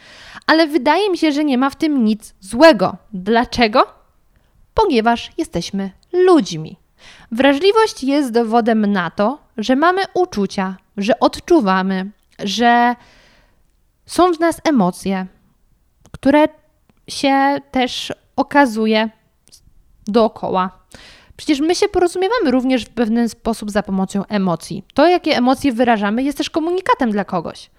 ale 0.47 0.67
wydaje 0.67 1.11
mi 1.11 1.19
się, 1.19 1.33
że 1.33 1.45
nie 1.45 1.59
ma 1.59 1.71
w 1.71 1.77
tym 1.77 2.05
nic 2.05 2.35
złego. 2.41 2.97
Dlaczego? 3.13 3.87
Ponieważ 4.75 5.31
jesteśmy 5.39 5.91
ludźmi. 6.13 6.77
Wrażliwość 7.33 8.05
jest 8.05 8.33
dowodem 8.33 8.87
na 8.93 9.11
to, 9.11 9.39
że 9.57 9.77
mamy 9.77 10.03
uczucia, 10.15 10.77
że 10.97 11.21
odczuwamy, 11.21 12.11
że 12.39 12.95
są 14.07 14.33
w 14.33 14.41
nas 14.41 14.61
emocje, 14.65 15.27
które 16.13 16.49
się 17.09 17.61
też 17.71 18.13
okazuje 18.37 19.09
dookoła. 20.07 20.79
Przecież 21.37 21.61
my 21.61 21.75
się 21.75 21.89
porozumiewamy 21.89 22.51
również 22.51 22.85
w 22.85 22.91
pewien 22.91 23.29
sposób 23.29 23.71
za 23.71 23.83
pomocą 23.83 24.25
emocji. 24.25 24.85
To, 24.95 25.09
jakie 25.09 25.37
emocje 25.37 25.73
wyrażamy, 25.73 26.23
jest 26.23 26.39
też 26.39 26.51
komunikatem 26.51 27.11
dla 27.11 27.25
kogoś. 27.25 27.71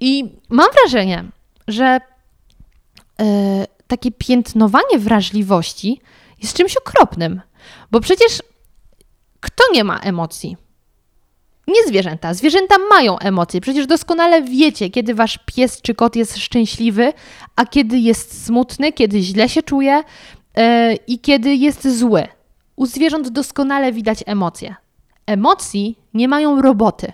I 0.00 0.38
mam 0.48 0.66
wrażenie, 0.72 1.24
że 1.68 2.00
yy, 3.18 3.26
takie 3.86 4.10
piętnowanie 4.10 4.98
wrażliwości 4.98 6.00
jest 6.42 6.56
czymś 6.56 6.76
okropnym, 6.76 7.40
bo 7.90 8.00
przecież 8.00 8.42
kto 9.40 9.64
nie 9.72 9.84
ma 9.84 9.98
emocji? 9.98 10.56
Nie 11.68 11.86
zwierzęta. 11.86 12.34
Zwierzęta 12.34 12.76
mają 12.90 13.18
emocje. 13.18 13.60
Przecież 13.60 13.86
doskonale 13.86 14.42
wiecie, 14.42 14.90
kiedy 14.90 15.14
wasz 15.14 15.38
pies 15.46 15.82
czy 15.82 15.94
kot 15.94 16.16
jest 16.16 16.38
szczęśliwy, 16.38 17.12
a 17.56 17.66
kiedy 17.66 17.98
jest 17.98 18.44
smutny, 18.44 18.92
kiedy 18.92 19.20
źle 19.20 19.48
się 19.48 19.62
czuje 19.62 20.02
yy, 20.56 20.62
i 21.06 21.18
kiedy 21.18 21.54
jest 21.54 21.98
zły. 21.98 22.26
U 22.76 22.86
zwierząt 22.86 23.28
doskonale 23.28 23.92
widać 23.92 24.18
emocje. 24.26 24.74
Emocji 25.26 25.98
nie 26.14 26.28
mają 26.28 26.62
roboty. 26.62 27.12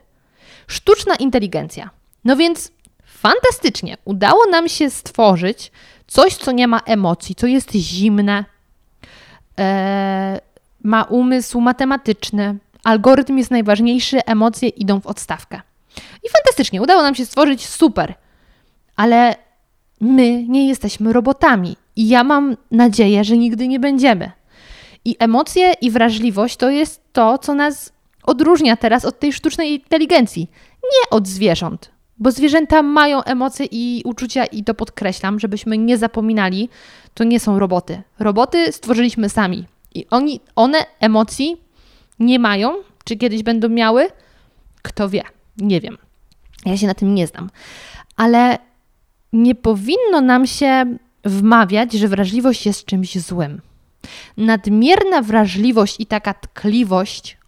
Sztuczna 0.66 1.14
inteligencja. 1.14 1.91
No 2.24 2.37
więc 2.37 2.72
fantastycznie. 3.16 3.96
Udało 4.04 4.46
nam 4.50 4.68
się 4.68 4.90
stworzyć 4.90 5.72
coś, 6.06 6.36
co 6.36 6.52
nie 6.52 6.68
ma 6.68 6.78
emocji, 6.78 7.34
co 7.34 7.46
jest 7.46 7.72
zimne, 7.72 8.44
yy, 9.58 9.64
ma 10.82 11.02
umysł 11.02 11.60
matematyczny, 11.60 12.56
algorytm 12.84 13.38
jest 13.38 13.50
najważniejszy, 13.50 14.24
emocje 14.24 14.68
idą 14.68 15.00
w 15.00 15.06
odstawkę. 15.06 15.60
I 15.96 16.28
fantastycznie, 16.28 16.82
udało 16.82 17.02
nam 17.02 17.14
się 17.14 17.26
stworzyć 17.26 17.66
super, 17.66 18.14
ale 18.96 19.34
my 20.00 20.42
nie 20.42 20.68
jesteśmy 20.68 21.12
robotami 21.12 21.76
i 21.96 22.08
ja 22.08 22.24
mam 22.24 22.56
nadzieję, 22.70 23.24
że 23.24 23.36
nigdy 23.36 23.68
nie 23.68 23.80
będziemy. 23.80 24.30
I 25.04 25.16
emocje 25.18 25.72
i 25.80 25.90
wrażliwość 25.90 26.56
to 26.56 26.70
jest 26.70 27.00
to, 27.12 27.38
co 27.38 27.54
nas 27.54 27.92
odróżnia 28.22 28.76
teraz 28.76 29.04
od 29.04 29.18
tej 29.18 29.32
sztucznej 29.32 29.72
inteligencji, 29.72 30.50
nie 30.82 31.10
od 31.10 31.28
zwierząt. 31.28 31.95
Bo 32.18 32.30
zwierzęta 32.30 32.82
mają 32.82 33.24
emocje 33.24 33.66
i 33.70 34.02
uczucia, 34.04 34.44
i 34.44 34.64
to 34.64 34.74
podkreślam, 34.74 35.40
żebyśmy 35.40 35.78
nie 35.78 35.98
zapominali, 35.98 36.68
to 37.14 37.24
nie 37.24 37.40
są 37.40 37.58
roboty. 37.58 38.02
Roboty 38.18 38.72
stworzyliśmy 38.72 39.28
sami. 39.28 39.66
I 39.94 40.06
oni, 40.10 40.40
one 40.56 40.78
emocji 41.00 41.56
nie 42.18 42.38
mają, 42.38 42.74
czy 43.04 43.16
kiedyś 43.16 43.42
będą 43.42 43.68
miały, 43.68 44.08
kto 44.82 45.08
wie, 45.08 45.22
nie 45.56 45.80
wiem. 45.80 45.98
Ja 46.66 46.76
się 46.76 46.86
na 46.86 46.94
tym 46.94 47.14
nie 47.14 47.26
znam. 47.26 47.50
Ale 48.16 48.58
nie 49.32 49.54
powinno 49.54 50.20
nam 50.20 50.46
się 50.46 50.96
wmawiać, 51.24 51.92
że 51.92 52.08
wrażliwość 52.08 52.66
jest 52.66 52.84
czymś 52.84 53.18
złym. 53.18 53.60
Nadmierna 54.36 55.22
wrażliwość 55.22 55.96
i 56.00 56.06
taka 56.06 56.34
tkliwość, 56.34 57.38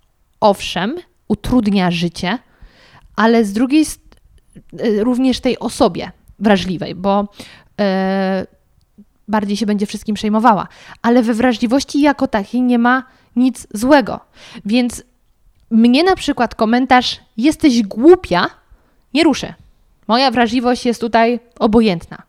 owszem, 0.41 0.97
utrudnia 1.29 1.91
życie, 1.91 2.39
ale 3.17 3.45
z 3.45 3.53
drugiej 3.53 3.85
strony 3.85 4.08
również 4.99 5.41
tej 5.41 5.59
osobie 5.59 6.11
wrażliwej, 6.39 6.95
bo 6.95 7.29
yy, 7.79 7.85
bardziej 9.29 9.57
się 9.57 9.67
będzie 9.67 9.87
wszystkim 9.87 10.15
przejmowała. 10.15 10.69
Ale 11.03 11.23
we 11.23 11.35
wrażliwości 11.35 12.01
jako 12.01 12.29
takiej 12.29 12.63
nie 12.63 12.79
ma 12.79 13.03
nic 13.37 13.67
złego. 13.75 14.21
Więc 14.65 15.03
mnie 15.71 16.05
na 16.05 16.17
przykład 16.17 16.55
komentarz 16.55 17.21
jesteś 17.37 17.83
głupia 17.83 18.47
nie 19.15 19.25
ruszy. 19.25 19.55
Moja 20.09 20.31
wrażliwość 20.31 20.87
jest 20.87 21.01
tutaj 21.01 21.41
obojętna. 21.59 22.23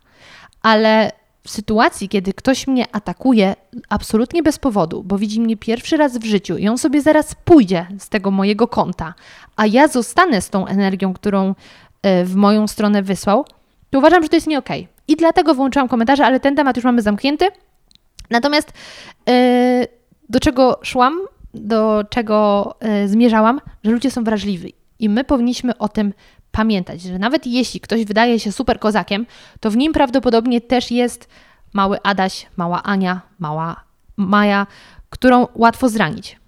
Ale 0.62 1.12
w 1.44 1.50
sytuacji, 1.50 2.10
kiedy 2.10 2.34
ktoś 2.34 2.68
mnie 2.68 2.86
atakuje 2.92 3.56
absolutnie 3.90 4.44
bez 4.44 4.60
powodu, 4.60 5.04
bo 5.04 5.18
widzi 5.18 5.42
mnie 5.42 5.58
pierwszy 5.58 5.98
raz 5.98 6.18
w 6.18 6.24
życiu 6.24 6.58
i 6.58 6.68
on 6.68 6.78
sobie 6.78 7.02
zaraz 7.02 7.36
pójdzie 7.36 7.88
z 8.00 8.10
tego 8.10 8.32
mojego 8.32 8.68
konta, 8.68 9.14
a 9.56 9.66
ja 9.66 9.88
zostanę 9.88 10.42
z 10.42 10.50
tą 10.50 10.68
energią, 10.68 11.14
którą 11.14 11.56
w 12.04 12.36
moją 12.36 12.68
stronę 12.68 13.04
wysłał, 13.04 13.46
to 13.90 14.00
uważam, 14.00 14.24
że 14.24 14.30
to 14.30 14.36
jest 14.36 14.48
nie. 14.48 14.58
Okay. 14.58 14.88
I 15.08 15.16
dlatego 15.16 15.54
włączyłam 15.54 15.88
komentarze, 15.88 16.26
ale 16.26 16.40
ten 16.40 16.56
temat 16.56 16.76
już 16.76 16.86
mamy 16.86 17.02
zamknięty. 17.02 17.46
Natomiast 18.30 18.74
yy, 19.28 19.34
do 20.30 20.40
czego 20.40 20.80
szłam, 20.84 21.20
do 21.54 22.04
czego 22.10 22.76
yy, 22.82 23.08
zmierzałam, 23.08 23.62
że 23.84 23.92
ludzie 23.92 24.12
są 24.12 24.24
wrażliwi 24.24 24.74
i 25.00 25.10
my 25.10 25.24
powinniśmy 25.24 25.78
o 25.78 25.90
tym 25.90 26.14
pamiętać, 26.52 27.02
że 27.02 27.20
nawet 27.20 27.48
jeśli 27.48 27.80
ktoś 27.80 28.06
wydaje 28.06 28.40
się 28.40 28.52
super 28.52 28.80
kozakiem, 28.80 29.26
to 29.60 29.72
w 29.72 29.78
nim 29.78 29.94
prawdopodobnie 29.94 30.62
też 30.62 30.92
jest 30.92 31.28
mały 31.74 32.02
Adaś, 32.02 32.48
mała 32.58 32.84
Ania, 32.84 33.22
mała 33.40 33.84
Maja, 34.18 34.68
którą 35.10 35.48
łatwo 35.56 35.90
zranić. 35.90 36.40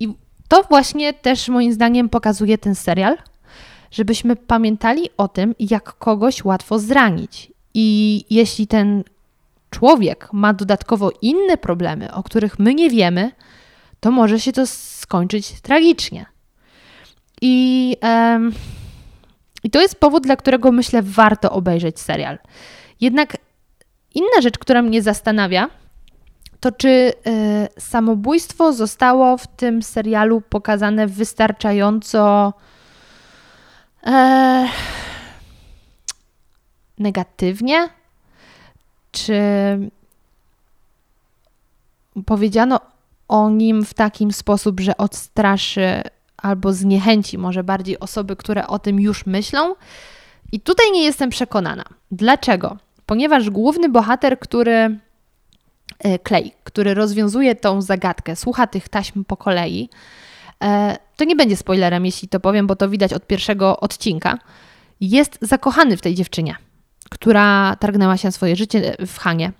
I 0.00 0.08
to 0.48 0.62
właśnie 0.62 1.12
też 1.12 1.48
moim 1.48 1.72
zdaniem 1.72 2.08
pokazuje 2.08 2.58
ten 2.58 2.74
serial, 2.74 3.16
żebyśmy 3.92 4.36
pamiętali 4.36 5.08
o 5.16 5.28
tym, 5.28 5.54
jak 5.58 5.98
kogoś 5.98 6.44
łatwo 6.44 6.78
zranić. 6.78 7.52
I 7.74 8.24
jeśli 8.30 8.66
ten 8.66 9.04
człowiek 9.70 10.28
ma 10.32 10.54
dodatkowo 10.54 11.10
inne 11.22 11.56
problemy, 11.56 12.14
o 12.14 12.22
których 12.22 12.58
my 12.58 12.74
nie 12.74 12.90
wiemy, 12.90 13.32
to 14.00 14.10
może 14.10 14.40
się 14.40 14.52
to 14.52 14.66
skończyć 14.66 15.60
tragicznie. 15.60 16.26
I, 17.42 17.96
um, 18.02 18.52
I 19.64 19.70
to 19.70 19.80
jest 19.80 20.00
powód, 20.00 20.22
dla 20.22 20.36
którego 20.36 20.72
myślę, 20.72 21.02
warto 21.02 21.52
obejrzeć 21.52 22.00
serial. 22.00 22.38
Jednak 23.00 23.36
inna 24.14 24.40
rzecz, 24.42 24.58
która 24.58 24.82
mnie 24.82 25.02
zastanawia, 25.02 25.70
to 26.60 26.72
czy 26.72 26.88
y, 26.88 27.12
samobójstwo 27.78 28.72
zostało 28.72 29.36
w 29.36 29.46
tym 29.46 29.82
serialu 29.82 30.40
pokazane 30.40 31.06
wystarczająco 31.06 32.52
e, 34.06 34.68
negatywnie? 36.98 37.88
Czy 39.12 39.34
powiedziano 42.26 42.80
o 43.28 43.50
nim 43.50 43.84
w 43.84 43.94
takim 43.94 44.32
sposób, 44.32 44.80
że 44.80 44.96
odstraszy 44.96 46.02
albo 46.36 46.72
zniechęci 46.72 47.38
może 47.38 47.64
bardziej 47.64 47.98
osoby, 47.98 48.36
które 48.36 48.66
o 48.66 48.78
tym 48.78 49.00
już 49.00 49.26
myślą? 49.26 49.74
I 50.52 50.60
tutaj 50.60 50.92
nie 50.92 51.04
jestem 51.04 51.30
przekonana. 51.30 51.84
Dlaczego? 52.10 52.76
Ponieważ 53.06 53.50
główny 53.50 53.88
bohater, 53.88 54.38
który 54.38 54.98
Clay, 56.28 56.44
e, 56.44 56.50
który 56.64 56.94
rozwiązuje 56.94 57.54
tą 57.54 57.82
zagadkę, 57.82 58.36
słucha 58.36 58.66
tych 58.66 58.88
taśm 58.88 59.24
po 59.24 59.36
kolei, 59.36 59.88
to 61.16 61.24
nie 61.24 61.36
będzie 61.36 61.56
spoilerem, 61.56 62.06
jeśli 62.06 62.28
to 62.28 62.40
powiem, 62.40 62.66
bo 62.66 62.76
to 62.76 62.88
widać 62.88 63.12
od 63.12 63.26
pierwszego 63.26 63.80
odcinka, 63.80 64.38
jest 65.00 65.38
zakochany 65.40 65.96
w 65.96 66.00
tej 66.00 66.14
dziewczynie 66.14 66.56
która 67.12 67.76
targnęła 67.76 68.16
się 68.16 68.32
swoje 68.32 68.56
życie 68.56 68.96
w 69.06 69.18
Hanie. 69.18 69.52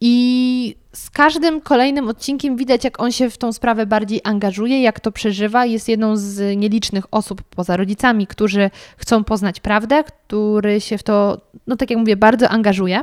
I 0.00 0.76
z 0.92 1.10
każdym 1.10 1.60
kolejnym 1.60 2.08
odcinkiem 2.08 2.56
widać, 2.56 2.84
jak 2.84 3.00
on 3.00 3.12
się 3.12 3.30
w 3.30 3.38
tą 3.38 3.52
sprawę 3.52 3.86
bardziej 3.86 4.20
angażuje, 4.24 4.82
jak 4.82 5.00
to 5.00 5.12
przeżywa. 5.12 5.66
Jest 5.66 5.88
jedną 5.88 6.16
z 6.16 6.56
nielicznych 6.56 7.04
osób 7.10 7.42
poza 7.42 7.76
rodzicami, 7.76 8.26
którzy 8.26 8.70
chcą 8.96 9.24
poznać 9.24 9.60
prawdę, 9.60 10.04
który 10.04 10.80
się 10.80 10.98
w 10.98 11.02
to, 11.02 11.40
no 11.66 11.76
tak 11.76 11.90
jak 11.90 11.98
mówię, 11.98 12.16
bardzo 12.16 12.48
angażuje. 12.48 13.00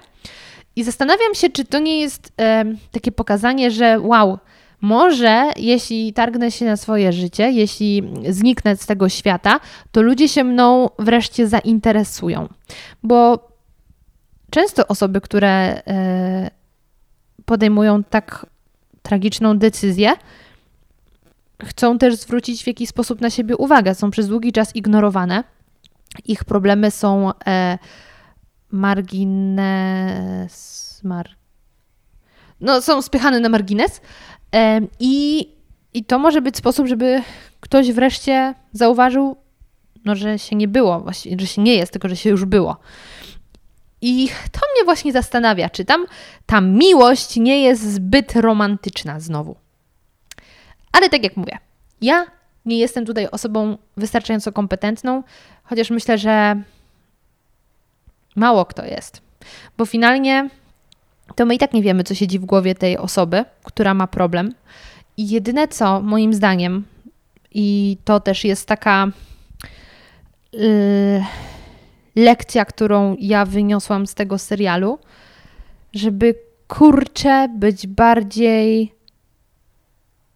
I 0.76 0.84
zastanawiam 0.84 1.34
się, 1.34 1.50
czy 1.50 1.66
to 1.66 1.80
nie 1.80 2.00
jest 2.02 2.34
e, 2.42 2.66
takie 2.92 3.12
pokazanie, 3.12 3.72
że 3.72 4.00
wow, 4.00 4.40
może 4.82 5.52
jeśli 5.56 6.14
targnę 6.14 6.52
się 6.52 6.66
na 6.66 6.78
swoje 6.78 7.14
życie, 7.14 7.52
jeśli 7.52 8.14
zniknę 8.30 8.76
z 8.76 8.86
tego 8.86 9.10
świata, 9.10 9.60
to 9.92 10.02
ludzie 10.02 10.28
się 10.28 10.44
mną 10.44 10.90
wreszcie 11.00 11.48
zainteresują. 11.48 12.48
Bo 13.04 13.48
często 14.50 14.88
osoby, 14.88 15.22
które 15.22 15.82
e, 15.88 16.52
podejmują 17.46 18.04
tak 18.04 18.46
tragiczną 19.02 19.58
decyzję, 19.58 20.14
chcą 21.64 21.98
też 21.98 22.16
zwrócić 22.16 22.64
w 22.64 22.68
jakiś 22.68 22.90
sposób 22.90 23.22
na 23.22 23.30
siebie 23.30 23.58
uwagę. 23.58 23.96
Są 23.96 24.12
przez 24.12 24.28
długi 24.28 24.52
czas 24.52 24.76
ignorowane. 24.76 25.44
Ich 26.26 26.46
problemy 26.46 26.92
są 26.92 27.32
e, 27.48 27.78
margines. 28.72 30.18
Mar... 31.04 31.30
No, 32.62 32.82
są 32.82 33.02
spychane 33.02 33.40
na 33.40 33.50
margines. 33.50 34.02
I, 35.00 35.48
I 35.94 36.06
to 36.06 36.20
może 36.20 36.42
być 36.42 36.58
sposób, 36.58 36.88
żeby 36.88 37.22
ktoś 37.60 37.92
wreszcie 37.92 38.54
zauważył, 38.72 39.36
no, 40.06 40.16
że 40.16 40.40
się 40.40 40.56
nie 40.56 40.68
było, 40.68 41.00
właśnie, 41.00 41.38
że 41.40 41.48
się 41.48 41.62
nie 41.62 41.76
jest, 41.76 41.92
tylko 41.92 42.10
że 42.10 42.16
się 42.16 42.30
już 42.30 42.46
było. 42.46 42.78
I 44.02 44.28
to 44.52 44.60
mnie 44.60 44.86
właśnie 44.86 45.12
zastanawia, 45.12 45.70
czy 45.70 45.86
tam 45.86 46.06
ta 46.46 46.62
miłość 46.62 47.36
nie 47.36 47.62
jest 47.62 47.94
zbyt 47.94 48.36
romantyczna 48.36 49.20
znowu. 49.20 49.56
Ale 50.92 51.10
tak 51.10 51.24
jak 51.24 51.38
mówię, 51.38 51.58
ja 52.02 52.26
nie 52.66 52.78
jestem 52.78 53.06
tutaj 53.06 53.28
osobą 53.28 53.78
wystarczająco 53.98 54.52
kompetentną, 54.52 55.24
chociaż 55.64 55.90
myślę, 55.90 56.18
że 56.18 56.62
mało 58.36 58.66
kto 58.66 58.86
jest. 58.86 59.22
Bo 59.78 59.86
finalnie 59.86 60.50
to 61.38 61.46
my 61.46 61.56
i 61.56 61.58
tak 61.58 61.74
nie 61.74 61.82
wiemy, 61.82 62.04
co 62.04 62.16
siedzi 62.16 62.40
w 62.40 62.46
głowie 62.46 62.76
tej 62.76 62.98
osoby, 62.98 63.46
która 63.64 63.94
ma 63.94 64.08
problem. 64.08 64.54
I 65.18 65.30
jedyne 65.30 65.68
co, 65.68 66.02
moim 66.02 66.34
zdaniem, 66.34 66.86
i 67.52 67.98
to 68.06 68.20
też 68.20 68.44
jest 68.44 68.68
taka. 68.68 69.08
Yy, 70.54 71.24
lekcja, 72.16 72.66
którą 72.66 73.16
ja 73.20 73.46
wyniosłam 73.46 74.08
z 74.08 74.14
tego 74.14 74.38
serialu, 74.38 75.00
żeby 75.94 76.36
kurczę 76.68 77.48
być 77.58 77.88
bardziej 77.88 78.94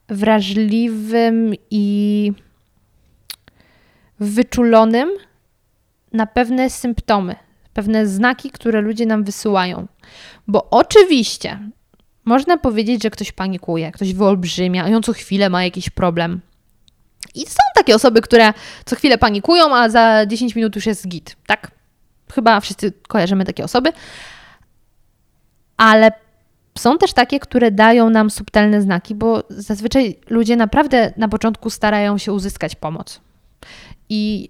wrażliwym 0.10 1.54
i 1.72 2.34
wyczulonym 4.20 5.10
na 6.14 6.26
pewne 6.26 6.70
symptomy, 6.70 7.36
pewne 7.74 8.08
znaki, 8.08 8.52
które 8.52 8.82
ludzie 8.82 9.06
nam 9.06 9.24
wysyłają. 9.24 9.88
Bo 10.48 10.70
oczywiście 10.70 11.60
można 12.26 12.58
powiedzieć, 12.58 13.04
że 13.04 13.10
ktoś 13.10 13.32
panikuje, 13.32 13.92
ktoś 13.92 14.14
wyolbrzymia 14.14 14.86
on 14.86 15.04
co 15.04 15.14
chwilę 15.14 15.50
ma 15.50 15.64
jakiś 15.64 15.90
problem. 15.90 16.42
I 17.36 17.40
są 17.46 17.64
takie 17.76 17.96
osoby, 17.96 18.22
które 18.22 18.54
co 18.86 18.96
chwilę 18.96 19.18
panikują, 19.18 19.76
a 19.76 19.90
za 19.90 20.26
10 20.26 20.56
minut 20.56 20.76
już 20.76 20.86
jest 20.86 21.08
git, 21.08 21.36
tak? 21.46 21.72
Chyba 22.34 22.60
wszyscy 22.60 22.94
kojarzymy 23.08 23.46
takie 23.46 23.64
osoby. 23.64 23.94
Ale 25.78 26.12
są 26.78 26.98
też 26.98 27.14
takie, 27.14 27.40
które 27.40 27.72
dają 27.72 28.10
nam 28.10 28.30
subtelne 28.30 28.82
znaki, 28.82 29.16
bo 29.16 29.44
zazwyczaj 29.50 30.20
ludzie 30.30 30.56
naprawdę 30.56 31.14
na 31.18 31.28
początku 31.28 31.70
starają 31.70 32.18
się 32.18 32.34
uzyskać 32.34 32.76
pomoc. 32.76 33.22
I 34.10 34.50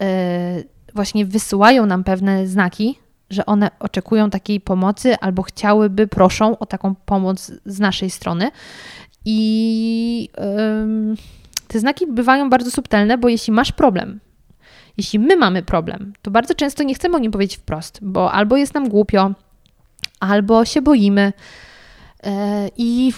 yy, 0.00 0.75
właśnie 0.96 1.26
wysyłają 1.26 1.86
nam 1.86 2.04
pewne 2.04 2.46
znaki, 2.46 2.98
że 3.30 3.46
one 3.46 3.70
oczekują 3.78 4.30
takiej 4.30 4.60
pomocy 4.60 5.16
albo 5.20 5.42
chciałyby, 5.42 6.06
proszą 6.06 6.58
o 6.58 6.66
taką 6.66 6.94
pomoc 6.94 7.52
z 7.66 7.80
naszej 7.80 8.10
strony. 8.10 8.50
I. 9.24 10.28
Yy, 10.38 11.16
te 11.68 11.80
znaki 11.80 12.06
bywają 12.06 12.50
bardzo 12.50 12.70
subtelne, 12.70 13.18
bo 13.18 13.28
jeśli 13.28 13.52
masz 13.52 13.72
problem, 13.72 14.20
jeśli 14.96 15.18
my 15.18 15.36
mamy 15.36 15.62
problem, 15.62 16.12
to 16.22 16.30
bardzo 16.30 16.54
często 16.54 16.82
nie 16.82 16.94
chcemy 16.94 17.16
o 17.16 17.18
nim 17.18 17.32
powiedzieć 17.32 17.56
wprost, 17.56 17.98
bo 18.02 18.32
albo 18.32 18.56
jest 18.56 18.74
nam 18.74 18.88
głupio, 18.88 19.30
albo 20.20 20.64
się 20.64 20.82
boimy. 20.82 21.32
Yy, 22.24 22.30
I 22.76 23.12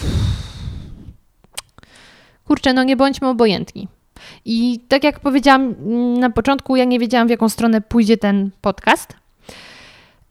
kurczę, 2.44 2.72
no 2.72 2.84
nie 2.84 2.96
bądźmy 2.96 3.28
obojętni. 3.28 3.88
I 4.50 4.80
tak 4.88 5.04
jak 5.04 5.20
powiedziałam 5.20 5.74
na 6.20 6.30
początku, 6.30 6.76
ja 6.76 6.84
nie 6.84 6.98
wiedziałam, 6.98 7.26
w 7.28 7.30
jaką 7.30 7.48
stronę 7.48 7.80
pójdzie 7.80 8.16
ten 8.16 8.50
podcast, 8.60 9.16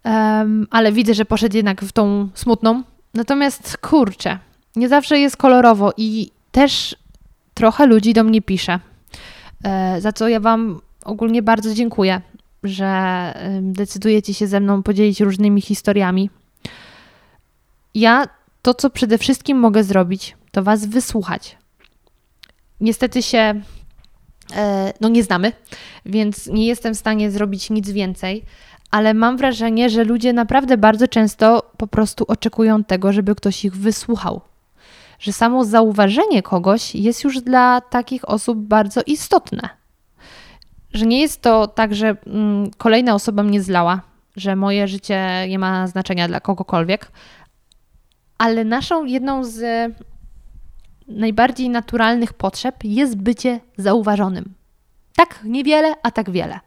um, 0.05 0.67
ale 0.71 0.91
widzę, 0.91 1.13
że 1.13 1.25
poszedł 1.25 1.57
jednak 1.57 1.81
w 1.81 1.91
tą 1.91 2.29
smutną. 2.33 2.83
Natomiast 3.13 3.77
kurczę, 3.77 4.39
nie 4.75 4.89
zawsze 4.89 5.19
jest 5.19 5.37
kolorowo 5.37 5.93
i 5.97 6.31
też 6.51 6.95
trochę 7.53 7.85
ludzi 7.85 8.13
do 8.13 8.23
mnie 8.23 8.41
pisze, 8.41 8.79
e, 9.63 10.01
za 10.01 10.11
co 10.11 10.27
ja 10.27 10.39
Wam 10.39 10.81
ogólnie 11.05 11.41
bardzo 11.41 11.73
dziękuję, 11.73 12.21
że 12.63 13.33
decydujecie 13.61 14.33
się 14.33 14.47
ze 14.47 14.59
mną 14.59 14.83
podzielić 14.83 15.21
różnymi 15.21 15.61
historiami. 15.61 16.29
Ja 17.95 18.27
to, 18.61 18.73
co 18.73 18.89
przede 18.89 19.17
wszystkim 19.17 19.57
mogę 19.57 19.83
zrobić, 19.83 20.35
to 20.51 20.63
Was 20.63 20.85
wysłuchać. 20.85 21.57
Niestety 22.81 23.23
się 23.23 23.61
no 25.01 25.09
nie 25.09 25.23
znamy, 25.23 25.51
więc 26.05 26.47
nie 26.47 26.67
jestem 26.67 26.93
w 26.93 26.97
stanie 26.97 27.31
zrobić 27.31 27.69
nic 27.69 27.89
więcej, 27.89 28.43
ale 28.91 29.13
mam 29.13 29.37
wrażenie, 29.37 29.89
że 29.89 30.03
ludzie 30.03 30.33
naprawdę 30.33 30.77
bardzo 30.77 31.07
często 31.07 31.71
po 31.77 31.87
prostu 31.87 32.25
oczekują 32.27 32.83
tego, 32.83 33.13
żeby 33.13 33.35
ktoś 33.35 33.65
ich 33.65 33.75
wysłuchał. 33.75 34.41
Że 35.19 35.33
samo 35.33 35.65
zauważenie 35.65 36.43
kogoś 36.43 36.95
jest 36.95 37.23
już 37.23 37.41
dla 37.41 37.81
takich 37.81 38.29
osób 38.29 38.57
bardzo 38.57 39.01
istotne. 39.05 39.69
Że 40.93 41.05
nie 41.05 41.21
jest 41.21 41.41
to 41.41 41.67
tak, 41.67 41.95
że 41.95 42.15
mm, 42.25 42.71
kolejna 42.77 43.15
osoba 43.15 43.43
mnie 43.43 43.61
zlała, 43.61 44.01
że 44.35 44.55
moje 44.55 44.87
życie 44.87 45.45
nie 45.49 45.59
ma 45.59 45.87
znaczenia 45.87 46.27
dla 46.27 46.39
kogokolwiek, 46.39 47.11
ale 48.37 48.65
naszą 48.65 49.05
jedną 49.05 49.43
z 49.43 49.61
najbardziej 51.07 51.69
naturalnych 51.69 52.33
potrzeb 52.33 52.83
jest 52.83 53.17
bycie 53.17 53.59
zauważonym. 53.77 54.53
Tak 55.15 55.39
niewiele, 55.43 55.95
a 56.03 56.11
tak 56.11 56.29
wiele. 56.29 56.59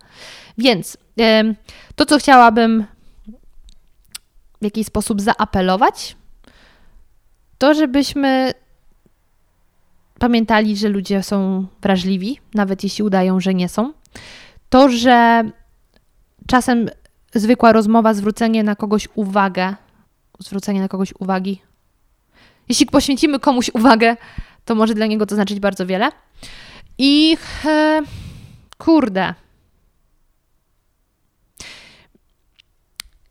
Więc 0.58 0.98
to, 1.94 2.06
co 2.06 2.18
chciałabym 2.18 2.84
w 4.60 4.64
jakiś 4.64 4.86
sposób 4.86 5.20
zaapelować, 5.20 6.16
to 7.58 7.74
żebyśmy 7.74 8.52
pamiętali, 10.18 10.76
że 10.76 10.88
ludzie 10.88 11.22
są 11.22 11.66
wrażliwi, 11.82 12.40
nawet 12.54 12.84
jeśli 12.84 13.04
udają, 13.04 13.40
że 13.40 13.54
nie 13.54 13.68
są. 13.68 13.92
To, 14.68 14.88
że 14.88 15.44
czasem 16.46 16.88
zwykła 17.34 17.72
rozmowa, 17.72 18.14
zwrócenie 18.14 18.62
na 18.62 18.76
kogoś 18.76 19.08
uwagę, 19.14 19.74
zwrócenie 20.38 20.80
na 20.80 20.88
kogoś 20.88 21.14
uwagi. 21.18 21.62
Jeśli 22.70 22.86
poświęcimy 22.86 23.40
komuś 23.40 23.70
uwagę, 23.74 24.16
to 24.64 24.74
może 24.74 24.94
dla 24.94 25.06
niego 25.06 25.26
to 25.26 25.34
znaczyć 25.34 25.60
bardzo 25.60 25.86
wiele. 25.86 26.10
I 26.98 27.36
e, 27.64 28.02
kurde. 28.78 29.34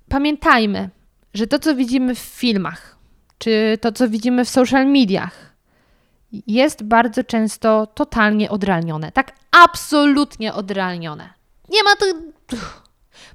Pamiętajmy, 0.10 0.90
że 1.34 1.48
to, 1.48 1.60
co 1.60 1.76
widzimy 1.76 2.16
w 2.16 2.20
filmach, 2.20 2.98
czy 3.38 3.78
to, 3.82 3.92
co 3.92 4.10
widzimy 4.10 4.46
w 4.46 4.50
social 4.50 4.88
mediach, 4.88 5.56
jest 6.48 6.84
bardzo 6.84 7.24
często 7.24 7.88
totalnie 7.88 8.50
odrealnione. 8.50 9.12
Tak 9.12 9.36
absolutnie 9.52 10.54
odrealnione. 10.54 11.30
Nie 11.70 11.84
ma 11.84 11.96
to. 11.96 12.06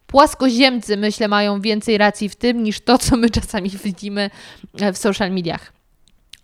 Płaskoziemcy, 0.06 0.96
myślę, 0.96 1.28
mają 1.28 1.60
więcej 1.60 1.98
racji 1.98 2.28
w 2.28 2.36
tym 2.36 2.62
niż 2.62 2.80
to, 2.80 2.98
co 2.98 3.16
my 3.16 3.30
czasami 3.30 3.70
widzimy 3.70 4.30
w 4.92 4.98
social 4.98 5.30
mediach 5.30 5.73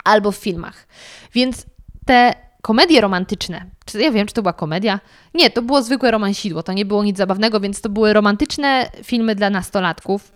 albo 0.05 0.33
w 0.33 0.37
filmach. 0.37 0.87
Więc 1.35 1.67
te 2.07 2.35
komedie 2.63 3.01
romantyczne, 3.01 3.65
czy 3.85 4.01
ja 4.01 4.11
wiem, 4.11 4.27
czy 4.27 4.35
to 4.35 4.43
była 4.43 4.53
komedia? 4.53 5.01
Nie, 5.35 5.51
to 5.51 5.63
było 5.63 5.83
zwykłe 5.83 6.11
romansidło, 6.11 6.63
to 6.63 6.73
nie 6.73 6.85
było 6.85 7.05
nic 7.05 7.17
zabawnego, 7.17 7.61
więc 7.61 7.81
to 7.81 7.89
były 7.89 8.13
romantyczne 8.13 8.91
filmy 9.03 9.35
dla 9.35 9.51
nastolatków. 9.51 10.33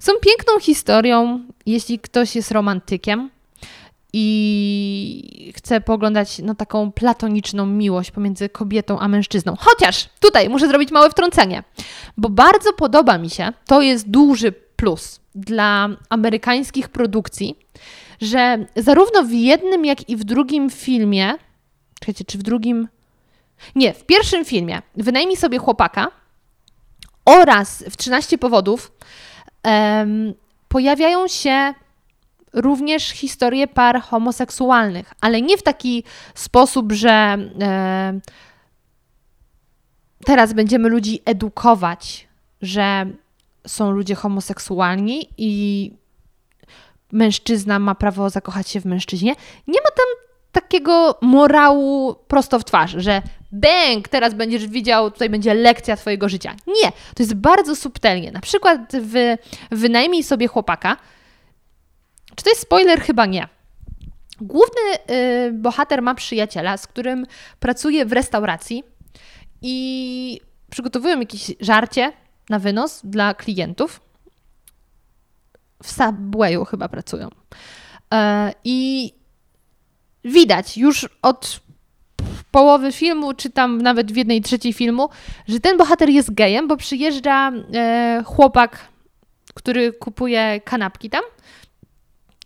Są 0.00 0.12
piękną 0.12 0.60
historią, 0.60 1.44
jeśli 1.66 1.98
ktoś 1.98 2.36
jest 2.36 2.50
romantykiem 2.50 3.30
i 4.12 5.52
chce 5.56 5.80
poglądać 5.80 6.38
no, 6.38 6.54
taką 6.54 6.92
platoniczną 6.92 7.66
miłość 7.66 8.10
pomiędzy 8.10 8.48
kobietą 8.48 8.98
a 8.98 9.08
mężczyzną. 9.08 9.56
Chociaż 9.60 10.08
tutaj 10.20 10.48
muszę 10.48 10.68
zrobić 10.68 10.90
małe 10.90 11.10
wtrącenie, 11.10 11.62
bo 12.16 12.28
bardzo 12.28 12.72
podoba 12.72 13.18
mi 13.18 13.30
się, 13.30 13.52
to 13.66 13.82
jest 13.82 14.10
duży 14.10 14.52
plus 14.52 15.20
dla 15.34 15.88
amerykańskich 16.08 16.88
produkcji, 16.88 17.58
że 18.20 18.66
zarówno 18.76 19.22
w 19.22 19.30
jednym, 19.30 19.84
jak 19.84 20.08
i 20.08 20.16
w 20.16 20.24
drugim 20.24 20.70
filmie, 20.70 21.34
czekajcie, 22.00 22.24
czy 22.24 22.38
w 22.38 22.42
drugim, 22.42 22.88
nie, 23.74 23.94
w 23.94 24.04
pierwszym 24.06 24.44
filmie 24.44 24.82
Wynajmij 24.96 25.36
sobie 25.36 25.58
chłopaka 25.58 26.08
oraz 27.24 27.84
w 27.90 27.96
13 27.96 28.38
powodów 28.38 28.92
um, 29.64 30.34
pojawiają 30.68 31.28
się 31.28 31.74
również 32.52 33.08
historie 33.08 33.66
par 33.66 34.02
homoseksualnych, 34.02 35.14
ale 35.20 35.42
nie 35.42 35.58
w 35.58 35.62
taki 35.62 36.04
sposób, 36.34 36.92
że 36.92 37.36
e, 37.60 38.20
teraz 40.24 40.52
będziemy 40.52 40.88
ludzi 40.88 41.20
edukować, 41.24 42.28
że 42.62 43.06
są 43.66 43.90
ludzie 43.90 44.14
homoseksualni 44.14 45.28
i 45.38 45.92
mężczyzna 47.12 47.78
ma 47.78 47.94
prawo 47.94 48.30
zakochać 48.30 48.68
się 48.68 48.80
w 48.80 48.84
mężczyźnie. 48.84 49.34
Nie 49.66 49.80
ma 49.80 49.90
tam 49.96 50.06
takiego 50.52 51.18
morału 51.20 52.14
prosto 52.28 52.58
w 52.58 52.64
twarz, 52.64 52.94
że 52.96 53.22
bęk, 53.52 54.08
teraz 54.08 54.34
będziesz 54.34 54.66
widział, 54.66 55.10
tutaj 55.10 55.30
będzie 55.30 55.54
lekcja 55.54 55.96
Twojego 55.96 56.28
życia. 56.28 56.54
Nie, 56.66 56.90
to 56.90 57.22
jest 57.22 57.34
bardzo 57.34 57.76
subtelnie. 57.76 58.32
Na 58.32 58.40
przykład 58.40 58.80
w 58.94 59.36
Wynajmij 59.70 60.22
sobie 60.22 60.46
chłopaka. 60.46 60.96
Czy 62.36 62.44
to 62.44 62.50
jest 62.50 62.62
spoiler? 62.62 63.00
Chyba 63.00 63.26
nie. 63.26 63.48
Główny 64.40 64.80
y, 65.10 65.52
bohater 65.52 66.02
ma 66.02 66.14
przyjaciela, 66.14 66.76
z 66.76 66.86
którym 66.86 67.26
pracuje 67.60 68.06
w 68.06 68.12
restauracji 68.12 68.84
i 69.62 70.40
przygotowują 70.70 71.20
jakieś 71.20 71.52
żarcie 71.60 72.12
na 72.48 72.58
wynos 72.58 73.00
dla 73.04 73.34
klientów 73.34 74.00
w 75.82 75.90
Subwayu 75.90 76.64
chyba 76.64 76.88
pracują. 76.88 77.28
E, 78.14 78.52
I 78.64 79.12
widać 80.24 80.78
już 80.78 81.08
od 81.22 81.60
połowy 82.50 82.92
filmu, 82.92 83.34
czy 83.34 83.50
tam 83.50 83.82
nawet 83.82 84.12
w 84.12 84.16
jednej 84.16 84.42
trzeciej 84.42 84.72
filmu, 84.72 85.08
że 85.48 85.60
ten 85.60 85.76
bohater 85.76 86.08
jest 86.08 86.34
gejem, 86.34 86.68
bo 86.68 86.76
przyjeżdża 86.76 87.52
e, 87.74 88.22
chłopak, 88.26 88.88
który 89.54 89.92
kupuje 89.92 90.60
kanapki 90.64 91.10
tam. 91.10 91.22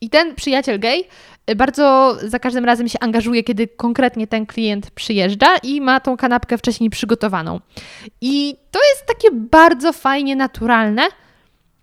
I 0.01 0.11
ten 0.11 0.35
przyjaciel 0.35 0.81
gej 0.81 1.09
bardzo 1.57 2.17
za 2.23 2.39
każdym 2.39 2.65
razem 2.65 2.89
się 2.89 2.99
angażuje, 3.01 3.45
kiedy 3.45 3.69
konkretnie 3.69 4.27
ten 4.27 4.47
klient 4.47 4.91
przyjeżdża 4.91 5.57
i 5.63 5.81
ma 5.81 6.01
tą 6.01 6.17
kanapkę 6.17 6.59
wcześniej 6.59 6.91
przygotowaną. 6.91 7.61
I 8.21 8.57
to 8.71 8.81
jest 8.91 9.07
takie 9.07 9.29
bardzo 9.31 9.93
fajnie 9.93 10.37
naturalne, 10.37 11.03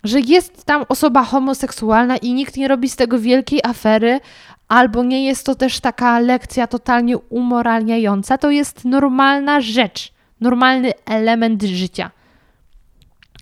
że 0.04 0.20
jest 0.20 0.64
tam 0.64 0.84
osoba 0.88 1.24
homoseksualna 1.24 2.16
i 2.16 2.32
nikt 2.32 2.56
nie 2.56 2.68
robi 2.68 2.88
z 2.88 2.96
tego 2.96 3.18
wielkiej 3.18 3.60
afery, 3.64 4.20
albo 4.68 5.04
nie 5.04 5.24
jest 5.24 5.46
to 5.46 5.54
też 5.54 5.80
taka 5.80 6.18
lekcja 6.18 6.66
totalnie 6.66 7.18
umoralniająca. 7.18 8.38
To 8.38 8.50
jest 8.50 8.84
normalna 8.84 9.60
rzecz, 9.60 10.12
normalny 10.40 10.92
element 11.04 11.62
życia. 11.62 12.10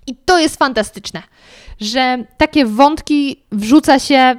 I 0.07 0.17
to 0.17 0.39
jest 0.39 0.57
fantastyczne, 0.57 1.23
że 1.81 2.25
takie 2.37 2.67
wątki 2.67 3.43
wrzuca 3.53 3.99
się 3.99 4.37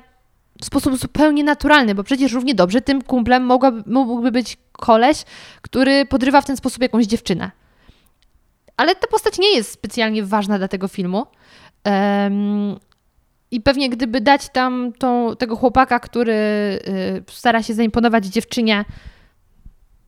w 0.62 0.66
sposób 0.66 0.98
zupełnie 0.98 1.44
naturalny, 1.44 1.96
bo 1.96 2.04
przecież 2.04 2.32
równie 2.32 2.56
dobrze 2.56 2.82
tym 2.82 3.02
kumplem 3.02 3.50
mógłby 3.86 4.32
być 4.32 4.58
koleś, 4.72 5.24
który 5.62 6.06
podrywa 6.06 6.42
w 6.42 6.46
ten 6.46 6.58
sposób 6.58 6.82
jakąś 6.82 7.06
dziewczynę. 7.06 7.52
Ale 8.78 8.96
ta 8.96 9.08
postać 9.08 9.40
nie 9.40 9.56
jest 9.56 9.72
specjalnie 9.72 10.24
ważna 10.24 10.58
dla 10.58 10.68
tego 10.68 10.88
filmu. 10.88 11.26
Um, 11.86 12.80
I 13.52 13.62
pewnie 13.62 13.90
gdyby 13.90 14.22
dać 14.22 14.50
tam 14.50 14.94
tą, 15.00 15.36
tego 15.36 15.56
chłopaka, 15.56 16.00
który 16.00 16.34
y, 16.34 17.24
stara 17.28 17.64
się 17.64 17.74
zaimponować 17.74 18.26
dziewczynie, 18.26 18.86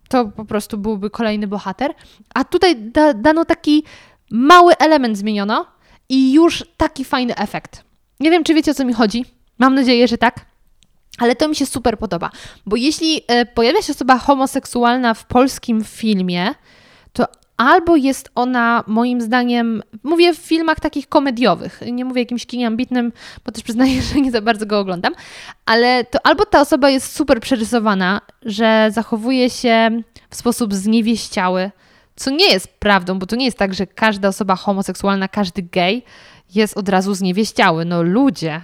to 0.10 0.26
po 0.26 0.46
prostu 0.46 0.78
byłby 0.78 1.10
kolejny 1.10 1.48
bohater. 1.48 1.94
A 2.34 2.44
tutaj 2.44 2.76
da, 2.76 3.14
dano 3.14 3.46
taki 3.46 3.84
mały 4.32 4.78
element 4.78 5.18
zmieniono 5.18 5.66
i 6.10 6.34
już 6.34 6.66
taki 6.78 7.06
fajny 7.06 7.36
efekt. 7.36 7.84
Nie 8.20 8.32
wiem, 8.32 8.44
czy 8.44 8.54
wiecie 8.54 8.72
o 8.72 8.74
co 8.74 8.86
mi 8.86 8.94
chodzi. 8.94 9.26
Mam 9.60 9.76
nadzieję, 9.76 10.08
że 10.08 10.18
tak. 10.18 10.46
Ale 11.20 11.36
to 11.36 11.48
mi 11.48 11.56
się 11.56 11.66
super 11.66 11.98
podoba, 12.00 12.30
bo 12.66 12.76
jeśli 12.76 13.18
y, 13.18 13.46
pojawia 13.46 13.82
się 13.82 13.94
osoba 13.94 14.18
homoseksualna 14.18 15.14
w 15.14 15.26
polskim 15.26 15.84
filmie, 15.84 16.54
to 17.14 17.26
albo 17.58 17.96
jest 17.96 18.32
ona 18.36 18.84
moim 18.88 19.22
zdaniem, 19.22 19.84
mówię 20.04 20.34
w 20.34 20.38
filmach 20.38 20.80
takich 20.80 21.10
komediowych, 21.10 21.82
nie 21.92 22.06
mówię 22.06 22.22
jakimś 22.22 22.46
kinie 22.46 22.68
ambitnym, 22.68 23.12
bo 23.46 23.52
też 23.52 23.64
przyznaję, 23.64 24.02
że 24.14 24.22
nie 24.22 24.32
za 24.32 24.42
bardzo 24.42 24.66
go 24.66 24.80
oglądam, 24.80 25.14
ale 25.66 26.04
to 26.04 26.26
albo 26.26 26.46
ta 26.46 26.62
osoba 26.62 26.90
jest 26.90 27.16
super 27.16 27.40
przerysowana, 27.40 28.22
że 28.42 28.90
zachowuje 28.92 29.50
się 29.50 30.02
w 30.30 30.36
sposób 30.36 30.74
zniewieściały, 30.74 31.72
co 32.16 32.32
nie 32.32 32.54
jest 32.54 32.68
prawdą, 32.68 33.20
bo 33.20 33.26
to 33.26 33.36
nie 33.36 33.46
jest 33.46 33.58
tak, 33.58 33.74
że 33.74 33.88
każda 33.88 34.28
osoba 34.28 34.56
homoseksualna, 34.56 35.28
każdy 35.28 35.62
gej 35.62 36.04
jest 36.56 36.78
od 36.78 36.90
razu 36.90 37.14
zniewieściały. 37.14 37.86
No 37.86 38.04
ludzie, 38.04 38.62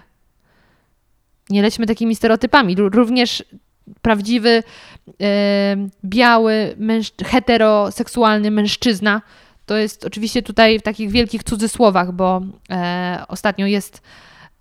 nie 1.49 1.61
lećmy 1.61 1.85
takimi 1.85 2.15
stereotypami. 2.15 2.75
Również 2.75 3.43
prawdziwy 4.01 4.63
biały, 6.05 6.75
męż- 6.79 7.25
heteroseksualny 7.25 8.51
mężczyzna. 8.51 9.21
To 9.65 9.77
jest 9.77 10.05
oczywiście 10.05 10.41
tutaj 10.41 10.79
w 10.79 10.81
takich 10.81 11.11
wielkich 11.11 11.43
cudzysłowach, 11.43 12.11
bo 12.11 12.41
e, 12.69 13.23
ostatnio 13.27 13.65
jest, 13.65 14.01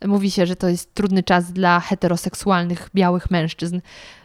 mówi 0.06 0.30
się, 0.30 0.46
że 0.46 0.56
to 0.56 0.68
jest 0.68 0.94
trudny 0.94 1.22
czas 1.22 1.52
dla 1.52 1.80
heteroseksualnych 1.80 2.88
białych 2.94 3.30
mężczyzn. 3.30 3.80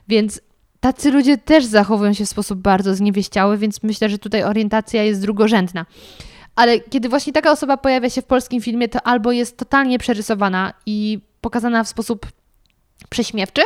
Więc 0.08 0.42
tacy 0.80 1.12
ludzie 1.12 1.38
też 1.38 1.66
zachowują 1.66 2.14
się 2.14 2.26
w 2.26 2.30
sposób 2.30 2.60
bardzo 2.60 2.96
zniewieściały, 2.96 3.58
więc 3.58 3.84
myślę, 3.84 4.10
że 4.10 4.18
tutaj 4.18 4.44
orientacja 4.44 5.04
jest 5.04 5.22
drugorzędna. 5.22 5.86
Ale 6.56 6.80
kiedy 6.80 7.10
właśnie 7.10 7.34
taka 7.34 7.52
osoba 7.52 7.78
pojawia 7.78 8.10
się 8.10 8.22
w 8.22 8.26
polskim 8.26 8.62
filmie, 8.62 8.90
to 8.90 9.08
albo 9.08 9.32
jest 9.32 9.58
totalnie 9.58 10.00
przerysowana 10.00 10.74
i 10.86 11.20
pokazana 11.42 11.84
w 11.84 11.88
sposób 11.88 12.28
prześmiewczy, 13.10 13.62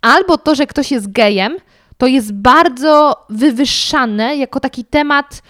albo 0.00 0.38
to, 0.38 0.54
że 0.54 0.66
ktoś 0.66 0.90
jest 0.90 1.12
gejem, 1.12 1.56
to 1.98 2.06
jest 2.06 2.32
bardzo 2.32 3.26
wywyższane 3.30 4.36
jako 4.36 4.60
taki 4.60 4.84
temat 4.84 5.42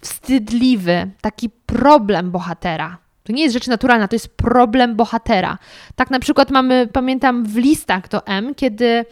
wstydliwy, 0.00 1.10
taki 1.20 1.50
problem 1.66 2.30
bohatera. 2.30 2.98
To 3.24 3.32
nie 3.32 3.42
jest 3.42 3.52
rzecz 3.52 3.66
naturalna, 3.66 4.08
to 4.08 4.14
jest 4.14 4.36
problem 4.36 4.96
bohatera. 4.96 5.58
Tak 5.96 6.10
na 6.10 6.20
przykład 6.20 6.50
mamy, 6.50 6.88
pamiętam 6.92 7.44
w 7.44 7.56
listach 7.56 8.08
do 8.08 8.26
M, 8.26 8.54
kiedy 8.54 9.04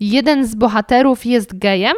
jeden 0.00 0.46
z 0.46 0.54
bohaterów 0.54 1.26
jest 1.26 1.58
gejem 1.58 1.94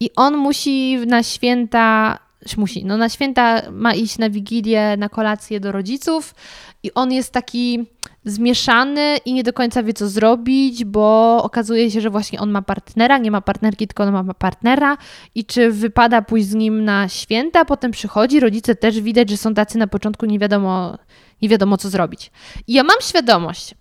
i 0.00 0.10
on 0.16 0.36
musi 0.36 0.96
na 1.06 1.22
święta, 1.22 2.18
musi, 2.56 2.84
no 2.84 2.96
na 2.96 3.08
święta 3.08 3.62
ma 3.70 3.94
iść 3.94 4.18
na 4.18 4.30
wigilię, 4.30 4.96
na 4.96 5.08
kolację 5.08 5.60
do 5.60 5.72
rodziców 5.72 6.34
i 6.82 6.94
on 6.94 7.12
jest 7.12 7.32
taki 7.32 7.86
zmieszany 8.26 9.16
i 9.24 9.32
nie 9.32 9.42
do 9.42 9.52
końca 9.52 9.82
wie, 9.82 9.92
co 9.92 10.08
zrobić, 10.08 10.84
bo 10.84 11.38
okazuje 11.42 11.90
się, 11.90 12.00
że 12.00 12.10
właśnie 12.10 12.40
on 12.40 12.50
ma 12.50 12.62
partnera, 12.62 13.18
nie 13.18 13.30
ma 13.30 13.40
partnerki, 13.40 13.86
tylko 13.86 14.02
on 14.02 14.26
ma 14.26 14.34
partnera 14.34 14.96
i 15.34 15.44
czy 15.44 15.72
wypada 15.72 16.22
pójść 16.22 16.46
z 16.46 16.54
nim 16.54 16.84
na 16.84 17.08
święta, 17.08 17.64
potem 17.64 17.90
przychodzi, 17.90 18.40
rodzice 18.40 18.74
też 18.74 19.00
widać, 19.00 19.30
że 19.30 19.36
są 19.36 19.54
tacy 19.54 19.78
na 19.78 19.86
początku, 19.86 20.26
nie 20.26 20.38
wiadomo, 20.38 20.98
nie 21.42 21.48
wiadomo, 21.48 21.76
co 21.76 21.90
zrobić. 21.90 22.30
I 22.66 22.72
ja 22.72 22.82
mam 22.82 22.96
świadomość, 23.02 23.74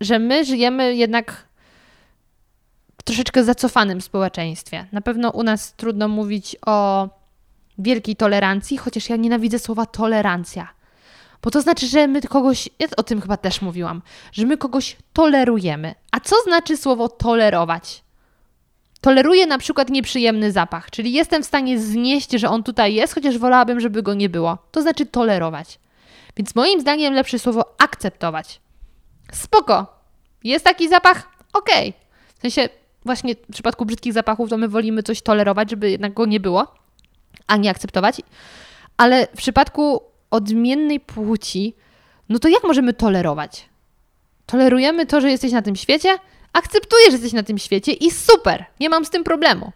że 0.00 0.18
my 0.18 0.44
żyjemy 0.44 0.94
jednak 0.94 1.48
w 2.98 3.02
troszeczkę 3.02 3.44
zacofanym 3.44 4.00
społeczeństwie. 4.00 4.86
Na 4.92 5.00
pewno 5.00 5.30
u 5.30 5.42
nas 5.42 5.74
trudno 5.74 6.08
mówić 6.08 6.56
o 6.66 7.08
wielkiej 7.78 8.16
tolerancji, 8.16 8.78
chociaż 8.78 9.08
ja 9.08 9.16
nienawidzę 9.16 9.58
słowa 9.58 9.86
tolerancja 9.86 10.81
bo 11.42 11.50
to 11.50 11.60
znaczy, 11.60 11.86
że 11.86 12.08
my 12.08 12.22
kogoś, 12.22 12.68
ja 12.78 12.86
o 12.96 13.02
tym 13.02 13.20
chyba 13.20 13.36
też 13.36 13.62
mówiłam, 13.62 14.02
że 14.32 14.46
my 14.46 14.56
kogoś 14.56 14.96
tolerujemy. 15.12 15.94
A 16.10 16.20
co 16.20 16.36
znaczy 16.44 16.76
słowo 16.76 17.08
tolerować? 17.08 18.02
Toleruję 19.00 19.46
na 19.46 19.58
przykład 19.58 19.90
nieprzyjemny 19.90 20.52
zapach, 20.52 20.90
czyli 20.90 21.12
jestem 21.12 21.42
w 21.42 21.46
stanie 21.46 21.80
znieść, 21.80 22.30
że 22.30 22.48
on 22.48 22.62
tutaj 22.62 22.94
jest, 22.94 23.14
chociaż 23.14 23.38
wolałabym, 23.38 23.80
żeby 23.80 24.02
go 24.02 24.14
nie 24.14 24.28
było. 24.28 24.58
To 24.70 24.82
znaczy 24.82 25.06
tolerować. 25.06 25.78
Więc 26.36 26.54
moim 26.54 26.80
zdaniem 26.80 27.14
lepsze 27.14 27.38
słowo 27.38 27.74
akceptować. 27.78 28.60
Spoko. 29.32 29.86
Jest 30.44 30.64
taki 30.64 30.88
zapach? 30.88 31.28
Okej. 31.52 31.88
Okay. 31.88 32.02
W 32.38 32.40
sensie 32.40 32.68
właśnie 33.04 33.34
w 33.34 33.52
przypadku 33.52 33.86
brzydkich 33.86 34.12
zapachów 34.12 34.50
to 34.50 34.56
my 34.58 34.68
wolimy 34.68 35.02
coś 35.02 35.22
tolerować, 35.22 35.70
żeby 35.70 35.90
jednak 35.90 36.14
go 36.14 36.26
nie 36.26 36.40
było, 36.40 36.74
a 37.46 37.56
nie 37.56 37.70
akceptować. 37.70 38.20
Ale 38.96 39.26
w 39.26 39.36
przypadku 39.36 40.11
odmiennej 40.32 41.00
płci, 41.00 41.74
no 42.28 42.38
to 42.38 42.48
jak 42.48 42.64
możemy 42.64 42.92
tolerować? 42.92 43.68
Tolerujemy 44.46 45.06
to, 45.06 45.20
że 45.20 45.30
jesteś 45.30 45.52
na 45.52 45.62
tym 45.62 45.76
świecie? 45.76 46.08
Akceptuję, 46.52 47.06
że 47.06 47.12
jesteś 47.12 47.32
na 47.32 47.42
tym 47.42 47.58
świecie 47.58 47.92
i 47.92 48.10
super, 48.10 48.64
nie 48.80 48.88
mam 48.88 49.04
z 49.04 49.10
tym 49.10 49.24
problemu. 49.24 49.72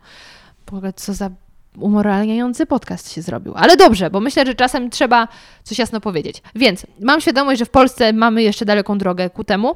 Boże, 0.71 0.93
co 0.93 1.15
za 1.15 1.31
umoralniający 1.79 2.67
podcast 2.67 3.13
się 3.13 3.23
zrobił. 3.23 3.53
Ale 3.57 3.77
dobrze, 3.77 4.11
bo 4.11 4.21
myślę, 4.21 4.47
że 4.47 4.55
czasem 4.55 4.91
trzeba 4.91 5.29
coś 5.63 5.79
jasno 5.79 6.01
powiedzieć. 6.01 6.43
Więc 6.55 6.87
mam 7.01 7.21
świadomość, 7.21 7.59
że 7.59 7.65
w 7.65 7.71
Polsce 7.71 8.13
mamy 8.13 8.43
jeszcze 8.43 8.65
daleką 8.65 8.99
drogę 8.99 9.31
ku 9.31 9.45
temu, 9.45 9.75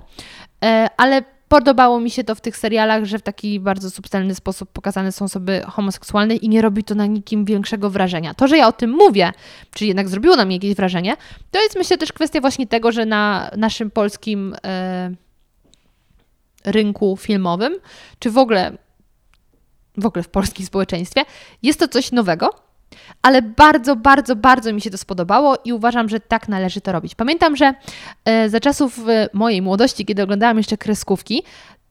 e, 0.65 0.89
ale 0.97 1.23
Podobało 1.51 2.01
mi 2.01 2.11
się 2.11 2.25
to 2.25 2.35
w 2.35 2.41
tych 2.41 2.57
serialach, 2.57 3.05
że 3.05 3.19
w 3.19 3.23
taki 3.23 3.61
bardzo 3.61 3.91
subtelny 3.91 4.35
sposób 4.35 4.71
pokazane 4.73 5.13
są 5.13 5.25
osoby 5.25 5.63
homoseksualne 5.67 6.37
i 6.37 6.49
nie 6.49 6.63
robi 6.63 6.85
to 6.85 6.95
na 6.95 7.07
nikim 7.07 7.45
większego 7.45 7.91
wrażenia. 7.91 8.35
To, 8.35 8.49
że 8.49 8.57
ja 8.57 8.69
o 8.69 8.73
tym 8.73 8.91
mówię, 8.91 9.33
czy 9.75 9.87
jednak 9.87 10.09
zrobiło 10.09 10.37
na 10.37 10.45
mnie 10.45 10.57
jakieś 10.57 10.75
wrażenie, 10.75 11.17
to 11.51 11.63
jest 11.63 11.77
myślę 11.77 11.99
też 11.99 12.13
kwestia 12.13 12.41
właśnie 12.41 12.67
tego, 12.67 12.93
że 12.93 13.07
na 13.07 13.51
naszym 13.57 13.91
polskim 13.91 14.55
e, 14.65 15.11
rynku 16.65 17.17
filmowym, 17.17 17.79
czy 18.19 18.31
w 18.31 18.39
ogóle 18.39 18.73
w 19.97 20.07
ogóle 20.07 20.23
w 20.23 20.29
polskim 20.29 20.67
społeczeństwie, 20.67 21.23
jest 21.63 21.81
to 21.81 21.89
coś 21.89 22.13
nowego, 22.13 22.51
ale 23.23 23.43
bardzo, 23.43 23.97
bardzo, 23.97 24.37
bardzo 24.37 24.73
mi 24.73 24.81
się 24.81 24.91
to 24.91 24.99
spodobało 24.99 25.57
i 25.65 25.73
uważam, 25.73 26.09
że 26.09 26.21
tak 26.21 26.49
należy 26.49 26.81
to 26.81 26.93
robić. 26.93 27.15
Pamiętam, 27.15 27.57
że 27.57 27.75
e, 28.25 28.49
za 28.49 28.61
czasów 28.61 29.09
e, 29.09 29.29
mojej 29.33 29.63
młodości, 29.63 30.07
kiedy 30.07 30.23
oglądałam 30.23 30.57
jeszcze 30.57 30.77
kreskówki, 30.77 31.43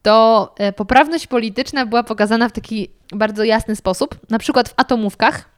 to 0.02 0.54
e, 0.58 0.72
poprawność 0.72 1.26
polityczna 1.26 1.86
była 1.86 2.02
pokazana 2.02 2.48
w 2.48 2.52
taki 2.52 2.88
bardzo 3.12 3.44
jasny 3.44 3.76
sposób, 3.76 4.18
na 4.30 4.38
przykład 4.38 4.68
w 4.68 4.74
atomówkach. 4.76 5.48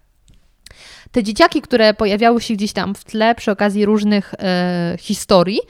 Te 1.12 1.22
dzieciaki, 1.22 1.62
które 1.62 1.94
pojawiały 1.94 2.40
się 2.40 2.54
gdzieś 2.54 2.72
tam 2.72 2.94
w 2.94 3.04
tle 3.04 3.34
przy 3.34 3.50
okazji 3.50 3.84
różnych 3.84 4.34
e, 4.38 4.96
historii, 4.98 5.60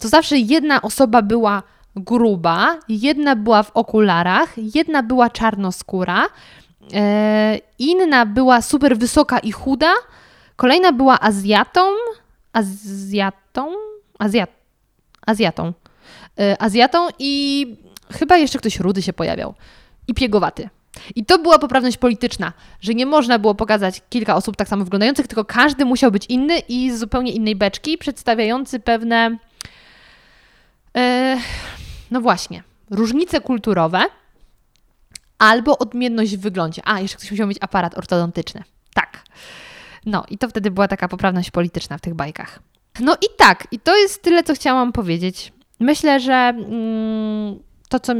to 0.00 0.08
zawsze 0.08 0.38
jedna 0.38 0.82
osoba 0.82 1.22
była 1.22 1.62
gruba, 1.96 2.78
jedna 2.88 3.36
była 3.36 3.62
w 3.62 3.70
okularach, 3.70 4.54
jedna 4.74 5.02
była 5.02 5.30
czarnoskóra, 5.30 6.26
inna 7.78 8.26
była 8.26 8.62
super 8.62 8.98
wysoka 8.98 9.38
i 9.38 9.52
chuda. 9.52 9.92
Kolejna 10.56 10.92
była 10.92 11.20
Azjatą. 11.20 11.80
Azjatą? 12.52 13.72
Azjat, 14.18 14.50
Azjatą. 15.26 15.72
E, 16.38 16.62
Azjatą 16.62 17.08
i 17.18 17.66
chyba 18.12 18.36
jeszcze 18.36 18.58
ktoś 18.58 18.80
rudy 18.80 19.02
się 19.02 19.12
pojawiał. 19.12 19.54
I 20.08 20.14
piegowaty. 20.14 20.68
I 21.14 21.24
to 21.24 21.38
była 21.38 21.58
poprawność 21.58 21.96
polityczna, 21.96 22.52
że 22.80 22.94
nie 22.94 23.06
można 23.06 23.38
było 23.38 23.54
pokazać 23.54 24.02
kilka 24.10 24.36
osób 24.36 24.56
tak 24.56 24.68
samo 24.68 24.84
wyglądających, 24.84 25.26
tylko 25.26 25.44
każdy 25.44 25.84
musiał 25.84 26.10
być 26.10 26.26
inny 26.26 26.58
i 26.58 26.90
z 26.90 26.98
zupełnie 26.98 27.32
innej 27.32 27.56
beczki, 27.56 27.98
przedstawiający 27.98 28.80
pewne, 28.80 29.36
e, 30.96 31.36
no 32.10 32.20
właśnie, 32.20 32.62
różnice 32.90 33.40
kulturowe, 33.40 34.02
albo 35.40 35.78
odmienność 35.78 36.36
w 36.36 36.40
wyglądzie. 36.40 36.82
A, 36.84 37.00
jeszcze 37.00 37.16
ktoś 37.16 37.30
musiał 37.30 37.46
mieć 37.46 37.58
aparat 37.60 37.98
ortodontyczny. 37.98 38.62
Tak. 38.94 39.24
No 40.06 40.24
i 40.30 40.38
to 40.38 40.48
wtedy 40.48 40.70
była 40.70 40.88
taka 40.88 41.08
poprawność 41.08 41.50
polityczna 41.50 41.98
w 41.98 42.00
tych 42.00 42.14
bajkach. 42.14 42.58
No 43.00 43.14
i 43.14 43.26
tak, 43.36 43.66
i 43.70 43.78
to 43.78 43.96
jest 43.96 44.22
tyle, 44.22 44.42
co 44.42 44.54
chciałam 44.54 44.92
powiedzieć. 44.92 45.52
Myślę, 45.80 46.20
że 46.20 46.32
mm, 46.32 47.58
to, 47.88 48.00
co 48.00 48.12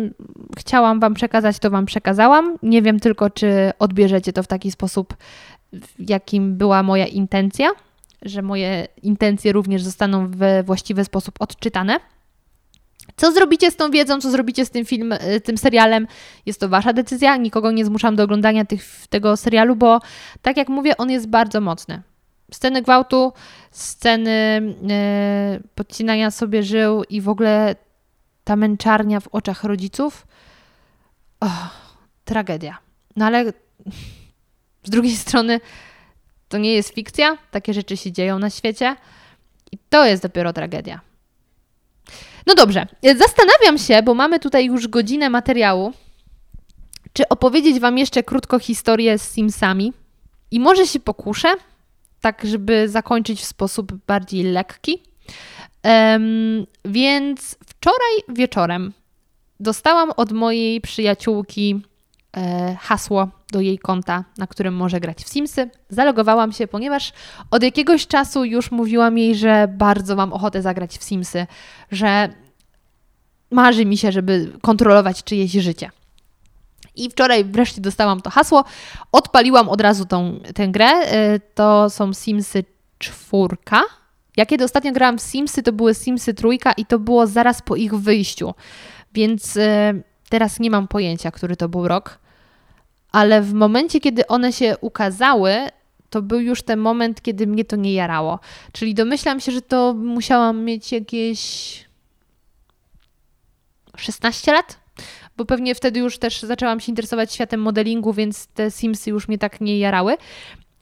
chciałam 0.59 1.01
Wam 1.01 1.15
przekazać, 1.15 1.59
to 1.59 1.71
Wam 1.71 1.87
przekazałam. 1.87 2.57
Nie 2.63 2.83
wiem 2.83 3.01
tylko, 3.01 3.31
czy 3.31 3.73
odbierzecie 3.79 4.33
to 4.33 4.43
w 4.43 4.47
taki 4.47 4.71
sposób, 4.71 5.17
w 5.73 6.11
jakim 6.11 6.57
była 6.57 6.83
moja 6.83 7.07
intencja, 7.07 7.71
że 8.23 8.43
moje 8.43 8.89
intencje 9.03 9.53
również 9.53 9.83
zostaną 9.83 10.29
w 10.31 10.39
właściwy 10.65 11.05
sposób 11.05 11.35
odczytane. 11.39 12.01
Co 13.21 13.33
zrobicie 13.33 13.71
z 13.71 13.77
tą 13.77 13.91
wiedzą, 13.91 14.21
co 14.21 14.31
zrobicie 14.31 14.65
z 14.65 14.71
tym 14.71 14.85
film, 14.85 15.13
y, 15.13 15.41
tym 15.41 15.59
serialem, 15.59 16.07
jest 16.47 16.61
to 16.61 16.69
wasza 16.69 16.93
decyzja. 16.93 17.37
Nikogo 17.37 17.71
nie 17.71 17.85
zmuszam 17.85 18.17
do 18.17 18.23
oglądania 18.23 18.65
tych, 18.65 19.07
tego 19.11 19.37
serialu, 19.37 19.77
bo 19.77 20.01
tak 20.43 20.57
jak 20.57 20.69
mówię, 20.69 20.97
on 20.97 21.11
jest 21.11 21.29
bardzo 21.29 21.61
mocny. 21.61 22.03
Sceny 22.53 22.83
gwałtu, 22.83 23.33
sceny 23.71 24.63
yy, 24.83 25.69
podcinania 25.75 26.31
sobie 26.31 26.63
żył 26.63 27.05
i 27.05 27.21
w 27.21 27.29
ogóle 27.29 27.77
ta 28.45 28.57
męczarnia 28.57 29.21
w 29.21 29.29
oczach 29.29 29.65
rodziców. 29.65 30.27
Oh, 31.41 31.71
tragedia. 32.25 32.79
No 33.17 33.27
ale 33.27 33.45
z 34.87 34.91
drugiej 34.91 35.17
strony 35.17 35.61
to 36.49 36.59
nie 36.59 36.75
jest 36.75 36.95
fikcja, 36.95 37.39
takie 37.51 37.75
rzeczy 37.75 37.97
się 37.97 38.13
dzieją 38.13 38.39
na 38.39 38.51
świecie 38.51 38.97
i 39.73 39.79
to 39.91 40.07
jest 40.07 40.23
dopiero 40.23 40.53
tragedia. 40.53 41.10
No 42.47 42.55
dobrze, 42.55 42.87
zastanawiam 43.03 43.79
się, 43.79 44.03
bo 44.03 44.15
mamy 44.15 44.41
tutaj 44.41 44.67
już 44.67 44.89
godzinę 44.89 45.31
materiału, 45.31 45.93
czy 47.13 47.29
opowiedzieć 47.29 47.81
Wam 47.81 47.99
jeszcze 47.99 48.23
krótko 48.23 48.59
historię 48.59 49.19
z 49.19 49.23
Simsami. 49.23 49.93
I 50.51 50.61
może 50.61 50.87
się 50.87 51.01
pokuszę, 51.01 51.49
tak 52.21 52.43
żeby 52.45 52.89
zakończyć 52.89 53.41
w 53.41 53.45
sposób 53.45 53.93
bardziej 54.07 54.43
lekki. 54.43 55.03
Um, 55.85 56.67
więc 56.85 57.57
wczoraj 57.67 58.37
wieczorem 58.37 58.93
dostałam 59.61 60.11
od 60.17 60.33
mojej 60.33 60.81
przyjaciółki 60.81 61.81
e, 61.81 61.81
hasło 62.79 63.29
do 63.53 63.61
jej 63.61 63.79
konta, 63.79 64.25
na 64.39 64.47
którym 64.47 64.75
może 64.75 65.01
grać 65.01 65.25
w 65.25 65.29
Simsy. 65.29 65.71
Zalogowałam 65.89 66.53
się, 66.53 66.67
ponieważ 66.67 67.13
od 67.51 67.63
jakiegoś 67.63 68.07
czasu 68.07 68.45
już 68.45 68.71
mówiłam 68.71 69.19
jej, 69.19 69.37
że 69.37 69.69
bardzo 69.69 70.17
mam 70.17 70.33
ochotę 70.33 70.63
zagrać 70.63 70.99
w 70.99 71.03
Simsy, 71.03 71.47
że 71.91 72.29
marzy 73.51 73.87
mi 73.87 73.97
się, 73.97 74.13
żeby 74.13 74.53
kontrolować 74.63 75.25
czyjeś 75.25 75.53
życie. 75.53 75.91
I 76.97 77.11
wczoraj 77.11 77.45
wreszcie 77.45 77.81
dostałam 77.81 78.21
to 78.21 78.31
hasło, 78.31 78.65
odpaliłam 79.13 79.69
od 79.69 79.81
razu 79.81 80.05
tą, 80.05 80.41
tę 80.55 80.69
grę. 80.69 80.91
Y, 81.35 81.41
to 81.55 81.91
są 81.91 82.15
Simsy 82.15 82.65
czwórka. 82.99 83.83
Ja 84.37 84.47
kiedy 84.47 84.65
ostatnio 84.65 84.93
grałam 84.93 85.19
w 85.19 85.23
Simsy, 85.23 85.63
to 85.63 85.73
były 85.73 85.95
Simsy 85.95 86.35
trójka 86.35 86.73
i 86.73 86.87
to 86.87 86.99
było 86.99 87.27
zaraz 87.27 87.63
po 87.63 87.77
ich 87.77 87.95
wyjściu. 87.95 88.55
Więc 89.15 89.57
y, 89.57 90.03
teraz 90.31 90.61
nie 90.61 90.71
mam 90.71 90.89
pojęcia, 90.89 91.31
który 91.31 91.57
to 91.57 91.69
był 91.69 91.89
rok. 91.89 92.19
Ale 93.13 93.43
w 93.43 93.53
momencie, 93.53 94.01
kiedy 94.01 94.27
one 94.27 94.53
się 94.53 94.77
ukazały, 94.81 95.55
to 96.11 96.23
był 96.23 96.41
już 96.41 96.63
ten 96.63 96.79
moment, 96.79 97.23
kiedy 97.23 97.47
mnie 97.47 97.65
to 97.65 97.77
nie 97.77 97.93
jarało. 97.93 98.39
Czyli 98.73 98.95
domyślam 98.95 99.41
się, 99.41 99.53
że 99.53 99.63
to 99.63 99.95
musiałam 99.95 100.65
mieć 100.65 100.93
jakieś 100.93 101.41
16 103.97 104.53
lat, 104.53 104.79
bo 105.37 105.45
pewnie 105.45 105.75
wtedy 105.75 106.01
już 106.01 106.19
też 106.19 106.43
zaczęłam 106.43 106.81
się 106.81 106.93
interesować 106.93 107.33
światem 107.35 107.61
modelingu, 107.61 108.13
więc 108.13 108.47
te 108.47 108.71
Simsy 108.71 109.11
już 109.11 109.29
mnie 109.29 109.39
tak 109.39 109.61
nie 109.61 109.79
jarały. 109.79 110.17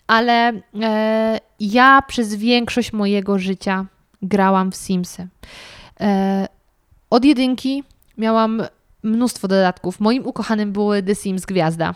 Ale 0.07 0.53
e, 0.82 1.40
ja 1.61 2.03
przez 2.09 2.34
większość 2.34 2.92
mojego 2.92 3.38
życia 3.38 3.86
grałam 4.22 4.72
w 4.72 4.76
Simsy. 4.76 5.28
E, 6.01 6.49
od 7.11 7.24
jedynki 7.24 7.84
miałam 8.18 8.62
mnóstwo 9.03 9.49
dodatków. 9.49 10.01
Moim 10.01 10.26
ukochanym 10.26 10.72
były 10.72 11.03
The 11.03 11.14
Sims 11.14 11.46
Gwiazda. 11.46 11.94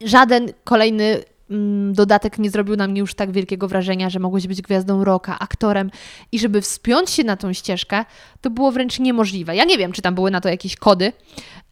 Żaden 0.00 0.52
kolejny 0.64 1.24
mm, 1.50 1.92
dodatek 1.92 2.38
nie 2.38 2.50
zrobił 2.50 2.76
na 2.76 2.88
mnie 2.88 3.00
już 3.00 3.14
tak 3.14 3.32
wielkiego 3.32 3.68
wrażenia, 3.68 4.10
że 4.10 4.18
mogłeś 4.18 4.46
być 4.46 4.62
gwiazdą 4.62 5.04
roka, 5.04 5.38
aktorem 5.38 5.90
i 6.32 6.38
żeby 6.38 6.60
wspiąć 6.60 7.10
się 7.10 7.24
na 7.24 7.36
tą 7.36 7.52
ścieżkę, 7.52 8.04
to 8.40 8.50
było 8.50 8.72
wręcz 8.72 8.98
niemożliwe. 8.98 9.56
Ja 9.56 9.64
nie 9.64 9.78
wiem, 9.78 9.92
czy 9.92 10.02
tam 10.02 10.14
były 10.14 10.30
na 10.30 10.40
to 10.40 10.48
jakieś 10.48 10.76
kody, 10.76 11.12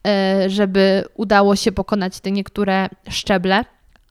e, 0.06 0.50
żeby 0.50 1.04
udało 1.14 1.56
się 1.56 1.72
pokonać 1.72 2.20
te 2.20 2.30
niektóre 2.30 2.88
szczeble, 3.08 3.64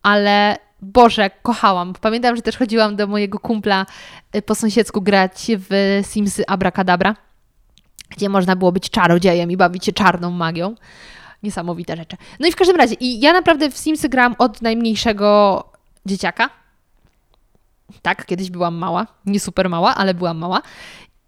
ale 0.04 0.58
Boże, 0.82 1.30
kochałam. 1.42 1.94
Pamiętam, 2.02 2.36
że 2.36 2.42
też 2.42 2.58
chodziłam 2.58 2.96
do 2.96 3.08
mojego 3.08 3.40
kumpla 3.40 3.86
e, 4.32 4.42
po 4.42 4.56
sąsiedzku 4.56 5.02
grać 5.02 5.48
w 5.70 6.00
Simsy 6.04 6.48
Abracadabra 6.48 7.16
gdzie 8.12 8.30
można 8.30 8.56
było 8.56 8.72
być 8.72 8.90
czarodziejem 8.90 9.52
i 9.52 9.58
bawić 9.58 9.86
się 9.86 9.92
czarną 9.92 10.32
magią. 10.32 10.76
Niesamowite 11.44 11.98
rzeczy. 11.98 12.18
No 12.40 12.48
i 12.48 12.52
w 12.52 12.56
każdym 12.56 12.76
razie, 12.76 12.96
i 13.00 13.20
ja 13.20 13.34
naprawdę 13.34 13.72
w 13.72 13.78
Simsy 13.78 14.10
gram 14.10 14.36
od 14.38 14.62
najmniejszego 14.62 15.64
dzieciaka. 16.06 16.50
Tak, 18.02 18.26
kiedyś 18.26 18.50
byłam 18.50 18.76
mała, 18.76 19.08
nie 19.26 19.40
super 19.40 19.70
mała, 19.70 19.96
ale 19.96 20.14
byłam 20.14 20.38
mała. 20.38 20.62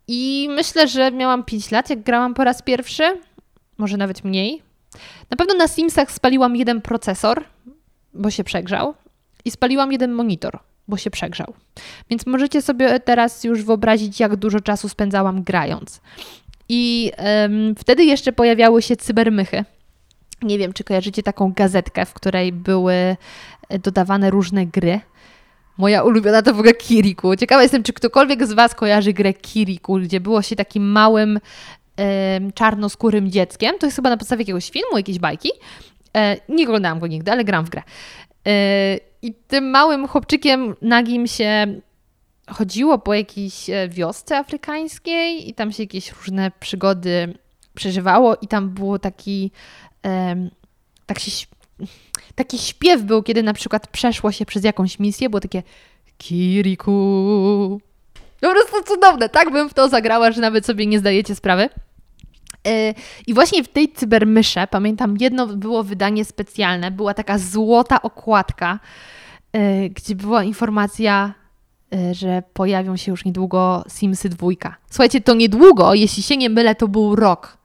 I 0.08 0.50
myślę, 0.56 0.88
że 0.88 1.12
miałam 1.12 1.44
5 1.44 1.72
lat, 1.72 1.90
jak 1.90 2.04
grałam 2.04 2.34
po 2.34 2.44
raz 2.44 2.62
pierwszy, 2.62 3.04
może 3.78 3.98
nawet 3.98 4.24
mniej. 4.24 4.62
Na 5.30 5.38
pewno 5.38 5.54
na 5.54 5.68
Simsach 5.68 6.12
spaliłam 6.12 6.56
jeden 6.56 6.82
procesor, 6.82 7.44
bo 8.14 8.32
się 8.32 8.44
przegrzał, 8.44 8.94
i 9.46 9.52
spaliłam 9.52 9.92
jeden 9.92 10.12
monitor, 10.12 10.60
bo 10.88 10.98
się 10.98 11.12
przegrzał. 11.12 11.54
Więc 12.10 12.26
możecie 12.26 12.62
sobie 12.62 13.00
teraz 13.00 13.44
już 13.44 13.64
wyobrazić, 13.64 14.20
jak 14.20 14.36
dużo 14.36 14.60
czasu 14.60 14.90
spędzałam 14.90 15.44
grając. 15.44 16.02
I 16.70 17.12
um, 17.18 17.76
wtedy 17.76 18.04
jeszcze 18.04 18.32
pojawiały 18.32 18.82
się 18.82 18.96
cybermychy. 18.96 19.66
Nie 20.42 20.58
wiem, 20.58 20.74
czy 20.74 20.84
kojarzycie 20.84 21.24
taką 21.24 21.54
gazetkę, 21.54 22.06
w 22.06 22.14
której 22.14 22.52
były 22.52 22.94
e, 22.94 23.80
dodawane 23.80 24.30
różne 24.30 24.66
gry. 24.66 25.00
Moja 25.78 26.04
ulubiona 26.04 26.42
to 26.42 26.54
w 26.54 26.60
ogóle 26.60 26.74
Kiriku. 26.74 27.36
Ciekawa 27.36 27.64
jestem, 27.64 27.84
czy 27.84 27.94
ktokolwiek 27.94 28.48
z 28.48 28.54
Was 28.54 28.76
kojarzy 28.76 29.14
grę 29.14 29.34
Kiriku, 29.34 30.00
gdzie 30.00 30.20
było 30.20 30.42
się 30.42 30.56
takim 30.56 30.92
małym 30.92 31.40
czarnoskórym 32.56 33.32
dzieckiem. 33.32 33.76
To 33.80 33.88
jest 33.88 33.96
chyba 33.96 34.10
na 34.10 34.18
podstawie 34.18 34.42
jakiegoś 34.42 34.70
filmu, 34.70 34.98
jakiejś 34.98 35.20
bajki. 35.20 35.50
E, 36.18 36.38
nie 36.50 36.64
oglądałam 36.64 37.00
go 37.00 37.08
nigdy, 37.08 37.32
ale 37.32 37.44
gram 37.44 37.66
w 37.66 37.70
grę. 37.70 37.82
E, 38.48 38.98
I 39.22 39.34
tym 39.34 39.70
małym 39.70 40.08
chłopczykiem 40.08 40.76
nagim 40.82 41.28
się 41.28 41.68
chodziło 42.48 42.98
po 42.98 43.14
jakiejś 43.14 43.70
e, 43.70 43.90
wiosce 43.90 44.38
afrykańskiej 44.38 45.50
i 45.50 45.54
tam 45.54 45.72
się 45.72 45.84
jakieś 45.84 46.12
różne 46.12 46.52
przygody 46.60 47.34
przeżywało 47.76 48.36
i 48.36 48.48
tam 48.48 48.70
było 48.70 49.00
taki 49.00 49.52
tak 51.06 51.20
się, 51.20 51.46
taki 52.36 52.58
śpiew 52.58 53.02
był, 53.02 53.24
kiedy 53.24 53.44
na 53.44 53.54
przykład 53.54 53.88
przeszło 53.88 54.32
się 54.32 54.46
przez 54.46 54.64
jakąś 54.64 55.00
misję, 55.00 55.30
było 55.30 55.40
takie 55.40 55.64
Kiriku. 56.18 57.82
Po 58.42 58.52
prostu 58.52 58.84
cudowne, 58.94 59.30
tak 59.30 59.52
bym 59.52 59.70
w 59.70 59.74
to 59.74 59.90
zagrała, 59.90 60.32
że 60.32 60.42
nawet 60.42 60.66
sobie 60.66 60.86
nie 60.86 61.00
zdajecie 61.00 61.36
sprawy. 61.36 61.70
E, 62.68 62.94
I 63.28 63.34
właśnie 63.34 63.64
w 63.64 63.68
tej 63.68 63.94
cybermysze, 63.94 64.68
pamiętam, 64.68 65.18
jedno 65.20 65.48
było 65.48 65.84
wydanie 65.84 66.26
specjalne, 66.26 66.92
była 66.92 67.14
taka 67.14 67.38
złota 67.38 68.02
okładka, 68.02 68.80
e, 69.54 69.90
gdzie 69.90 70.16
była 70.16 70.44
informacja 70.44 71.34
że 72.12 72.44
pojawią 72.54 72.98
się 72.98 73.12
już 73.12 73.26
niedługo 73.26 73.84
Simsy 73.88 74.30
dwójka. 74.30 74.76
Słuchajcie, 74.90 75.22
to 75.22 75.34
niedługo, 75.34 75.94
jeśli 75.94 76.24
się 76.24 76.38
nie 76.38 76.50
mylę, 76.50 76.76
to 76.76 76.88
był 76.88 77.16
rok. 77.16 77.58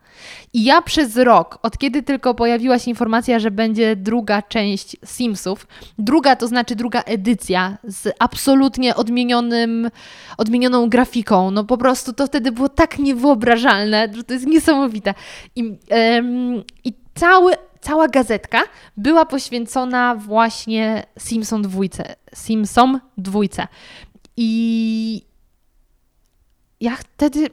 I 0.53 0.65
ja 0.65 0.83
przez 0.83 1.17
rok, 1.17 1.59
od 1.63 1.79
kiedy 1.79 2.03
tylko 2.03 2.35
pojawiła 2.35 2.79
się 2.79 2.91
informacja, 2.91 3.39
że 3.39 3.51
będzie 3.51 3.97
druga 3.97 4.43
część 4.43 4.97
Simsów, 5.05 5.67
druga 5.99 6.37
to 6.37 6.49
znaczy 6.49 6.77
druga 6.77 7.01
edycja 7.01 7.79
z 7.85 8.15
absolutnie 8.19 8.95
odmienionym, 8.95 9.91
odmienioną 10.39 10.89
grafiką, 10.89 11.51
no 11.51 11.65
po 11.65 11.79
prostu 11.79 12.13
to 12.13 12.27
wtedy 12.27 12.53
było 12.53 12.69
tak 12.69 12.99
niewyobrażalne, 12.99 14.09
że 14.17 14.25
to 14.25 14.35
jest 14.35 14.47
niesamowite. 14.47 15.15
I, 15.57 15.79
i 16.85 16.93
cały 17.15 17.53
cała 17.81 18.09
gazetka 18.09 18.63
była 18.97 19.27
poświęcona 19.27 20.15
właśnie 20.15 21.03
Simpson 21.19 21.63
dwójce. 21.63 22.17
Simpson 22.35 23.01
dwójce. 23.19 23.67
I 24.41 25.23
ja 26.81 26.97
wtedy 26.97 27.51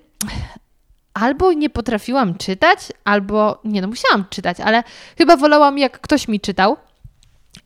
albo 1.14 1.54
nie 1.54 1.70
potrafiłam 1.70 2.38
czytać, 2.38 2.80
albo 3.04 3.62
nie, 3.64 3.82
no 3.82 3.88
musiałam 3.88 4.26
czytać, 4.30 4.60
ale 4.60 4.84
chyba 5.18 5.38
wolałam, 5.38 5.78
jak 5.78 6.02
ktoś 6.02 6.28
mi 6.28 6.40
czytał. 6.40 6.78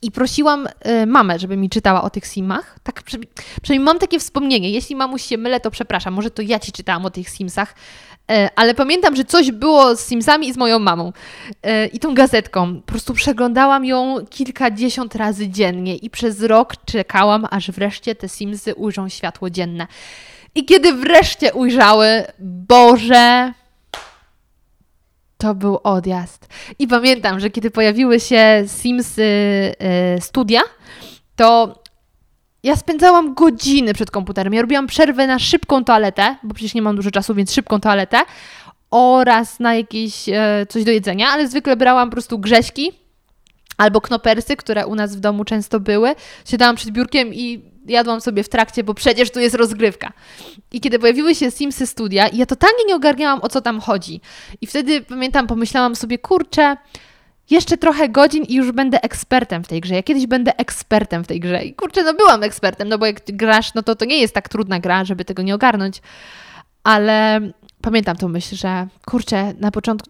I 0.01 0.11
prosiłam 0.11 0.67
y, 0.67 1.05
mamę, 1.05 1.39
żeby 1.39 1.57
mi 1.57 1.69
czytała 1.69 2.01
o 2.01 2.09
tych 2.09 2.25
simach. 2.25 2.79
Tak, 2.83 3.03
przynajmniej 3.61 3.85
mam 3.85 3.99
takie 3.99 4.19
wspomnienie. 4.19 4.71
Jeśli 4.71 4.95
mamuś 4.95 5.21
się 5.23 5.37
mylę, 5.37 5.59
to 5.59 5.71
przepraszam. 5.71 6.13
Może 6.13 6.31
to 6.31 6.41
ja 6.41 6.59
ci 6.59 6.71
czytałam 6.71 7.05
o 7.05 7.09
tych 7.09 7.29
simsach. 7.29 7.75
Y, 8.31 8.49
ale 8.55 8.73
pamiętam, 8.73 9.15
że 9.15 9.23
coś 9.23 9.51
było 9.51 9.95
z 9.95 9.99
simsami 9.99 10.47
i 10.47 10.53
z 10.53 10.57
moją 10.57 10.79
mamą. 10.79 11.13
Y, 11.65 11.87
I 11.87 11.99
tą 11.99 12.13
gazetką. 12.13 12.75
Po 12.75 12.81
prostu 12.81 13.13
przeglądałam 13.13 13.85
ją 13.85 14.25
kilkadziesiąt 14.29 15.15
razy 15.15 15.49
dziennie 15.49 15.95
i 15.95 16.09
przez 16.09 16.43
rok 16.43 16.73
czekałam, 16.85 17.47
aż 17.51 17.71
wreszcie 17.71 18.15
te 18.15 18.29
simsy 18.29 18.75
ujrzą 18.75 19.09
światło 19.09 19.49
dzienne. 19.49 19.87
I 20.55 20.65
kiedy 20.65 20.93
wreszcie 20.93 21.53
ujrzały, 21.53 22.23
Boże, 22.39 23.53
to 25.37 25.55
był 25.55 25.79
odjazd. 25.83 26.47
I 26.79 26.87
pamiętam, 26.87 27.39
że 27.39 27.49
kiedy 27.49 27.71
pojawiły 27.71 28.19
się 28.19 28.63
Simsy 28.67 29.21
y, 29.21 30.21
Studia, 30.21 30.61
to 31.35 31.79
ja 32.63 32.75
spędzałam 32.75 33.33
godziny 33.33 33.93
przed 33.93 34.11
komputerem. 34.11 34.53
Ja 34.53 34.61
robiłam 34.61 34.87
przerwę 34.87 35.27
na 35.27 35.39
szybką 35.39 35.83
toaletę, 35.83 36.35
bo 36.43 36.53
przecież 36.53 36.73
nie 36.73 36.81
mam 36.81 36.95
dużo 36.95 37.11
czasu, 37.11 37.35
więc 37.35 37.53
szybką 37.53 37.79
toaletę 37.79 38.17
oraz 38.91 39.59
na 39.59 39.75
jakieś 39.75 40.29
e, 40.29 40.65
coś 40.69 40.83
do 40.83 40.91
jedzenia, 40.91 41.29
ale 41.29 41.47
zwykle 41.47 41.77
brałam 41.77 42.09
po 42.09 42.11
prostu 42.11 42.39
grześki 42.39 42.91
albo 43.77 44.01
knopersy, 44.01 44.55
które 44.55 44.87
u 44.87 44.95
nas 44.95 45.15
w 45.15 45.19
domu 45.19 45.45
często 45.45 45.79
były. 45.79 46.15
Siadałam 46.45 46.75
przed 46.75 46.91
biurkiem 46.91 47.33
i 47.33 47.61
jadłam 47.85 48.21
sobie 48.21 48.43
w 48.43 48.49
trakcie, 48.49 48.83
bo 48.83 48.93
przecież 48.93 49.31
tu 49.31 49.39
jest 49.39 49.55
rozgrywka. 49.55 50.13
I 50.71 50.81
kiedy 50.81 50.99
pojawiły 50.99 51.35
się 51.35 51.51
Simsy 51.51 51.87
Studia, 51.87 52.29
ja 52.33 52.45
totalnie 52.45 52.85
nie 52.87 52.95
ogarniałam, 52.95 53.39
o 53.41 53.49
co 53.49 53.61
tam 53.61 53.79
chodzi. 53.79 54.21
I 54.61 54.67
wtedy, 54.67 55.01
pamiętam, 55.01 55.47
pomyślałam 55.47 55.95
sobie, 55.95 56.17
kurczę, 56.17 56.77
jeszcze 57.49 57.77
trochę 57.77 58.09
godzin 58.09 58.43
i 58.43 58.53
już 58.53 58.71
będę 58.71 59.03
ekspertem 59.03 59.63
w 59.63 59.67
tej 59.67 59.81
grze. 59.81 59.95
Ja 59.95 60.03
kiedyś 60.03 60.27
będę 60.27 60.57
ekspertem 60.57 61.23
w 61.23 61.27
tej 61.27 61.39
grze. 61.39 61.63
I 61.63 61.73
kurczę, 61.73 62.03
no 62.03 62.13
byłam 62.13 62.43
ekspertem, 62.43 62.89
no 62.89 62.97
bo 62.97 63.05
jak 63.05 63.21
grasz, 63.27 63.73
no 63.73 63.83
to 63.83 63.95
to 63.95 64.05
nie 64.05 64.17
jest 64.17 64.33
tak 64.33 64.49
trudna 64.49 64.79
gra, 64.79 65.05
żeby 65.05 65.25
tego 65.25 65.41
nie 65.41 65.55
ogarnąć. 65.55 66.01
Ale 66.83 67.39
pamiętam 67.81 68.17
tą 68.17 68.27
myśl, 68.27 68.55
że 68.55 68.87
kurczę, 69.05 69.53
na 69.59 69.71
początku... 69.71 70.09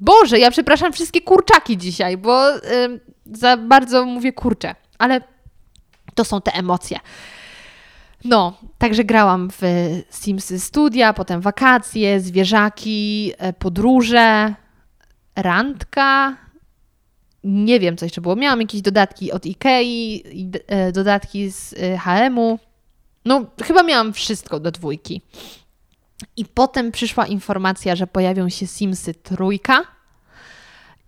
Boże, 0.00 0.38
ja 0.38 0.50
przepraszam 0.50 0.92
wszystkie 0.92 1.20
kurczaki 1.20 1.76
dzisiaj, 1.76 2.16
bo 2.16 2.44
za 3.32 3.56
bardzo 3.56 4.04
mówię 4.04 4.32
kurczę, 4.32 4.74
ale 4.98 5.20
to 6.14 6.24
są 6.24 6.40
te 6.40 6.54
emocje. 6.54 6.98
No, 8.24 8.58
także 8.78 9.04
grałam 9.04 9.50
w 9.50 9.62
Simsy 10.10 10.60
Studia, 10.60 11.12
potem 11.12 11.40
wakacje, 11.40 12.20
zwierzaki, 12.20 13.32
e, 13.38 13.52
podróże, 13.52 14.54
randka. 15.42 16.36
Nie 17.44 17.80
wiem, 17.80 17.96
co 17.96 18.04
jeszcze 18.06 18.20
było. 18.20 18.36
Miałam 18.36 18.60
jakieś 18.60 18.82
dodatki 18.82 19.32
od 19.32 19.46
Ikei, 19.46 20.24
e, 20.66 20.92
dodatki 20.92 21.50
z 21.50 21.72
e, 21.72 21.98
HM-u. 21.98 22.58
No, 23.24 23.44
chyba 23.62 23.82
miałam 23.82 24.12
wszystko 24.12 24.60
do 24.60 24.70
dwójki. 24.70 25.22
I 26.36 26.44
potem 26.44 26.92
przyszła 26.92 27.26
informacja, 27.26 27.96
że 27.96 28.06
pojawią 28.06 28.48
się 28.48 28.66
Simsy 28.66 29.14
trójka 29.14 29.84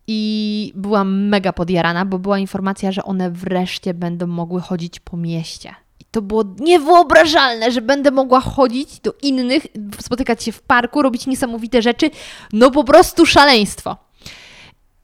i 0.07 0.73
byłam 0.75 1.29
mega 1.29 1.53
podjarana, 1.53 2.05
bo 2.05 2.19
była 2.19 2.39
informacja, 2.39 2.93
że 2.93 3.05
one 3.05 3.31
wreszcie 3.31 3.95
będą 3.95 4.27
mogły 4.27 4.61
chodzić 4.61 5.01
po 5.01 5.17
mieście. 5.17 5.75
I 6.01 6.05
to 6.11 6.23
było 6.23 6.45
niewyobrażalne, 6.59 7.73
że 7.73 7.81
będę 7.81 8.11
mogła 8.11 8.41
chodzić 8.41 9.01
do 9.01 9.15
innych, 9.23 9.67
spotykać 10.01 10.43
się 10.45 10.53
w 10.53 10.63
parku, 10.63 11.03
robić 11.03 11.27
niesamowite 11.27 11.83
rzeczy. 11.83 12.11
No 12.53 12.71
po 12.71 12.85
prostu 12.85 13.27
szaleństwo. 13.27 13.97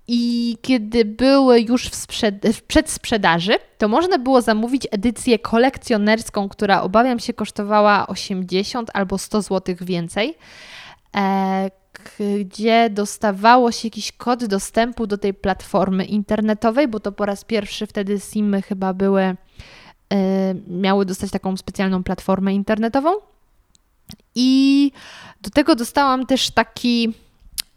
I 0.09 0.57
kiedy 0.63 1.05
były 1.05 1.61
już 1.61 1.89
w, 1.89 1.95
sprzed- 1.95 2.53
w 2.53 2.63
przedsprzedaży, 2.63 3.59
to 3.79 3.89
można 3.89 4.19
było 4.19 4.43
zamówić 4.43 4.87
edycję 4.91 5.39
kolekcjonerską, 5.39 6.49
która 6.49 6.83
obawiam 6.83 7.19
się 7.19 7.33
kosztowała 7.33 8.07
80 8.07 8.91
albo 8.95 9.19
100 9.19 9.43
zł 9.43 9.75
więcej, 9.81 10.35
e, 11.17 11.71
gdzie 12.41 12.91
dostawało 12.91 13.73
się 13.73 13.89
jakiś 13.89 14.13
kod 14.13 14.45
dostępu 14.45 15.07
do 15.07 15.19
tej 15.19 15.35
platformy 15.35 16.05
internetowej, 16.05 16.89
bo 16.89 17.01
to 17.01 17.13
po 17.13 17.27
raz 17.27 17.45
pierwszy 17.45 17.87
wtedy 17.87 18.21
Simy 18.21 18.63
chyba 18.63 18.95
były, 18.95 19.23
e, 19.23 19.37
miały 20.69 21.05
dostać 21.05 21.31
taką 21.31 21.57
specjalną 21.57 22.03
platformę 22.03 22.55
internetową. 22.55 23.11
I 24.35 24.93
do 25.41 25.51
tego 25.51 25.75
dostałam 25.75 26.27
też 26.27 26.51
taki 26.51 27.15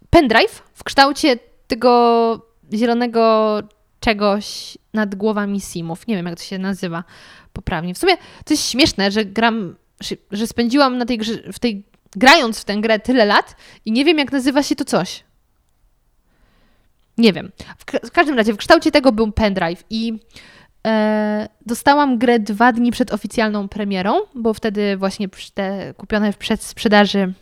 pendrive 0.09 0.63
w 0.73 0.84
kształcie 0.84 1.49
tego 1.70 2.41
zielonego 2.74 3.59
czegoś 3.99 4.78
nad 4.93 5.15
głowami 5.15 5.61
simów. 5.61 6.07
Nie 6.07 6.15
wiem, 6.15 6.26
jak 6.26 6.38
to 6.38 6.43
się 6.43 6.57
nazywa 6.57 7.03
poprawnie. 7.53 7.93
W 7.93 7.97
sumie 7.97 8.17
to 8.17 8.53
jest 8.53 8.70
śmieszne, 8.70 9.11
że 9.11 9.26
gram, 9.26 9.76
że 10.32 10.47
spędziłam 10.47 10.97
na 10.97 11.05
tej 11.05 11.17
grze, 11.17 11.34
w 11.53 11.59
tej, 11.59 11.84
grając 12.15 12.59
w 12.59 12.65
tę 12.65 12.78
grę 12.78 12.99
tyle 12.99 13.26
lat 13.26 13.55
i 13.86 13.91
nie 13.91 14.05
wiem, 14.05 14.17
jak 14.17 14.32
nazywa 14.32 14.63
się 14.63 14.76
to 14.76 14.86
coś. 14.86 15.24
Nie 17.17 17.34
wiem. 17.34 17.51
W, 17.78 18.11
każdym 18.11 18.38
razie 18.38 18.53
w 18.53 18.57
kształcie 18.57 18.91
tego 18.91 19.11
był 19.11 19.32
pendrive 19.32 19.84
i 19.89 20.20
e, 20.88 21.49
dostałam 21.65 22.17
grę 22.17 22.39
dwa 22.39 22.74
dni 22.74 22.91
przed 22.91 23.13
oficjalną 23.13 23.67
premierą, 23.67 24.20
bo 24.36 24.53
wtedy 24.53 24.97
właśnie 24.97 25.28
te 25.53 25.93
kupione 25.97 26.34
w 26.34 26.38
przedsprzedaży 26.38 27.34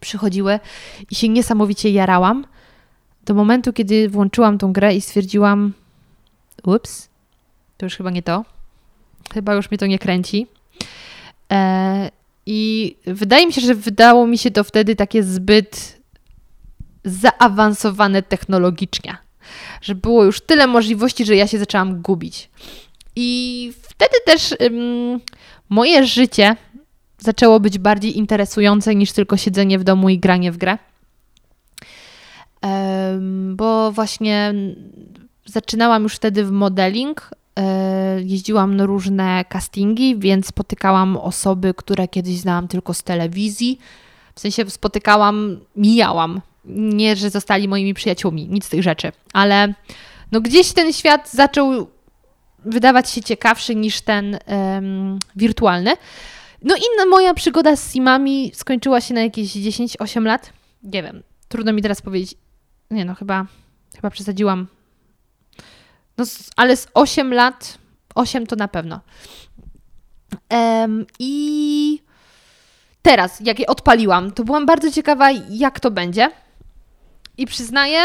przychodziły 0.00 0.60
i 1.10 1.14
się 1.14 1.28
niesamowicie 1.28 1.90
jarałam 1.90 2.46
do 3.24 3.34
momentu, 3.34 3.72
kiedy 3.72 4.08
włączyłam 4.08 4.58
tą 4.58 4.72
grę 4.72 4.94
i 4.94 5.00
stwierdziłam, 5.00 5.72
ups, 6.64 7.08
to 7.76 7.86
już 7.86 7.96
chyba 7.96 8.10
nie 8.10 8.22
to. 8.22 8.44
Chyba 9.34 9.54
już 9.54 9.70
mnie 9.70 9.78
to 9.78 9.86
nie 9.86 9.98
kręci. 9.98 10.46
E, 11.52 12.10
I 12.46 12.96
wydaje 13.06 13.46
mi 13.46 13.52
się, 13.52 13.60
że 13.60 13.74
wydało 13.74 14.26
mi 14.26 14.38
się 14.38 14.50
to 14.50 14.64
wtedy 14.64 14.96
takie 14.96 15.22
zbyt 15.22 16.02
zaawansowane 17.04 18.22
technologicznie, 18.22 19.16
że 19.82 19.94
było 19.94 20.24
już 20.24 20.40
tyle 20.40 20.66
możliwości, 20.66 21.24
że 21.24 21.36
ja 21.36 21.46
się 21.46 21.58
zaczęłam 21.58 22.02
gubić. 22.02 22.50
I 23.16 23.72
wtedy 23.82 24.14
też 24.26 24.54
ym, 24.62 25.20
moje 25.68 26.06
życie 26.06 26.56
zaczęło 27.18 27.60
być 27.60 27.78
bardziej 27.78 28.18
interesujące 28.18 28.94
niż 28.94 29.12
tylko 29.12 29.36
siedzenie 29.36 29.78
w 29.78 29.84
domu 29.84 30.08
i 30.08 30.18
granie 30.18 30.52
w 30.52 30.56
grę 30.56 30.78
bo 33.54 33.92
właśnie 33.92 34.54
zaczynałam 35.46 36.02
już 36.02 36.14
wtedy 36.14 36.44
w 36.44 36.50
modeling. 36.50 37.30
E, 37.58 38.22
jeździłam 38.22 38.76
na 38.76 38.86
różne 38.86 39.44
castingi, 39.48 40.16
więc 40.18 40.46
spotykałam 40.46 41.16
osoby, 41.16 41.74
które 41.74 42.08
kiedyś 42.08 42.38
znałam 42.38 42.68
tylko 42.68 42.94
z 42.94 43.02
telewizji. 43.02 43.78
W 44.34 44.40
sensie 44.40 44.70
spotykałam, 44.70 45.60
mijałam. 45.76 46.40
Nie, 46.74 47.16
że 47.16 47.30
zostali 47.30 47.68
moimi 47.68 47.94
przyjaciółmi, 47.94 48.48
nic 48.48 48.64
z 48.64 48.68
tych 48.68 48.82
rzeczy, 48.82 49.12
ale 49.32 49.74
no 50.32 50.40
gdzieś 50.40 50.72
ten 50.72 50.92
świat 50.92 51.30
zaczął 51.30 51.86
wydawać 52.64 53.10
się 53.10 53.22
ciekawszy 53.22 53.74
niż 53.74 54.00
ten 54.00 54.38
um, 54.46 55.18
wirtualny. 55.36 55.92
No 56.62 56.76
i 56.76 57.08
moja 57.08 57.34
przygoda 57.34 57.76
z 57.76 57.92
Simami 57.92 58.50
skończyła 58.54 59.00
się 59.00 59.14
na 59.14 59.22
jakieś 59.22 59.56
10-8 59.56 60.24
lat. 60.24 60.52
Nie 60.82 61.02
wiem, 61.02 61.22
trudno 61.48 61.72
mi 61.72 61.82
teraz 61.82 62.02
powiedzieć 62.02 62.34
nie 62.92 63.04
no, 63.04 63.14
chyba, 63.14 63.46
chyba 63.96 64.10
przesadziłam. 64.10 64.66
No, 66.18 66.24
ale 66.56 66.76
z 66.76 66.88
8 66.94 67.34
lat, 67.34 67.78
8 68.14 68.46
to 68.46 68.56
na 68.56 68.68
pewno. 68.68 69.00
Um, 70.50 71.06
I 71.18 72.02
teraz, 73.02 73.40
jak 73.40 73.58
je 73.58 73.66
odpaliłam, 73.66 74.30
to 74.30 74.44
byłam 74.44 74.66
bardzo 74.66 74.90
ciekawa, 74.90 75.30
jak 75.50 75.80
to 75.80 75.90
będzie. 75.90 76.30
I 77.38 77.46
przyznaję, 77.46 78.00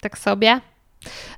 tak 0.00 0.18
sobie, 0.18 0.60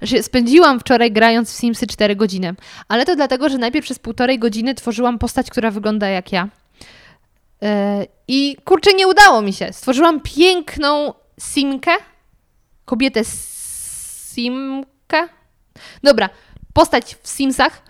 że 0.02 0.22
spędziłam 0.22 0.80
wczoraj 0.80 1.12
grając 1.12 1.52
w 1.52 1.56
Simsy 1.56 1.86
4 1.86 2.16
godziny. 2.16 2.54
Ale 2.88 3.04
to 3.04 3.16
dlatego, 3.16 3.48
że 3.48 3.58
najpierw 3.58 3.84
przez 3.84 3.98
półtorej 3.98 4.38
godziny 4.38 4.74
tworzyłam 4.74 5.18
postać, 5.18 5.50
która 5.50 5.70
wygląda 5.70 6.08
jak 6.08 6.32
ja. 6.32 6.48
Yy, 7.60 7.68
I 8.28 8.56
kurczę, 8.64 8.92
nie 8.92 9.08
udało 9.08 9.42
mi 9.42 9.52
się. 9.52 9.72
Stworzyłam 9.72 10.20
piękną 10.20 11.14
Simkę? 11.38 11.90
Kobietę 12.84 13.24
Simkę? 14.34 15.28
Dobra, 16.02 16.28
postać 16.72 17.16
w 17.22 17.28
Simsach 17.28 17.82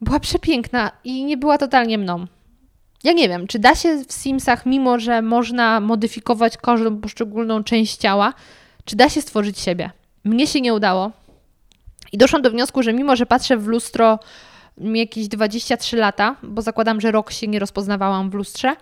była 0.00 0.20
przepiękna 0.20 0.90
i 1.04 1.24
nie 1.24 1.36
była 1.36 1.58
totalnie 1.58 1.98
mną. 1.98 2.26
Ja 3.04 3.12
nie 3.12 3.28
wiem, 3.28 3.46
czy 3.46 3.58
da 3.58 3.74
się 3.74 4.04
w 4.04 4.12
Simsach, 4.12 4.66
mimo 4.66 4.98
że 4.98 5.22
można 5.22 5.80
modyfikować 5.80 6.56
każdą 6.56 7.00
poszczególną 7.00 7.64
część 7.64 7.96
ciała, 7.96 8.34
czy 8.84 8.96
da 8.96 9.08
się 9.08 9.22
stworzyć 9.22 9.58
siebie? 9.58 9.90
Mnie 10.24 10.46
się 10.46 10.60
nie 10.60 10.74
udało. 10.74 11.10
I 12.12 12.18
doszłam 12.18 12.42
do 12.42 12.50
wniosku, 12.50 12.82
że 12.82 12.92
mimo, 12.92 13.16
że 13.16 13.26
patrzę 13.26 13.56
w 13.56 13.66
lustro 13.66 14.18
jakieś 14.78 15.28
23 15.28 15.96
lata, 15.96 16.36
bo 16.42 16.62
zakładam, 16.62 17.00
że 17.00 17.10
rok 17.10 17.32
się 17.32 17.46
nie 17.46 17.58
rozpoznawałam 17.58 18.30
w 18.30 18.34
lustrze, 18.34 18.76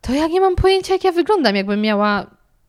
to 0.00 0.12
ja 0.12 0.26
nie 0.26 0.40
mam 0.40 0.56
pojęcia, 0.56 0.92
jak 0.92 1.04
ja 1.04 1.12
wyglądam, 1.12 1.56
jakbym 1.56 1.80
miała 1.80 2.26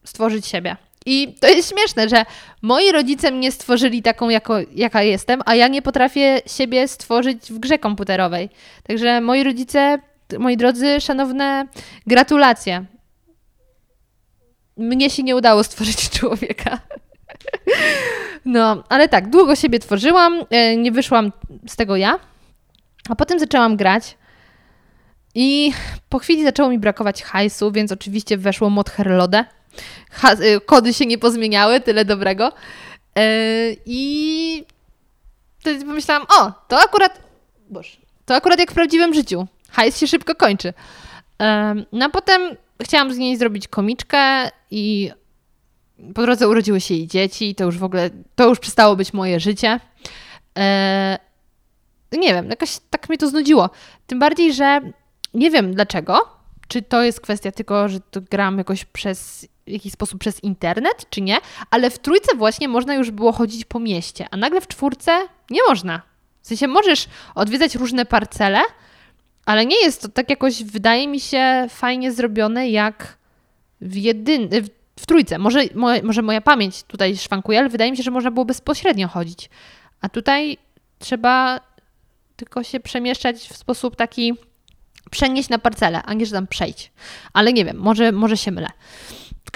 stworzyć 0.08 0.48
siebie. 0.48 0.78
I 1.10 1.36
to 1.40 1.48
jest 1.48 1.70
śmieszne, 1.70 2.10
że 2.10 2.26
moi 2.62 2.92
rodzice 2.92 3.32
mnie 3.32 3.52
stworzyli 3.52 4.02
taką, 4.02 4.30
jako, 4.30 4.58
jaka 4.76 5.04
jestem, 5.04 5.42
a 5.46 5.56
ja 5.56 5.68
nie 5.68 5.82
potrafię 5.82 6.42
siebie 6.46 6.88
stworzyć 6.88 7.52
w 7.52 7.60
grze 7.60 7.80
komputerowej. 7.80 8.50
Także 8.84 9.22
moi 9.22 9.44
rodzice, 9.44 10.00
moi 10.40 10.58
drodzy, 10.58 11.02
szanowne, 11.02 11.68
gratulacje. 12.08 12.86
Mnie 14.78 15.10
się 15.10 15.24
nie 15.24 15.36
udało 15.36 15.64
stworzyć 15.64 16.10
człowieka. 16.20 16.80
No, 18.46 18.84
ale 18.90 19.10
tak, 19.10 19.30
długo 19.30 19.56
siebie 19.56 19.80
tworzyłam, 19.80 20.44
e, 20.50 20.78
nie 20.78 20.92
wyszłam 20.92 21.32
z 21.68 21.76
tego 21.76 21.96
ja, 21.96 22.20
a 23.10 23.16
potem 23.16 23.40
zaczęłam 23.40 23.78
grać. 23.78 24.18
I 25.36 25.74
po 26.10 26.20
chwili 26.20 26.44
zaczęło 26.44 26.70
mi 26.70 26.80
brakować 26.80 27.24
hajsu, 27.24 27.72
więc 27.72 27.92
oczywiście 27.92 28.38
weszło 28.38 28.70
mod 28.70 28.90
Herlode 28.90 29.46
Y, 29.46 29.57
kody 30.66 30.94
się 30.94 31.06
nie 31.06 31.18
pozmieniały, 31.18 31.82
tyle 31.82 32.06
dobrego. 32.06 32.52
Y, 33.20 33.78
I 33.86 34.64
wtedy 35.60 35.86
pomyślałam, 35.86 36.26
o, 36.40 36.52
to 36.68 36.80
akurat, 36.80 37.20
boż, 37.70 37.98
to 38.26 38.36
akurat 38.36 38.60
jak 38.60 38.72
w 38.72 38.76
prawdziwym 38.76 39.14
życiu. 39.14 39.48
Hajs 39.72 39.98
się 39.98 40.08
szybko 40.08 40.36
kończy. 40.36 40.74
No 41.92 42.06
a 42.06 42.10
potem 42.10 42.42
chciałam 42.84 43.14
z 43.14 43.18
niej 43.18 43.38
zrobić 43.38 43.68
komiczkę 43.68 44.50
i 44.72 45.12
po 46.16 46.22
drodze 46.22 46.48
urodziły 46.48 46.82
się 46.82 46.94
jej 46.94 47.08
dzieci, 47.08 47.56
to 47.56 47.64
już 47.64 47.78
w 47.78 47.84
ogóle, 47.84 48.10
to 48.36 48.50
już 48.50 48.60
przestało 48.60 48.96
być 48.96 49.14
moje 49.14 49.40
życie. 49.40 49.80
E, 50.58 51.18
nie 52.12 52.34
wiem, 52.34 52.50
jakoś 52.50 52.78
tak 52.90 53.10
mnie 53.10 53.18
to 53.18 53.28
znudziło. 53.28 53.70
Tym 54.08 54.20
bardziej, 54.20 54.54
że 54.54 54.82
nie 55.34 55.52
wiem 55.52 55.74
dlaczego. 55.74 56.20
Czy 56.68 56.82
to 56.82 57.04
jest 57.04 57.22
kwestia 57.22 57.52
tylko, 57.52 57.90
że 57.90 58.00
to 58.00 58.22
gram 58.22 58.58
jakoś 58.58 58.86
przez 58.86 59.48
w 59.68 59.72
jakiś 59.72 59.94
sposób 59.94 60.20
przez 60.20 60.44
internet, 60.44 61.06
czy 61.10 61.22
nie, 61.22 61.38
ale 61.72 61.90
w 61.90 62.00
trójce 62.00 62.36
właśnie 62.36 62.68
można 62.68 62.96
już 62.96 63.12
było 63.12 63.32
chodzić 63.32 63.66
po 63.66 63.80
mieście, 63.80 64.28
a 64.32 64.38
nagle 64.38 64.62
w 64.62 64.68
czwórce 64.68 65.28
nie 65.50 65.60
można. 65.70 66.02
W 66.42 66.48
sensie 66.48 66.68
możesz 66.68 67.08
odwiedzać 67.36 67.76
różne 67.76 68.06
parcele, 68.06 68.62
ale 69.46 69.66
nie 69.66 69.82
jest 69.82 70.02
to 70.02 70.10
tak 70.10 70.30
jakoś, 70.30 70.64
wydaje 70.64 71.08
mi 71.08 71.20
się, 71.20 71.68
fajnie 71.70 72.12
zrobione 72.12 72.70
jak 72.70 73.18
w 73.82 73.96
jedyn... 73.96 74.50
w, 75.00 75.06
trójce. 75.06 75.38
Może, 75.38 75.60
może 76.04 76.22
moja 76.22 76.42
pamięć 76.42 76.84
tutaj 76.84 77.18
szwankuje, 77.18 77.60
ale 77.60 77.70
wydaje 77.70 77.92
mi 77.92 77.98
się, 77.98 78.04
że 78.04 78.12
można 78.12 78.32
było 78.32 78.46
bezpośrednio 78.46 79.08
chodzić. 79.08 79.50
A 80.02 80.10
tutaj 80.10 80.58
trzeba 81.00 81.60
tylko 82.36 82.64
się 82.64 82.80
przemieszczać 82.80 83.36
w 83.38 83.58
sposób 83.58 83.96
taki 83.96 84.34
przenieść 85.12 85.50
na 85.50 85.60
parcelę, 85.60 86.04
a 86.04 86.14
nie, 86.14 86.26
że 86.26 86.32
tam 86.32 86.48
przejść. 86.48 86.92
Ale 87.34 87.54
nie 87.54 87.66
wiem, 87.66 87.78
może, 87.78 88.12
może 88.12 88.38
się 88.38 88.52
mylę. 88.52 88.68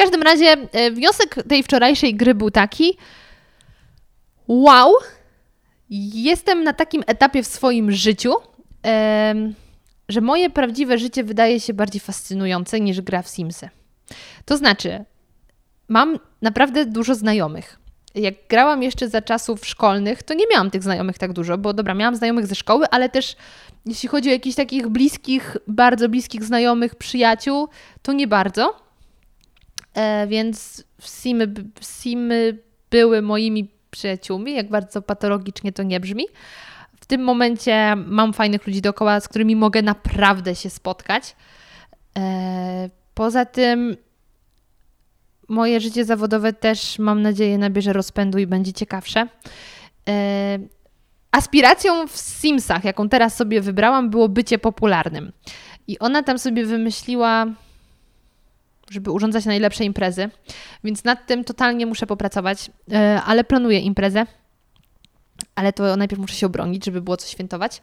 Każdym 0.02 0.22
razie 0.22 0.58
e, 0.72 0.92
wniosek 0.92 1.36
tej 1.50 1.64
wczorajszej 1.64 2.16
gry 2.16 2.36
był 2.36 2.52
taki: 2.52 2.98
Wow, 4.48 4.94
jestem 6.14 6.64
na 6.64 6.74
takim 6.74 7.04
etapie 7.08 7.44
w 7.44 7.48
swoim 7.48 7.92
życiu, 7.92 8.34
że 10.10 10.22
moje 10.22 10.50
prawdziwe 10.50 10.98
życie 10.98 11.24
wydaje 11.24 11.60
się 11.60 11.74
bardziej 11.74 12.02
fascynujące 12.02 12.80
niż 12.80 13.02
gra 13.02 13.22
w 13.22 13.28
Simsy. 13.28 13.70
To 14.46 14.58
znaczy, 14.58 15.06
mam 15.88 16.20
naprawdę 16.42 16.86
dużo 16.86 17.16
znajomych. 17.16 17.80
Jak 18.16 18.34
grałam 18.50 18.84
jeszcze 18.84 19.10
za 19.10 19.22
czasów 19.22 19.66
szkolnych, 19.66 20.24
to 20.24 20.34
nie 20.34 20.46
miałam 20.52 20.72
tych 20.72 20.84
znajomych 20.84 21.18
tak 21.18 21.34
dużo, 21.34 21.58
bo 21.58 21.74
dobra, 21.74 21.94
miałam 21.94 22.16
znajomych 22.16 22.48
ze 22.48 22.56
szkoły, 22.56 22.86
ale 22.92 23.10
też 23.10 23.36
jeśli 23.86 24.10
chodzi 24.10 24.30
o 24.30 24.32
jakichś 24.32 24.56
takich 24.56 24.88
bliskich, 24.88 25.58
bardzo 25.68 26.10
bliskich 26.10 26.44
znajomych, 26.44 26.96
przyjaciół, 26.96 27.68
to 28.02 28.14
nie 28.14 28.28
bardzo. 28.28 28.91
E, 29.94 30.28
więc 30.28 30.84
Simy, 31.02 31.54
Simy 31.82 32.58
były 32.90 33.22
moimi 33.22 33.72
przyjaciółmi, 33.92 34.54
jak 34.56 34.70
bardzo 34.70 35.02
patologicznie 35.02 35.72
to 35.72 35.84
nie 35.84 36.00
brzmi. 36.00 36.26
W 37.02 37.06
tym 37.06 37.24
momencie 37.24 37.96
mam 37.96 38.34
fajnych 38.34 38.68
ludzi 38.68 38.82
dookoła, 38.82 39.20
z 39.20 39.28
którymi 39.28 39.56
mogę 39.56 39.82
naprawdę 39.82 40.56
się 40.56 40.70
spotkać. 40.70 41.36
E, 42.18 42.90
poza 43.14 43.46
tym 43.46 43.98
moje 45.48 45.80
życie 45.80 46.06
zawodowe 46.06 46.54
też 46.54 47.00
mam 47.00 47.22
nadzieję 47.22 47.58
nabierze 47.58 47.94
rozpędu 47.94 48.38
i 48.38 48.48
będzie 48.48 48.74
ciekawsze. 48.74 49.28
E, 50.10 50.60
aspiracją 51.32 52.08
w 52.08 52.18
Simsach, 52.18 52.84
jaką 52.84 53.10
teraz 53.10 53.36
sobie 53.36 53.62
wybrałam, 53.62 54.10
było 54.10 54.30
bycie 54.30 54.60
popularnym. 54.60 55.32
I 55.88 56.00
ona 56.00 56.24
tam 56.24 56.40
sobie 56.40 56.66
wymyśliła, 56.66 57.46
żeby 58.92 59.12
urządzać 59.12 59.46
najlepsze 59.46 59.84
imprezy, 59.84 60.30
więc 60.84 61.04
nad 61.04 61.28
tym 61.28 61.44
totalnie 61.44 61.86
muszę 61.86 62.08
popracować, 62.08 62.72
e, 62.92 63.22
ale 63.26 63.44
planuję 63.44 63.80
imprezę. 63.80 64.26
Ale 65.56 65.74
to 65.74 65.98
najpierw 65.98 66.22
muszę 66.22 66.36
się 66.36 66.46
obronić, 66.46 66.86
żeby 66.86 67.02
było 67.02 67.18
co 67.18 67.28
świętować. 67.28 67.82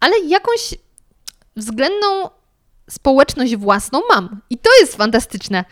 Ale 0.00 0.14
jakąś 0.28 0.74
względną 1.56 2.30
społeczność 2.90 3.56
własną 3.56 4.00
mam. 4.14 4.40
I 4.50 4.58
to 4.58 4.70
jest 4.80 4.96
fantastyczne. 4.96 5.64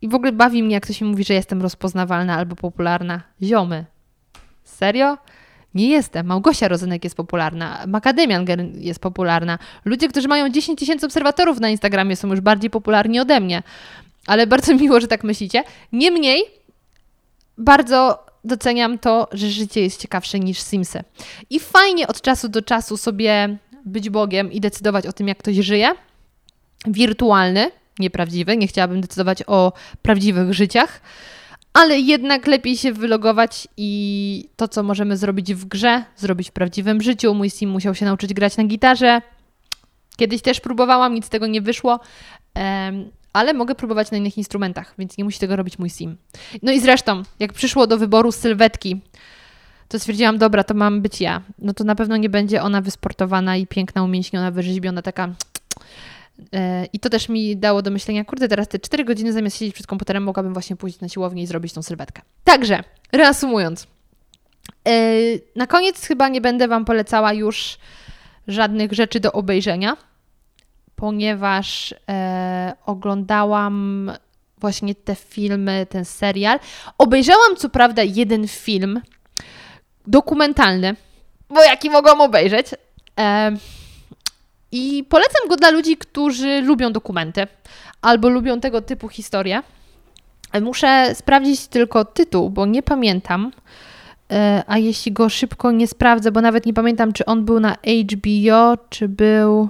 I 0.00 0.08
w 0.08 0.14
ogóle 0.14 0.32
bawi 0.32 0.62
mnie, 0.62 0.74
jak 0.74 0.84
ktoś 0.84 1.00
mi 1.00 1.08
mówi, 1.08 1.24
że 1.24 1.34
jestem 1.34 1.62
rozpoznawalna 1.62 2.36
albo 2.36 2.56
popularna. 2.56 3.22
Ziomy. 3.42 3.84
Serio? 4.64 5.18
Nie 5.76 5.88
jestem. 5.88 6.26
Małgosia 6.26 6.68
Rozenek 6.68 7.04
jest 7.04 7.16
popularna. 7.16 7.84
Makademian 7.86 8.46
jest 8.74 9.00
popularna. 9.00 9.58
Ludzie, 9.84 10.08
którzy 10.08 10.28
mają 10.28 10.48
10 10.48 10.78
tysięcy 10.78 11.06
obserwatorów 11.06 11.60
na 11.60 11.68
Instagramie 11.68 12.16
są 12.16 12.28
już 12.28 12.40
bardziej 12.40 12.70
popularni 12.70 13.20
ode 13.20 13.40
mnie. 13.40 13.62
Ale 14.26 14.46
bardzo 14.46 14.74
miło, 14.80 15.00
że 15.00 15.08
tak 15.08 15.24
myślicie. 15.24 15.64
Niemniej, 15.92 16.44
bardzo 17.58 18.26
doceniam 18.44 18.98
to, 18.98 19.28
że 19.32 19.50
życie 19.50 19.82
jest 19.82 20.00
ciekawsze 20.00 20.40
niż 20.40 20.60
Simsy. 20.60 21.04
I 21.50 21.60
fajnie 21.60 22.06
od 22.06 22.20
czasu 22.20 22.48
do 22.48 22.62
czasu 22.62 22.96
sobie 22.96 23.58
być 23.84 24.10
Bogiem 24.10 24.52
i 24.52 24.60
decydować 24.60 25.06
o 25.06 25.12
tym, 25.12 25.28
jak 25.28 25.38
ktoś 25.38 25.56
żyje. 25.56 25.88
Wirtualny, 26.86 27.70
nieprawdziwy. 27.98 28.56
Nie 28.56 28.66
chciałabym 28.66 29.00
decydować 29.00 29.42
o 29.46 29.72
prawdziwych 30.02 30.54
życiach 30.54 31.00
ale 31.76 31.98
jednak 31.98 32.46
lepiej 32.46 32.76
się 32.76 32.92
wylogować 32.92 33.68
i 33.76 34.48
to, 34.56 34.68
co 34.68 34.82
możemy 34.82 35.16
zrobić 35.16 35.54
w 35.54 35.64
grze, 35.64 36.04
zrobić 36.16 36.48
w 36.48 36.52
prawdziwym 36.52 37.02
życiu. 37.02 37.34
Mój 37.34 37.50
sim 37.50 37.70
musiał 37.70 37.94
się 37.94 38.04
nauczyć 38.04 38.34
grać 38.34 38.56
na 38.56 38.64
gitarze. 38.64 39.22
Kiedyś 40.16 40.42
też 40.42 40.60
próbowałam, 40.60 41.14
nic 41.14 41.26
z 41.26 41.28
tego 41.28 41.46
nie 41.46 41.60
wyszło, 41.60 42.00
ale 43.32 43.54
mogę 43.54 43.74
próbować 43.74 44.10
na 44.10 44.18
innych 44.18 44.38
instrumentach, 44.38 44.94
więc 44.98 45.18
nie 45.18 45.24
musi 45.24 45.38
tego 45.38 45.56
robić 45.56 45.78
mój 45.78 45.90
sim. 45.90 46.16
No 46.62 46.72
i 46.72 46.80
zresztą, 46.80 47.22
jak 47.38 47.52
przyszło 47.52 47.86
do 47.86 47.98
wyboru 47.98 48.32
sylwetki, 48.32 49.00
to 49.88 49.98
stwierdziłam, 49.98 50.38
dobra, 50.38 50.64
to 50.64 50.74
mam 50.74 51.02
być 51.02 51.20
ja. 51.20 51.42
No 51.58 51.74
to 51.74 51.84
na 51.84 51.94
pewno 51.94 52.16
nie 52.16 52.28
będzie 52.28 52.62
ona 52.62 52.80
wysportowana 52.80 53.56
i 53.56 53.66
piękna, 53.66 54.02
umięśniona, 54.02 54.50
wyrzeźbiona, 54.50 55.02
taka 55.02 55.28
I 56.92 57.00
to 57.00 57.10
też 57.10 57.28
mi 57.28 57.56
dało 57.56 57.82
do 57.82 57.90
myślenia, 57.90 58.24
kurde, 58.24 58.48
teraz 58.48 58.68
te 58.68 58.78
4 58.78 59.04
godziny 59.04 59.32
zamiast 59.32 59.58
siedzieć 59.58 59.74
przed 59.74 59.86
komputerem, 59.86 60.22
mogłabym 60.22 60.52
właśnie 60.52 60.76
pójść 60.76 61.00
na 61.00 61.08
siłownię 61.08 61.42
i 61.42 61.46
zrobić 61.46 61.72
tą 61.72 61.82
sylwetkę. 61.82 62.22
Także, 62.44 62.82
reasumując, 63.12 63.86
e, 64.88 64.92
na 65.56 65.66
koniec 65.66 66.06
chyba 66.06 66.28
nie 66.28 66.40
będę 66.40 66.68
Wam 66.68 66.84
polecała 66.84 67.32
już 67.32 67.78
żadnych 68.48 68.92
rzeczy 68.92 69.20
do 69.20 69.32
obejrzenia, 69.32 69.96
ponieważ 70.96 71.94
e, 72.08 72.72
oglądałam 72.86 74.10
właśnie 74.58 74.94
te 74.94 75.14
filmy, 75.14 75.86
ten 75.90 76.04
serial. 76.04 76.58
Obejrzałam 76.98 77.56
co 77.56 77.68
prawda 77.68 78.02
jeden 78.02 78.48
film 78.48 79.00
dokumentalny, 80.06 80.96
bo 81.48 81.64
jaki 81.64 81.90
mogłam 81.90 82.20
obejrzeć. 82.20 82.66
I 84.76 85.04
polecam 85.04 85.48
go 85.48 85.56
dla 85.56 85.70
ludzi, 85.70 85.96
którzy 85.96 86.60
lubią 86.60 86.92
dokumenty 86.92 87.46
albo 88.02 88.28
lubią 88.28 88.60
tego 88.60 88.80
typu 88.82 89.08
historie. 89.08 89.62
Muszę 90.62 91.14
sprawdzić 91.14 91.66
tylko 91.66 92.04
tytuł, 92.04 92.50
bo 92.50 92.66
nie 92.66 92.82
pamiętam. 92.82 93.52
E, 94.32 94.62
a 94.66 94.78
jeśli 94.78 95.12
go 95.12 95.28
szybko 95.28 95.70
nie 95.70 95.86
sprawdzę, 95.86 96.32
bo 96.32 96.40
nawet 96.40 96.66
nie 96.66 96.74
pamiętam, 96.74 97.12
czy 97.12 97.24
on 97.24 97.44
był 97.44 97.60
na 97.60 97.76
HBO, 98.12 98.78
czy 98.90 99.08
był. 99.08 99.68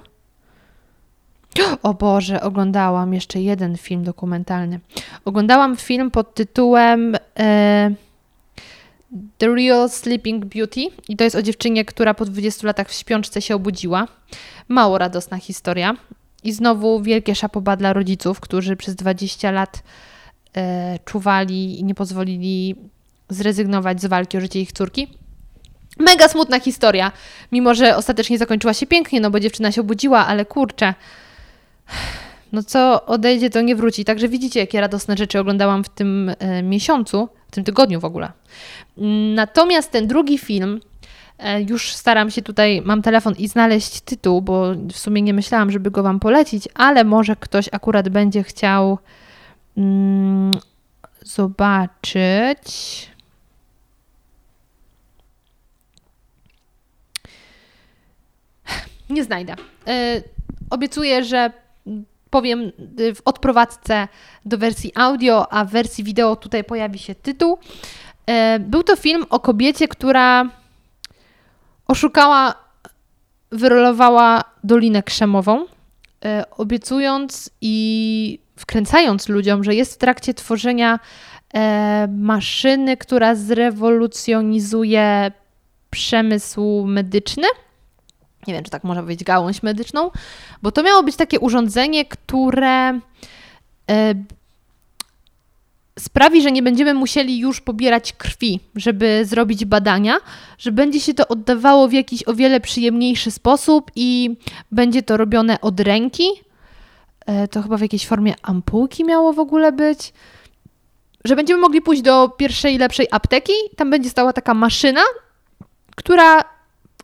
O 1.83 1.95
Boże, 1.95 2.41
oglądałam 2.41 3.15
jeszcze 3.15 3.41
jeden 3.41 3.77
film 3.77 4.05
dokumentalny. 4.05 4.81
Oglądałam 5.25 5.77
film 5.77 6.11
pod 6.11 6.35
tytułem. 6.35 7.17
E, 7.39 7.91
The 9.39 9.55
Real 9.55 9.89
Sleeping 9.89 10.45
Beauty 10.45 10.81
i 11.09 11.17
to 11.17 11.25
jest 11.25 11.37
o 11.37 11.43
dziewczynie, 11.43 11.85
która 11.85 12.15
po 12.15 12.25
20 12.25 12.67
latach 12.67 12.89
w 12.89 12.93
śpiączce 12.93 13.43
się 13.43 13.55
obudziła. 13.55 14.09
Mało 14.69 14.99
radosna 14.99 15.39
historia. 15.39 15.97
I 16.45 16.53
znowu 16.53 17.03
wielkie 17.03 17.35
szapoba 17.35 17.77
dla 17.77 17.93
rodziców, 17.93 18.41
którzy 18.41 18.77
przez 18.77 18.95
20 18.95 19.51
lat 19.51 19.83
e, 20.57 20.99
czuwali 21.05 21.81
i 21.81 21.85
nie 21.85 21.95
pozwolili 21.95 22.77
zrezygnować 23.29 24.03
z 24.03 24.07
walki 24.07 24.39
o 24.39 24.41
życie 24.41 24.61
ich 24.61 24.73
córki. 24.73 25.09
Mega 25.99 26.29
smutna 26.29 26.61
historia, 26.61 27.13
mimo 27.53 27.75
że 27.75 27.97
ostatecznie 27.97 28.39
zakończyła 28.39 28.75
się 28.75 28.87
pięknie, 28.87 29.21
no 29.21 29.31
bo 29.31 29.41
dziewczyna 29.41 29.73
się 29.73 29.81
obudziła, 29.81 30.27
ale 30.27 30.45
kurczę, 30.45 30.95
no 32.53 32.63
co 32.63 33.07
odejdzie, 33.07 33.51
to 33.51 33.61
nie 33.61 33.77
wróci. 33.77 34.05
Także 34.05 34.29
widzicie, 34.29 34.61
jakie 34.61 34.81
radosne 34.81 35.17
rzeczy 35.17 35.41
oglądałam 35.41 35.85
w 35.85 35.89
tym 35.89 36.33
e, 36.39 36.63
miesiącu, 36.63 37.29
tym 37.57 37.65
tygodniu 37.65 38.01
w 38.01 38.05
ogóle. 38.05 38.33
Natomiast 39.35 39.91
ten 39.91 40.07
drugi 40.07 40.39
film, 40.39 40.81
e, 41.39 41.63
już 41.63 41.93
staram 41.93 42.31
się 42.31 42.43
tutaj, 42.43 42.83
mam 42.85 43.03
telefon 43.03 43.35
i 43.39 43.49
znaleźć 43.49 44.01
tytuł, 44.01 44.43
bo 44.43 44.75
w 44.93 44.99
sumie 44.99 45.23
nie 45.23 45.35
myślałam, 45.35 45.71
żeby 45.71 45.91
go 45.91 46.03
Wam 46.03 46.21
polecić, 46.21 46.69
ale 46.75 47.05
może 47.05 47.37
ktoś 47.37 47.69
akurat 47.73 48.09
będzie 48.09 48.43
chciał 48.43 48.99
mm, 49.77 50.59
zobaczyć. 51.23 52.67
Nie 59.11 59.25
znajdę. 59.25 59.55
Yy, 59.87 60.23
obiecuję, 60.71 61.25
że 61.25 61.51
powiem 62.37 62.73
y, 63.01 63.15
w 63.15 63.23
odprowadzce 63.25 64.09
do 64.45 64.59
wersji 64.59 64.93
audio, 64.95 65.53
a 65.53 65.65
w 65.65 65.71
wersji 65.71 66.05
wideo 66.05 66.37
tutaj 66.37 66.65
pojawi 66.65 66.99
się 66.99 67.15
tytuł. 67.15 67.59
E, 68.27 68.59
był 68.59 68.83
to 68.83 68.97
film 68.97 69.25
o 69.31 69.41
kobiecie, 69.41 69.89
która 69.89 70.51
oszukała, 71.89 72.55
wyrolowała 73.53 74.45
Dolinę 74.65 75.03
Krzemową, 75.03 75.67
e, 76.25 76.45
obiecując 76.51 77.51
i 77.61 78.39
wkręcając 78.57 79.29
ludziom, 79.29 79.65
że 79.65 79.75
jest 79.75 79.95
w 79.95 79.99
trakcie 79.99 80.35
tworzenia 80.35 80.99
e, 81.55 82.09
maszyny, 82.19 82.97
która 82.97 83.35
zrewolucjonizuje 83.35 85.33
przemysł 85.91 86.85
medyczny 86.87 87.47
nie 88.47 88.55
wiem, 88.55 88.65
czy 88.65 88.71
tak 88.71 88.85
można 88.85 89.03
powiedzieć, 89.03 89.25
gałąź 89.25 89.63
medyczną, 89.63 90.11
bo 90.63 90.73
to 90.73 90.83
miało 90.83 91.03
być 91.03 91.17
takie 91.17 91.41
urządzenie, 91.41 92.05
które 92.05 93.01
e, 93.91 94.15
sprawi, 95.99 96.43
że 96.43 96.53
nie 96.53 96.63
będziemy 96.63 96.95
musieli 96.95 97.39
już 97.39 97.61
pobierać 97.61 98.13
krwi, 98.13 98.61
żeby 98.75 99.25
zrobić 99.25 99.65
badania, 99.65 100.17
że 100.59 100.73
będzie 100.73 101.01
się 101.01 101.15
to 101.15 101.29
oddawało 101.29 101.89
w 101.89 101.93
jakiś 101.93 102.29
o 102.29 102.35
wiele 102.35 102.61
przyjemniejszy 102.61 103.31
sposób 103.31 103.91
i 103.95 104.37
będzie 104.73 105.03
to 105.03 105.17
robione 105.17 105.61
od 105.61 105.81
ręki. 105.81 106.29
E, 107.27 107.49
to 107.49 107.63
chyba 107.63 107.77
w 107.77 107.81
jakiejś 107.81 108.07
formie 108.07 108.35
ampułki 108.43 109.05
miało 109.05 109.33
w 109.33 109.39
ogóle 109.39 109.73
być. 109.73 110.13
Że 111.25 111.37
będziemy 111.37 111.61
mogli 111.61 111.83
pójść 111.83 112.03
do 112.03 112.29
pierwszej, 112.29 112.79
lepszej 112.79 113.07
apteki, 113.11 113.53
tam 113.77 113.91
będzie 113.91 114.11
stała 114.11 114.33
taka 114.33 114.55
maszyna, 114.55 115.03
która 115.97 116.56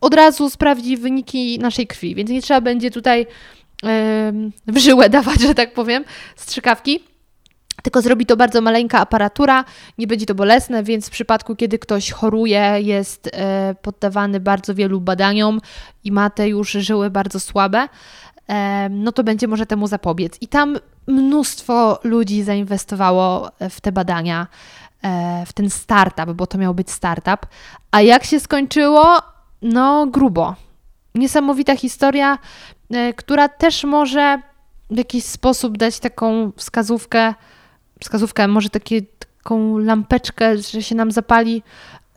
od 0.03 0.13
razu 0.13 0.49
sprawdzi 0.49 0.97
wyniki 0.97 1.59
naszej 1.59 1.87
krwi, 1.87 2.15
więc 2.15 2.29
nie 2.29 2.41
trzeba 2.41 2.61
będzie 2.61 2.91
tutaj 2.91 3.25
w 4.67 4.77
żyłę 4.77 5.09
dawać, 5.09 5.41
że 5.41 5.55
tak 5.55 5.73
powiem, 5.73 6.05
strzykawki. 6.35 6.99
Tylko 7.83 8.01
zrobi 8.01 8.25
to 8.25 8.37
bardzo 8.37 8.61
maleńka 8.61 8.99
aparatura, 8.99 9.65
nie 9.97 10.07
będzie 10.07 10.25
to 10.25 10.35
bolesne, 10.35 10.83
więc 10.83 11.07
w 11.07 11.11
przypadku, 11.11 11.55
kiedy 11.55 11.79
ktoś 11.79 12.11
choruje, 12.11 12.75
jest 12.79 13.29
e, 13.33 13.75
poddawany 13.81 14.39
bardzo 14.39 14.75
wielu 14.75 15.01
badaniom 15.01 15.61
i 16.03 16.11
ma 16.11 16.29
te 16.29 16.49
już 16.49 16.71
żyły 16.71 17.09
bardzo 17.09 17.39
słabe, 17.39 17.87
no 18.89 19.11
to 19.11 19.23
będzie 19.23 19.47
może 19.47 19.65
temu 19.65 19.87
zapobiec. 19.87 20.37
I 20.41 20.47
tam 20.47 20.77
mnóstwo 21.07 21.99
ludzi 22.03 22.43
zainwestowało 22.43 23.51
w 23.69 23.81
te 23.81 23.91
badania, 23.91 24.47
e, 25.03 25.43
w 25.45 25.53
ten 25.53 25.69
startup, 25.69 26.31
bo 26.33 26.47
to 26.47 26.57
miał 26.57 26.73
być 26.73 26.91
startup. 26.91 27.47
A 27.91 28.01
jak 28.01 28.23
się 28.23 28.39
skończyło? 28.39 29.32
No 29.63 30.07
grubo. 30.07 30.55
Niesamowita 31.15 31.75
historia, 31.75 32.37
e, 32.89 33.13
która 33.13 33.49
też 33.49 33.83
może 33.83 34.41
w 34.91 34.97
jakiś 34.97 35.23
sposób 35.23 35.77
dać 35.77 35.99
taką 35.99 36.51
wskazówkę, 36.55 37.33
wskazówkę, 38.01 38.47
może 38.47 38.69
takie, 38.69 39.01
taką 39.19 39.77
lampeczkę, 39.77 40.57
że 40.57 40.83
się 40.83 40.95
nam 40.95 41.11
zapali, 41.11 41.63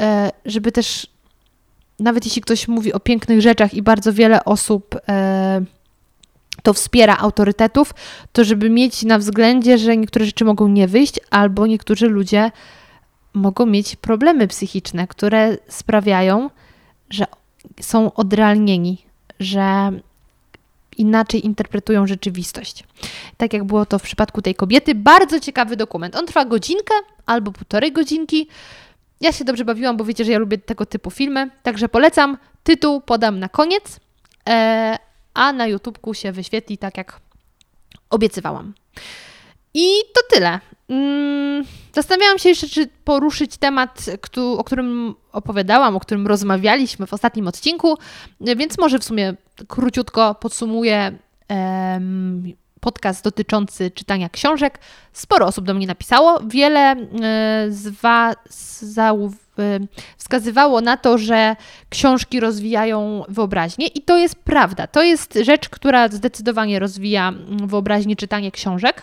e, 0.01 0.31
żeby 0.45 0.73
też, 0.73 1.07
nawet 2.01 2.25
jeśli 2.25 2.43
ktoś 2.43 2.69
mówi 2.69 2.93
o 2.93 3.01
pięknych 3.01 3.41
rzeczach 3.41 3.75
i 3.75 3.83
bardzo 3.83 4.13
wiele 4.13 4.45
osób 4.45 4.97
e, 5.09 5.65
to 6.63 6.73
wspiera 6.73 7.17
autorytetów, 7.17 7.95
to 8.33 8.45
żeby 8.45 8.71
mieć 8.71 9.03
na 9.03 9.19
względzie, 9.19 9.79
że 9.79 9.97
niektóre 9.97 10.25
rzeczy 10.25 10.45
mogą 10.45 10.69
nie 10.69 10.89
wyjść, 10.89 11.21
albo 11.31 11.67
niektórzy 11.67 12.09
ludzie 12.09 12.51
mogą 13.35 13.67
mieć 13.67 13.97
problemy 13.97 14.49
psychiczne, 14.49 15.07
które 15.07 15.57
sprawiają, 15.69 16.51
że 17.11 17.27
są 17.81 18.13
odrealnieni, 18.15 19.05
że 19.41 19.93
inaczej 20.99 21.47
interpretują 21.47 22.07
rzeczywistość. 22.07 22.85
Tak 23.37 23.53
jak 23.53 23.65
było 23.65 23.87
to 23.87 23.99
w 23.99 24.03
przypadku 24.03 24.43
tej 24.43 24.55
kobiety. 24.55 24.95
Bardzo 24.95 25.41
ciekawy 25.41 25.77
dokument. 25.77 26.17
On 26.17 26.27
trwa 26.27 26.45
godzinkę 26.45 26.95
albo 27.27 27.53
półtorej 27.53 27.93
godzinki. 27.93 28.49
Ja 29.21 29.33
się 29.33 29.45
dobrze 29.45 29.65
bawiłam, 29.65 29.97
bo 29.97 30.05
wiecie, 30.05 30.25
że 30.25 30.33
ja 30.33 30.39
lubię 30.39 30.59
tego 30.59 30.87
typu 30.87 31.11
filmy, 31.11 31.51
także 31.63 31.89
polecam. 31.89 32.39
Tytuł 32.65 33.01
podam 33.01 33.39
na 33.39 33.49
koniec, 33.49 34.01
e, 34.49 34.99
a 35.35 35.53
na 35.53 35.67
YouTubeku 35.67 36.15
się 36.15 36.33
wyświetli 36.33 36.79
tak 36.79 36.97
jak 36.97 37.21
obiecywałam. 38.11 38.75
I 39.75 39.87
to 40.15 40.35
tyle. 40.35 40.61
Mm, 40.89 41.65
zastanawiałam 41.97 42.39
się 42.39 42.49
jeszcze, 42.49 42.69
czy 42.69 42.89
poruszyć 43.05 43.57
temat, 43.57 44.05
o 44.59 44.65
którym 44.65 45.15
opowiadałam, 45.33 45.97
o 45.97 46.01
którym 46.01 46.27
rozmawialiśmy 46.27 47.07
w 47.07 47.13
ostatnim 47.13 47.49
odcinku, 47.49 47.99
więc 48.41 48.79
może 48.79 48.99
w 48.99 49.05
sumie 49.05 49.35
króciutko 49.69 50.35
podsumuję 50.35 51.19
podcast 52.81 53.25
dotyczący 53.25 53.91
czytania 53.91 54.29
książek. 54.29 54.79
Sporo 55.13 55.47
osób 55.47 55.65
do 55.65 55.75
mnie 55.75 55.87
napisało. 55.87 56.41
Wiele 56.47 56.91
e, 56.91 56.97
z 57.69 57.89
Was 57.89 58.85
e, 59.59 59.81
wskazywało 60.17 60.81
na 60.81 60.97
to, 60.97 61.19
że 61.19 61.57
książki 61.89 62.41
rozwijają 62.41 63.25
wyobraźnię 63.29 63.87
i 63.87 64.03
to 64.03 64.19
jest 64.19 64.37
prawda. 64.37 64.87
To 64.87 65.03
jest 65.03 65.39
rzecz, 65.43 65.69
która 65.69 66.09
zdecydowanie 66.09 66.79
rozwija 66.79 67.33
wyobraźnię 67.67 68.17
czytanie 68.17 68.51
książek. 68.51 69.03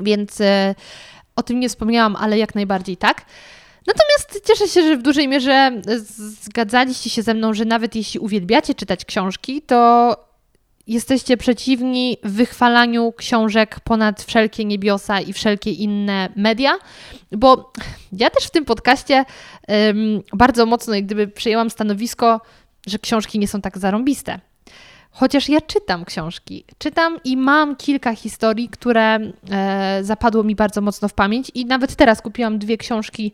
Więc 0.00 0.40
e, 0.40 0.74
o 1.38 1.42
tym 1.42 1.60
nie 1.60 1.68
wspomniałam, 1.68 2.16
ale 2.16 2.38
jak 2.38 2.54
najbardziej 2.54 2.96
tak. 2.96 3.24
Natomiast 3.86 4.46
cieszę 4.46 4.68
się, 4.68 4.82
że 4.82 4.96
w 4.96 5.02
dużej 5.02 5.28
mierze 5.28 5.82
zgadzaliście 6.42 7.10
się 7.10 7.22
ze 7.22 7.34
mną, 7.34 7.54
że 7.54 7.64
nawet 7.64 7.96
jeśli 7.96 8.20
uwielbiacie 8.20 8.74
czytać 8.74 9.04
książki, 9.04 9.62
to 9.62 10.16
jesteście 10.86 11.36
przeciwni 11.36 12.16
wychwalaniu 12.22 13.12
książek 13.12 13.80
ponad 13.80 14.22
wszelkie 14.22 14.64
niebiosa 14.64 15.20
i 15.20 15.32
wszelkie 15.32 15.70
inne 15.70 16.28
media, 16.36 16.78
bo 17.32 17.72
ja 18.12 18.30
też 18.30 18.44
w 18.46 18.50
tym 18.50 18.64
podcaście 18.64 19.24
um, 19.68 20.22
bardzo 20.32 20.66
mocno 20.66 20.94
jak 20.94 21.04
gdyby 21.04 21.28
przyjęłam 21.28 21.70
stanowisko, 21.70 22.40
że 22.86 22.98
książki 22.98 23.38
nie 23.38 23.48
są 23.48 23.60
tak 23.60 23.78
zarąbiste. 23.78 24.40
Chociaż 25.10 25.48
ja 25.48 25.60
czytam 25.60 26.04
książki, 26.04 26.64
czytam 26.78 27.18
i 27.24 27.36
mam 27.36 27.76
kilka 27.76 28.14
historii, 28.14 28.68
które 28.68 29.18
e, 29.50 30.00
zapadło 30.02 30.42
mi 30.42 30.54
bardzo 30.54 30.80
mocno 30.80 31.08
w 31.08 31.14
pamięć 31.14 31.50
i 31.54 31.66
nawet 31.66 31.96
teraz 31.96 32.22
kupiłam 32.22 32.58
dwie 32.58 32.76
książki. 32.76 33.32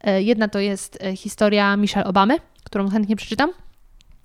E, 0.00 0.22
jedna 0.22 0.48
to 0.48 0.58
jest 0.58 0.98
e, 1.02 1.16
historia 1.16 1.76
Michelle 1.76 2.06
Obamy, 2.06 2.36
którą 2.64 2.90
chętnie 2.90 3.16
przeczytam. 3.16 3.50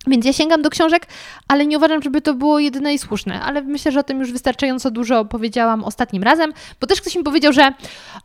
Więc 0.07 0.25
ja 0.25 0.33
sięgam 0.33 0.61
do 0.61 0.69
książek, 0.69 1.07
ale 1.47 1.65
nie 1.65 1.77
uważam, 1.77 2.01
żeby 2.01 2.21
to 2.21 2.33
było 2.33 2.59
jedyne 2.59 2.93
i 2.93 2.99
słuszne. 2.99 3.41
Ale 3.41 3.61
myślę, 3.61 3.91
że 3.91 3.99
o 3.99 4.03
tym 4.03 4.19
już 4.19 4.31
wystarczająco 4.31 4.91
dużo 4.91 5.25
powiedziałam 5.25 5.83
ostatnim 5.83 6.23
razem, 6.23 6.53
bo 6.81 6.87
też 6.87 7.01
ktoś 7.01 7.15
mi 7.15 7.23
powiedział, 7.23 7.53
że 7.53 7.61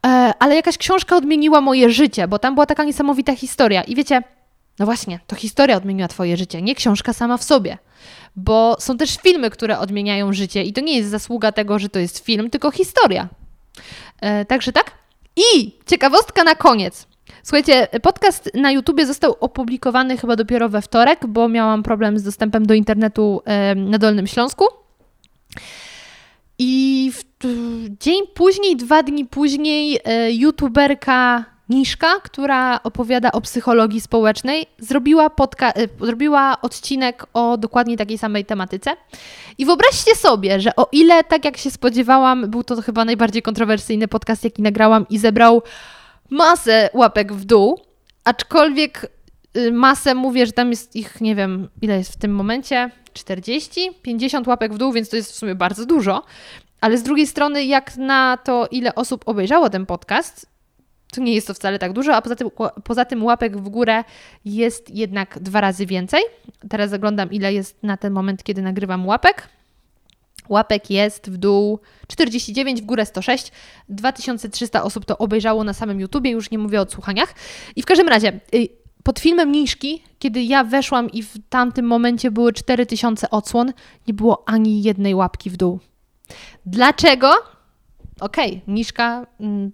e, 0.06 0.32
ale 0.38 0.56
jakaś 0.56 0.78
książka 0.78 1.16
odmieniła 1.16 1.60
moje 1.60 1.90
życie, 1.90 2.28
bo 2.28 2.38
tam 2.38 2.54
była 2.54 2.66
taka 2.66 2.84
niesamowita 2.84 3.36
historia. 3.36 3.82
I 3.82 3.94
wiecie, 3.94 4.22
no 4.78 4.84
właśnie, 4.84 5.20
to 5.26 5.36
historia 5.36 5.76
odmieniła 5.76 6.08
Twoje 6.08 6.36
życie, 6.36 6.62
nie 6.62 6.74
książka 6.74 7.12
sama 7.12 7.36
w 7.36 7.44
sobie 7.44 7.78
bo 8.36 8.76
są 8.78 8.96
też 8.96 9.16
filmy, 9.16 9.50
które 9.50 9.78
odmieniają 9.78 10.32
życie 10.32 10.62
i 10.62 10.72
to 10.72 10.80
nie 10.80 10.96
jest 10.96 11.10
zasługa 11.10 11.52
tego, 11.52 11.78
że 11.78 11.88
to 11.88 11.98
jest 11.98 12.24
film, 12.24 12.50
tylko 12.50 12.70
historia. 12.70 13.28
E, 14.20 14.44
także 14.44 14.72
tak. 14.72 14.90
I 15.36 15.72
ciekawostka 15.86 16.44
na 16.44 16.54
koniec. 16.54 17.06
Słuchajcie, 17.42 17.88
podcast 18.02 18.50
na 18.54 18.70
YouTubie 18.70 19.06
został 19.06 19.36
opublikowany 19.40 20.16
chyba 20.16 20.36
dopiero 20.36 20.68
we 20.68 20.82
wtorek, 20.82 21.26
bo 21.26 21.48
miałam 21.48 21.82
problem 21.82 22.18
z 22.18 22.22
dostępem 22.22 22.66
do 22.66 22.74
internetu 22.74 23.42
e, 23.44 23.74
na 23.74 23.98
Dolnym 23.98 24.26
Śląsku. 24.26 24.64
I 26.58 27.12
w, 27.14 27.24
dzień 28.00 28.20
później, 28.34 28.76
dwa 28.76 29.02
dni 29.02 29.24
później, 29.24 30.00
e, 30.04 30.32
youtuberka 30.32 31.44
Niszka, 31.68 32.20
która 32.22 32.82
opowiada 32.82 33.32
o 33.32 33.40
psychologii 33.40 34.00
społecznej, 34.00 34.66
zrobiła, 34.78 35.30
e, 35.62 35.72
zrobiła 36.00 36.60
odcinek 36.62 37.26
o 37.34 37.58
dokładnie 37.58 37.96
takiej 37.96 38.18
samej 38.18 38.44
tematyce. 38.44 38.96
I 39.58 39.66
wyobraźcie 39.66 40.14
sobie, 40.14 40.60
że 40.60 40.76
o 40.76 40.88
ile, 40.92 41.24
tak 41.24 41.44
jak 41.44 41.56
się 41.56 41.70
spodziewałam, 41.70 42.50
był 42.50 42.64
to 42.64 42.82
chyba 42.82 43.04
najbardziej 43.04 43.42
kontrowersyjny 43.42 44.08
podcast, 44.08 44.44
jaki 44.44 44.62
nagrałam 44.62 45.06
i 45.10 45.18
zebrał 45.18 45.62
masę 46.30 46.90
łapek 46.94 47.32
w 47.32 47.44
dół, 47.44 47.80
aczkolwiek 48.24 49.10
y, 49.56 49.72
masę 49.72 50.14
mówię, 50.14 50.46
że 50.46 50.52
tam 50.52 50.70
jest 50.70 50.96
ich, 50.96 51.20
nie 51.20 51.34
wiem, 51.34 51.68
ile 51.82 51.98
jest 51.98 52.12
w 52.12 52.16
tym 52.16 52.34
momencie, 52.34 52.90
40, 53.12 53.90
50 54.02 54.46
łapek 54.46 54.74
w 54.74 54.78
dół, 54.78 54.92
więc 54.92 55.08
to 55.08 55.16
jest 55.16 55.32
w 55.32 55.34
sumie 55.34 55.54
bardzo 55.54 55.86
dużo. 55.86 56.22
Ale 56.80 56.98
z 56.98 57.02
drugiej 57.02 57.26
strony, 57.26 57.64
jak 57.64 57.96
na 57.96 58.36
to, 58.36 58.68
ile 58.70 58.94
osób 58.94 59.22
obejrzało 59.28 59.70
ten 59.70 59.86
podcast, 59.86 60.55
to 61.12 61.20
nie 61.20 61.34
jest 61.34 61.46
to 61.46 61.54
wcale 61.54 61.78
tak 61.78 61.92
dużo, 61.92 62.14
a 62.14 62.22
poza 62.22 62.36
tym, 62.36 62.50
poza 62.84 63.04
tym 63.04 63.24
łapek 63.24 63.56
w 63.56 63.68
górę 63.68 64.04
jest 64.44 64.90
jednak 64.90 65.38
dwa 65.38 65.60
razy 65.60 65.86
więcej. 65.86 66.22
Teraz 66.68 66.90
zaglądam, 66.90 67.32
ile 67.32 67.52
jest 67.52 67.82
na 67.82 67.96
ten 67.96 68.12
moment, 68.12 68.44
kiedy 68.44 68.62
nagrywam 68.62 69.06
łapek. 69.06 69.48
Łapek 70.48 70.90
jest 70.90 71.30
w 71.30 71.36
dół 71.36 71.80
49, 72.08 72.82
w 72.82 72.84
górę 72.84 73.06
106. 73.06 73.52
2300 73.88 74.82
osób 74.82 75.04
to 75.04 75.18
obejrzało 75.18 75.64
na 75.64 75.72
samym 75.72 76.00
YouTubie, 76.00 76.30
już 76.30 76.50
nie 76.50 76.58
mówię 76.58 76.78
o 76.78 76.82
odsłuchaniach. 76.82 77.34
I 77.76 77.82
w 77.82 77.86
każdym 77.86 78.08
razie, 78.08 78.40
y, 78.54 78.68
pod 79.02 79.18
filmem 79.18 79.52
Niszki, 79.52 80.02
kiedy 80.18 80.42
ja 80.42 80.64
weszłam 80.64 81.10
i 81.10 81.22
w 81.22 81.34
tamtym 81.48 81.86
momencie 81.86 82.30
były 82.30 82.52
4000 82.52 83.30
odsłon, 83.30 83.72
nie 84.08 84.14
było 84.14 84.48
ani 84.48 84.82
jednej 84.82 85.14
łapki 85.14 85.50
w 85.50 85.56
dół. 85.56 85.80
Dlaczego? 86.66 87.32
Okej, 88.20 88.50
okay, 88.50 88.74
Niszka 88.74 89.26
mm, 89.40 89.72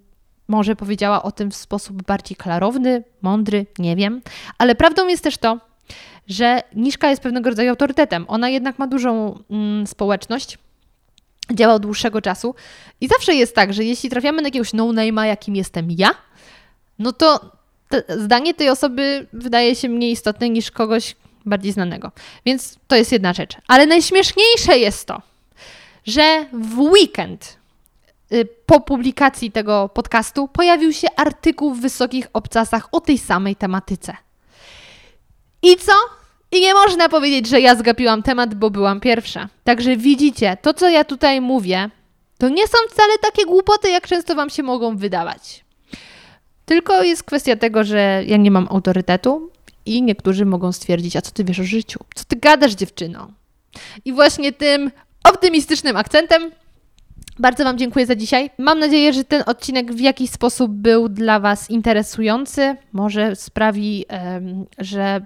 może 0.53 0.75
powiedziała 0.75 1.23
o 1.23 1.31
tym 1.31 1.51
w 1.51 1.55
sposób 1.55 2.03
bardziej 2.03 2.37
klarowny, 2.37 3.03
mądry, 3.21 3.65
nie 3.79 3.95
wiem. 3.95 4.21
Ale 4.57 4.75
prawdą 4.75 5.07
jest 5.07 5.23
też 5.23 5.37
to, 5.37 5.59
że 6.27 6.61
Niszka 6.75 7.09
jest 7.09 7.21
pewnego 7.21 7.49
rodzaju 7.49 7.69
autorytetem. 7.69 8.25
Ona 8.27 8.49
jednak 8.49 8.79
ma 8.79 8.87
dużą 8.87 9.39
mm, 9.49 9.87
społeczność, 9.87 10.57
działa 11.51 11.73
od 11.73 11.81
dłuższego 11.81 12.21
czasu 12.21 12.55
i 13.01 13.07
zawsze 13.07 13.35
jest 13.35 13.55
tak, 13.55 13.73
że 13.73 13.83
jeśli 13.83 14.09
trafiamy 14.09 14.41
na 14.41 14.47
jakiegoś 14.47 14.73
no-name'a, 14.73 15.23
jakim 15.23 15.55
jestem 15.55 15.91
ja, 15.91 16.09
no 16.99 17.11
to 17.11 17.51
zdanie 18.17 18.53
tej 18.53 18.69
osoby 18.69 19.27
wydaje 19.33 19.75
się 19.75 19.89
mniej 19.89 20.11
istotne 20.11 20.49
niż 20.49 20.71
kogoś 20.71 21.15
bardziej 21.45 21.71
znanego. 21.71 22.11
Więc 22.45 22.79
to 22.87 22.95
jest 22.95 23.11
jedna 23.11 23.33
rzecz. 23.33 23.57
Ale 23.67 23.85
najśmieszniejsze 23.85 24.77
jest 24.77 25.07
to, 25.07 25.21
że 26.05 26.45
w 26.53 26.79
weekend 26.79 27.62
po 28.65 28.79
publikacji 28.79 29.51
tego 29.51 29.89
podcastu 29.89 30.47
pojawił 30.47 30.93
się 30.93 31.07
artykuł 31.15 31.73
w 31.73 31.81
wysokich 31.81 32.27
obcasach 32.33 32.87
o 32.91 33.01
tej 33.01 33.17
samej 33.17 33.55
tematyce. 33.55 34.15
I 35.61 35.77
co? 35.77 35.93
I 36.51 36.61
nie 36.61 36.73
można 36.73 37.09
powiedzieć, 37.09 37.47
że 37.47 37.61
ja 37.61 37.75
zgapiłam 37.75 38.23
temat, 38.23 38.55
bo 38.55 38.69
byłam 38.69 38.99
pierwsza. 38.99 39.49
Także 39.63 39.97
widzicie, 39.97 40.57
to 40.61 40.73
co 40.73 40.89
ja 40.89 41.03
tutaj 41.03 41.41
mówię, 41.41 41.89
to 42.37 42.49
nie 42.49 42.67
są 42.67 42.77
wcale 42.89 43.13
takie 43.21 43.45
głupoty, 43.45 43.89
jak 43.89 44.07
często 44.07 44.35
Wam 44.35 44.49
się 44.49 44.63
mogą 44.63 44.97
wydawać. 44.97 45.65
Tylko 46.65 47.03
jest 47.03 47.23
kwestia 47.23 47.55
tego, 47.55 47.83
że 47.83 48.23
ja 48.27 48.37
nie 48.37 48.51
mam 48.51 48.67
autorytetu 48.71 49.51
i 49.85 50.01
niektórzy 50.01 50.45
mogą 50.45 50.71
stwierdzić, 50.71 51.15
a 51.15 51.21
co 51.21 51.31
ty 51.31 51.43
wiesz 51.43 51.59
o 51.59 51.63
życiu? 51.63 51.99
Co 52.15 52.23
ty 52.25 52.35
gadasz, 52.35 52.73
dziewczyno? 52.73 53.27
I 54.05 54.13
właśnie 54.13 54.51
tym 54.51 54.91
optymistycznym 55.23 55.97
akcentem 55.97 56.51
bardzo 57.39 57.63
Wam 57.63 57.77
dziękuję 57.77 58.05
za 58.05 58.15
dzisiaj. 58.15 58.49
Mam 58.57 58.79
nadzieję, 58.79 59.13
że 59.13 59.23
ten 59.23 59.43
odcinek 59.45 59.93
w 59.93 59.99
jakiś 59.99 60.29
sposób 60.29 60.71
był 60.71 61.09
dla 61.09 61.39
Was 61.39 61.69
interesujący. 61.69 62.75
Może 62.93 63.35
sprawi, 63.35 64.05
że 64.77 65.25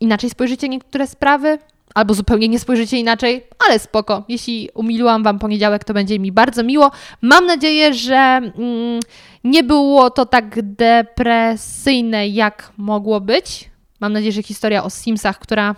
inaczej 0.00 0.30
spojrzycie 0.30 0.68
niektóre 0.68 1.06
sprawy, 1.06 1.58
albo 1.94 2.14
zupełnie 2.14 2.48
nie 2.48 2.58
spojrzycie 2.58 2.98
inaczej, 2.98 3.46
ale 3.68 3.78
spoko. 3.78 4.24
Jeśli 4.28 4.68
umiliłam 4.74 5.22
Wam 5.22 5.38
poniedziałek, 5.38 5.84
to 5.84 5.94
będzie 5.94 6.18
mi 6.18 6.32
bardzo 6.32 6.62
miło. 6.62 6.90
Mam 7.22 7.46
nadzieję, 7.46 7.94
że 7.94 8.16
mm, 8.16 9.00
nie 9.44 9.62
było 9.62 10.10
to 10.10 10.26
tak 10.26 10.62
depresyjne, 10.62 12.28
jak 12.28 12.72
mogło 12.76 13.20
być. 13.20 13.70
Mam 14.00 14.12
nadzieję, 14.12 14.32
że 14.32 14.42
historia 14.42 14.84
o 14.84 14.90
Simsach, 14.90 15.38
która 15.38 15.74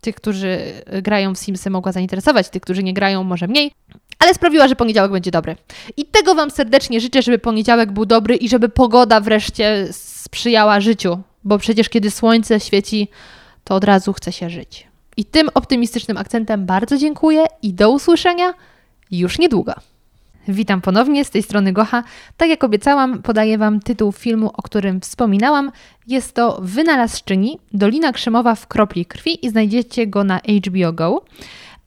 tych, 0.00 0.14
którzy 0.14 0.58
grają 1.02 1.34
w 1.34 1.38
Simsy 1.38 1.70
mogła 1.70 1.92
zainteresować, 1.92 2.48
tych, 2.48 2.62
którzy 2.62 2.82
nie 2.82 2.94
grają 2.94 3.24
może 3.24 3.48
mniej, 3.48 3.72
ale 4.18 4.34
sprawiła, 4.34 4.68
że 4.68 4.76
poniedziałek 4.76 5.12
będzie 5.12 5.30
dobry. 5.30 5.56
I 5.96 6.04
tego 6.04 6.34
Wam 6.34 6.50
serdecznie 6.50 7.00
życzę, 7.00 7.22
żeby 7.22 7.38
poniedziałek 7.38 7.92
był 7.92 8.06
dobry 8.06 8.36
i 8.36 8.48
żeby 8.48 8.68
pogoda 8.68 9.20
wreszcie 9.20 9.88
sprzyjała 9.92 10.80
życiu, 10.80 11.18
bo 11.44 11.58
przecież 11.58 11.88
kiedy 11.88 12.10
słońce 12.10 12.60
świeci, 12.60 13.08
to 13.64 13.74
od 13.74 13.84
razu 13.84 14.12
chce 14.12 14.32
się 14.32 14.50
żyć. 14.50 14.86
I 15.16 15.24
tym 15.24 15.48
optymistycznym 15.54 16.16
akcentem 16.16 16.66
bardzo 16.66 16.96
dziękuję 16.96 17.44
i 17.62 17.74
do 17.74 17.90
usłyszenia 17.90 18.54
już 19.10 19.38
niedługo. 19.38 19.74
Witam 20.52 20.80
ponownie, 20.80 21.24
z 21.24 21.30
tej 21.30 21.42
strony 21.42 21.72
Gocha. 21.72 22.04
Tak 22.36 22.48
jak 22.48 22.64
obiecałam, 22.64 23.22
podaję 23.22 23.58
Wam 23.58 23.80
tytuł 23.80 24.12
filmu, 24.12 24.50
o 24.54 24.62
którym 24.62 25.00
wspominałam. 25.00 25.72
Jest 26.06 26.34
to 26.34 26.58
Wynalazczyni, 26.62 27.58
Dolina 27.72 28.12
Krzemowa 28.12 28.54
w 28.54 28.66
kropli 28.66 29.06
krwi 29.06 29.46
i 29.46 29.50
znajdziecie 29.50 30.06
go 30.06 30.24
na 30.24 30.40
HBO 30.66 30.92
Go. 30.92 31.24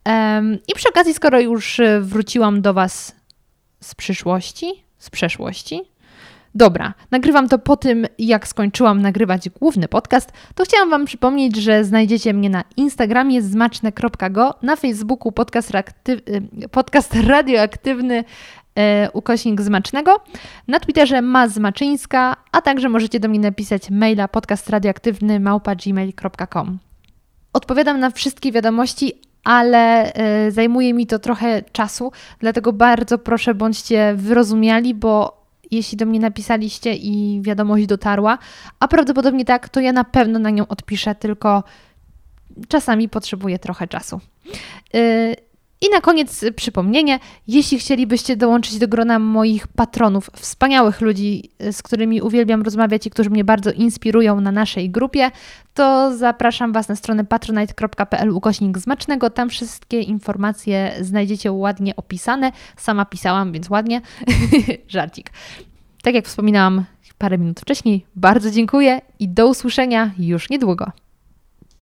Um, 0.05 0.57
I 0.67 0.73
przy 0.75 0.89
okazji, 0.89 1.13
skoro 1.13 1.39
już 1.39 1.81
wróciłam 2.01 2.61
do 2.61 2.73
Was 2.73 3.15
z 3.79 3.95
przyszłości, 3.95 4.83
z 4.97 5.09
przeszłości, 5.09 5.81
Dobra, 6.55 6.93
nagrywam 7.11 7.49
to 7.49 7.59
po 7.59 7.77
tym, 7.77 8.07
jak 8.19 8.47
skończyłam 8.47 9.01
nagrywać 9.01 9.49
główny 9.49 9.87
podcast, 9.87 10.31
to 10.55 10.63
chciałam 10.63 10.89
Wam 10.89 11.05
przypomnieć, 11.05 11.55
że 11.55 11.83
znajdziecie 11.83 12.33
mnie 12.33 12.49
na 12.49 12.63
Instagramie 12.77 13.41
zmaczne.go, 13.41 14.53
na 14.61 14.75
Facebooku 14.75 15.31
podcast, 15.31 15.71
reaktyw, 15.71 16.19
y, 16.63 16.69
podcast 16.69 17.15
radioaktywny 17.15 18.23
e, 18.75 19.11
ukośnik 19.11 19.61
Zmacznego, 19.61 20.23
na 20.67 20.79
Twitterze 20.79 21.21
ma 21.21 21.47
Zmaczyńska, 21.47 22.35
a 22.51 22.61
także 22.61 22.89
możecie 22.89 23.19
do 23.19 23.29
mnie 23.29 23.39
napisać 23.39 23.89
maila 23.89 24.27
podcastradioaktywny. 24.27 25.41
Odpowiadam 27.53 27.99
na 27.99 28.09
wszystkie 28.09 28.51
wiadomości, 28.51 29.13
ale 29.43 30.13
e, 30.13 30.51
zajmuje 30.51 30.93
mi 30.93 31.07
to 31.07 31.19
trochę 31.19 31.61
czasu, 31.71 32.11
dlatego 32.39 32.73
bardzo 32.73 33.17
proszę 33.17 33.55
bądźcie 33.55 34.13
wyrozumiali, 34.17 34.93
bo 34.95 35.42
jeśli 35.75 35.97
do 35.97 36.05
mnie 36.05 36.19
napisaliście 36.19 36.93
i 36.95 37.41
wiadomość 37.41 37.85
dotarła, 37.85 38.37
a 38.79 38.87
prawdopodobnie 38.87 39.45
tak, 39.45 39.69
to 39.69 39.79
ja 39.79 39.91
na 39.91 40.03
pewno 40.03 40.39
na 40.39 40.49
nią 40.49 40.67
odpiszę, 40.67 41.15
tylko 41.15 41.63
czasami 42.67 43.09
potrzebuję 43.09 43.59
trochę 43.59 43.87
czasu. 43.87 44.19
Yy, 44.93 45.35
i 45.87 45.89
na 45.89 46.01
koniec 46.01 46.45
przypomnienie, 46.55 47.19
jeśli 47.47 47.79
chcielibyście 47.79 48.37
dołączyć 48.37 48.77
do 48.77 48.87
grona 48.87 49.19
moich 49.19 49.67
patronów, 49.67 50.29
wspaniałych 50.33 51.01
ludzi, 51.01 51.49
z 51.71 51.83
którymi 51.83 52.21
uwielbiam 52.21 52.61
rozmawiać 52.61 53.07
i 53.07 53.09
którzy 53.09 53.29
mnie 53.29 53.43
bardzo 53.43 53.71
inspirują 53.71 54.41
na 54.41 54.51
naszej 54.51 54.89
grupie, 54.89 55.31
to 55.73 56.17
zapraszam 56.17 56.73
Was 56.73 56.89
na 56.89 56.95
stronę 56.95 57.25
patronite.pl 57.25 58.29
ukośnik 58.29 58.77
zmacznego. 58.77 59.29
Tam 59.29 59.49
wszystkie 59.49 60.01
informacje 60.01 60.93
znajdziecie 61.01 61.51
ładnie 61.51 61.95
opisane. 61.95 62.51
Sama 62.77 63.05
pisałam, 63.05 63.51
więc 63.51 63.69
ładnie. 63.69 64.01
Żarcik. 64.87 65.29
Tak 66.03 66.15
jak 66.15 66.25
wspominałam 66.25 66.85
parę 67.23 67.37
minut 67.37 67.59
wcześniej, 67.59 68.05
bardzo 68.15 68.51
dziękuję 68.51 69.01
i 69.19 69.29
do 69.29 69.47
usłyszenia 69.47 70.11
już 70.19 70.49
niedługo. 70.49 70.91